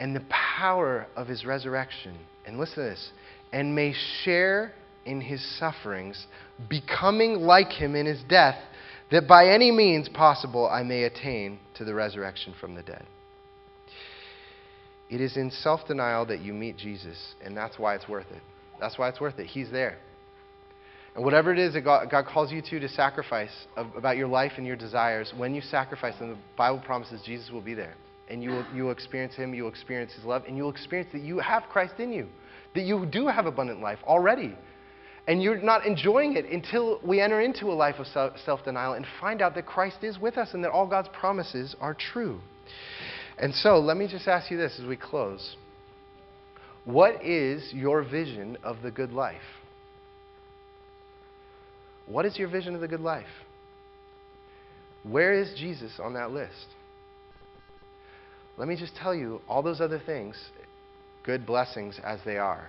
and 0.00 0.14
the 0.14 0.24
power 0.28 1.06
of 1.16 1.28
his 1.28 1.44
resurrection. 1.44 2.18
And 2.46 2.58
listen 2.58 2.84
to 2.84 2.90
this 2.90 3.10
and 3.52 3.74
may 3.74 3.94
share 4.22 4.72
in 5.06 5.20
his 5.20 5.42
sufferings, 5.58 6.26
becoming 6.68 7.34
like 7.40 7.68
him 7.68 7.94
in 7.94 8.06
his 8.06 8.22
death, 8.28 8.58
that 9.10 9.28
by 9.28 9.48
any 9.48 9.70
means 9.70 10.08
possible 10.08 10.68
I 10.68 10.82
may 10.82 11.04
attain 11.04 11.58
to 11.76 11.84
the 11.84 11.94
resurrection 11.94 12.54
from 12.60 12.74
the 12.74 12.82
dead. 12.82 13.06
It 15.10 15.20
is 15.20 15.36
in 15.36 15.50
self 15.50 15.86
denial 15.86 16.26
that 16.26 16.40
you 16.40 16.52
meet 16.52 16.76
Jesus, 16.76 17.34
and 17.44 17.56
that's 17.56 17.78
why 17.78 17.94
it's 17.94 18.08
worth 18.08 18.30
it. 18.30 18.42
That's 18.80 18.98
why 18.98 19.08
it's 19.08 19.20
worth 19.20 19.38
it. 19.38 19.46
He's 19.46 19.70
there. 19.70 19.98
And 21.14 21.24
whatever 21.24 21.52
it 21.52 21.58
is 21.58 21.74
that 21.74 21.82
God, 21.82 22.10
God 22.10 22.26
calls 22.26 22.50
you 22.50 22.60
to 22.60 22.80
to 22.80 22.88
sacrifice 22.88 23.52
of, 23.76 23.94
about 23.96 24.16
your 24.16 24.26
life 24.26 24.52
and 24.56 24.66
your 24.66 24.76
desires, 24.76 25.32
when 25.36 25.54
you 25.54 25.60
sacrifice 25.60 26.18
them, 26.18 26.30
the 26.30 26.38
Bible 26.56 26.82
promises 26.84 27.22
Jesus 27.24 27.50
will 27.50 27.60
be 27.60 27.74
there. 27.74 27.94
And 28.28 28.42
you 28.42 28.50
will, 28.50 28.66
you 28.74 28.82
will 28.84 28.90
experience 28.90 29.34
Him, 29.34 29.54
you 29.54 29.64
will 29.64 29.70
experience 29.70 30.12
His 30.12 30.24
love, 30.24 30.42
and 30.48 30.56
you 30.56 30.64
will 30.64 30.70
experience 30.70 31.10
that 31.12 31.22
you 31.22 31.38
have 31.38 31.64
Christ 31.70 31.94
in 31.98 32.12
you, 32.12 32.28
that 32.74 32.82
you 32.82 33.06
do 33.06 33.28
have 33.28 33.46
abundant 33.46 33.80
life 33.80 33.98
already. 34.04 34.56
And 35.26 35.42
you're 35.42 35.60
not 35.60 35.86
enjoying 35.86 36.36
it 36.36 36.46
until 36.46 37.00
we 37.06 37.20
enter 37.20 37.40
into 37.40 37.66
a 37.66 37.72
life 37.72 37.96
of 37.98 38.06
self 38.44 38.64
denial 38.64 38.94
and 38.94 39.06
find 39.20 39.40
out 39.40 39.54
that 39.54 39.66
Christ 39.66 39.98
is 40.02 40.18
with 40.18 40.36
us 40.36 40.52
and 40.52 40.64
that 40.64 40.70
all 40.70 40.86
God's 40.86 41.08
promises 41.18 41.76
are 41.80 41.94
true. 41.94 42.40
And 43.38 43.54
so, 43.54 43.78
let 43.78 43.96
me 43.96 44.06
just 44.06 44.28
ask 44.28 44.50
you 44.50 44.56
this 44.56 44.78
as 44.78 44.86
we 44.86 44.96
close 44.96 45.56
What 46.84 47.24
is 47.24 47.72
your 47.72 48.02
vision 48.02 48.58
of 48.62 48.82
the 48.82 48.90
good 48.90 49.12
life? 49.12 49.40
What 52.06 52.26
is 52.26 52.36
your 52.36 52.48
vision 52.48 52.74
of 52.74 52.80
the 52.80 52.88
good 52.88 53.00
life? 53.00 53.26
Where 55.04 55.32
is 55.34 55.54
Jesus 55.58 55.92
on 56.02 56.14
that 56.14 56.30
list? 56.30 56.66
Let 58.56 58.68
me 58.68 58.76
just 58.76 58.94
tell 58.96 59.14
you 59.14 59.40
all 59.48 59.62
those 59.62 59.80
other 59.80 60.00
things, 60.04 60.36
good 61.24 61.44
blessings 61.44 61.98
as 62.04 62.20
they 62.24 62.38
are, 62.38 62.68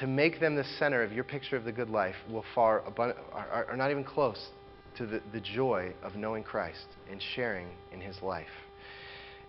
to 0.00 0.06
make 0.06 0.40
them 0.40 0.56
the 0.56 0.64
center 0.78 1.02
of 1.02 1.12
your 1.12 1.24
picture 1.24 1.56
of 1.56 1.64
the 1.64 1.72
good 1.72 1.90
life 1.90 2.14
will 2.30 2.44
far 2.54 2.80
abund- 2.80 3.16
are, 3.32 3.66
are 3.68 3.76
not 3.76 3.90
even 3.90 4.04
close 4.04 4.48
to 4.96 5.06
the, 5.06 5.20
the 5.32 5.40
joy 5.40 5.92
of 6.02 6.14
knowing 6.16 6.42
Christ 6.42 6.86
and 7.10 7.22
sharing 7.34 7.68
in 7.92 8.00
his 8.00 8.20
life. 8.22 8.46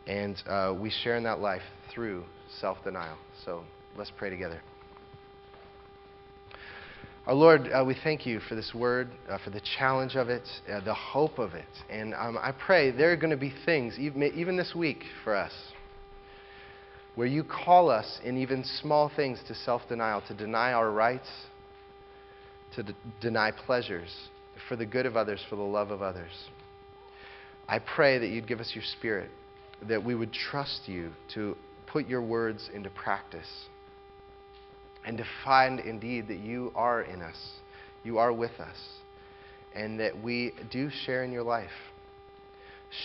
And 0.06 0.36
uh, 0.48 0.76
we 0.78 0.90
share 1.04 1.16
in 1.16 1.24
that 1.24 1.40
life 1.40 1.62
through 1.94 2.26
self 2.60 2.84
denial. 2.84 3.18
So 3.46 3.64
let's 3.98 4.12
pray 4.18 4.30
together. 4.30 4.62
Our 7.26 7.36
Lord, 7.36 7.70
uh, 7.72 7.86
we 7.88 7.96
thank 8.04 8.26
you 8.26 8.42
for 8.42 8.56
this 8.56 8.74
word, 8.76 9.10
uh, 9.30 9.38
for 9.42 9.50
the 9.50 9.62
challenge 9.80 10.16
of 10.16 10.28
it, 10.28 10.44
uh, 10.70 10.82
the 10.82 10.94
hope 10.94 11.40
of 11.40 11.54
it. 11.54 11.64
And 11.90 12.14
um, 12.14 12.38
I 12.38 12.52
pray 12.52 12.92
there 12.92 13.14
are 13.14 13.16
going 13.16 13.32
to 13.32 13.38
be 13.38 13.54
things, 13.66 13.98
even, 13.98 14.58
this 14.58 14.76
week 14.76 15.06
for 15.24 15.34
us, 15.34 15.54
where 17.16 17.26
you 17.26 17.46
call 17.46 17.90
us 17.90 18.20
in 18.26 18.36
even 18.36 18.66
small 18.82 19.10
things 19.16 19.40
to 19.48 19.56
self 19.56 19.84
denial, 19.88 20.22
to 20.28 20.34
deny 20.34 20.74
our 20.74 20.92
rights, 20.92 21.30
to 22.76 22.94
deny 23.22 23.52
pleasures, 23.52 24.14
for 24.68 24.76
the 24.76 24.86
good 24.86 25.06
of 25.06 25.16
others, 25.16 25.40
for 25.50 25.56
the 25.56 25.62
love 25.62 25.92
of 25.92 26.02
others. 26.02 26.32
I 27.70 27.80
pray 27.80 28.18
that 28.18 28.28
you'd 28.28 28.50
give 28.50 28.60
us 28.60 28.74
your 28.76 28.84
spirit, 28.84 29.32
that 29.88 30.04
we 30.04 30.14
would 30.14 30.34
trust 30.34 30.90
you 30.90 31.14
to 31.36 31.56
put 31.88 32.06
your 32.06 32.22
words 32.22 32.70
into 32.74 32.90
practice 32.90 33.48
and 35.06 35.18
to 35.18 35.26
find 35.44 35.80
indeed 35.80 36.28
that 36.28 36.40
you 36.40 36.72
are 36.76 37.02
in 37.02 37.22
us, 37.22 37.38
you 38.04 38.18
are 38.18 38.32
with 38.32 38.60
us, 38.60 38.78
and 39.76 40.00
that 40.00 40.22
we 40.22 40.54
do 40.72 40.90
share 41.06 41.24
in 41.24 41.32
your 41.32 41.44
life. 41.44 41.70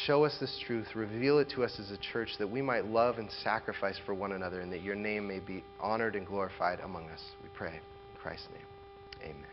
Show 0.05 0.24
us 0.24 0.36
this 0.38 0.62
truth. 0.66 0.86
Reveal 0.94 1.38
it 1.38 1.51
to 1.55 1.64
us 1.64 1.80
as 1.80 1.90
a 1.90 1.96
church 1.96 2.30
that 2.38 2.51
we 2.51 2.61
might 2.61 2.84
love 2.84 3.18
and 3.18 3.30
sacrifice 3.42 3.99
for 4.05 4.12
one 4.14 4.32
another 4.32 4.61
and 4.61 4.70
that 4.72 4.82
your 4.82 4.94
name 4.94 5.26
may 5.26 5.38
be 5.38 5.64
honored 5.80 6.14
and 6.14 6.26
glorified 6.26 6.80
among 6.80 7.09
us. 7.09 7.22
We 7.42 7.49
pray. 7.57 7.72
In 7.74 8.20
Christ's 8.20 8.49
name, 8.53 9.30
amen. 9.30 9.47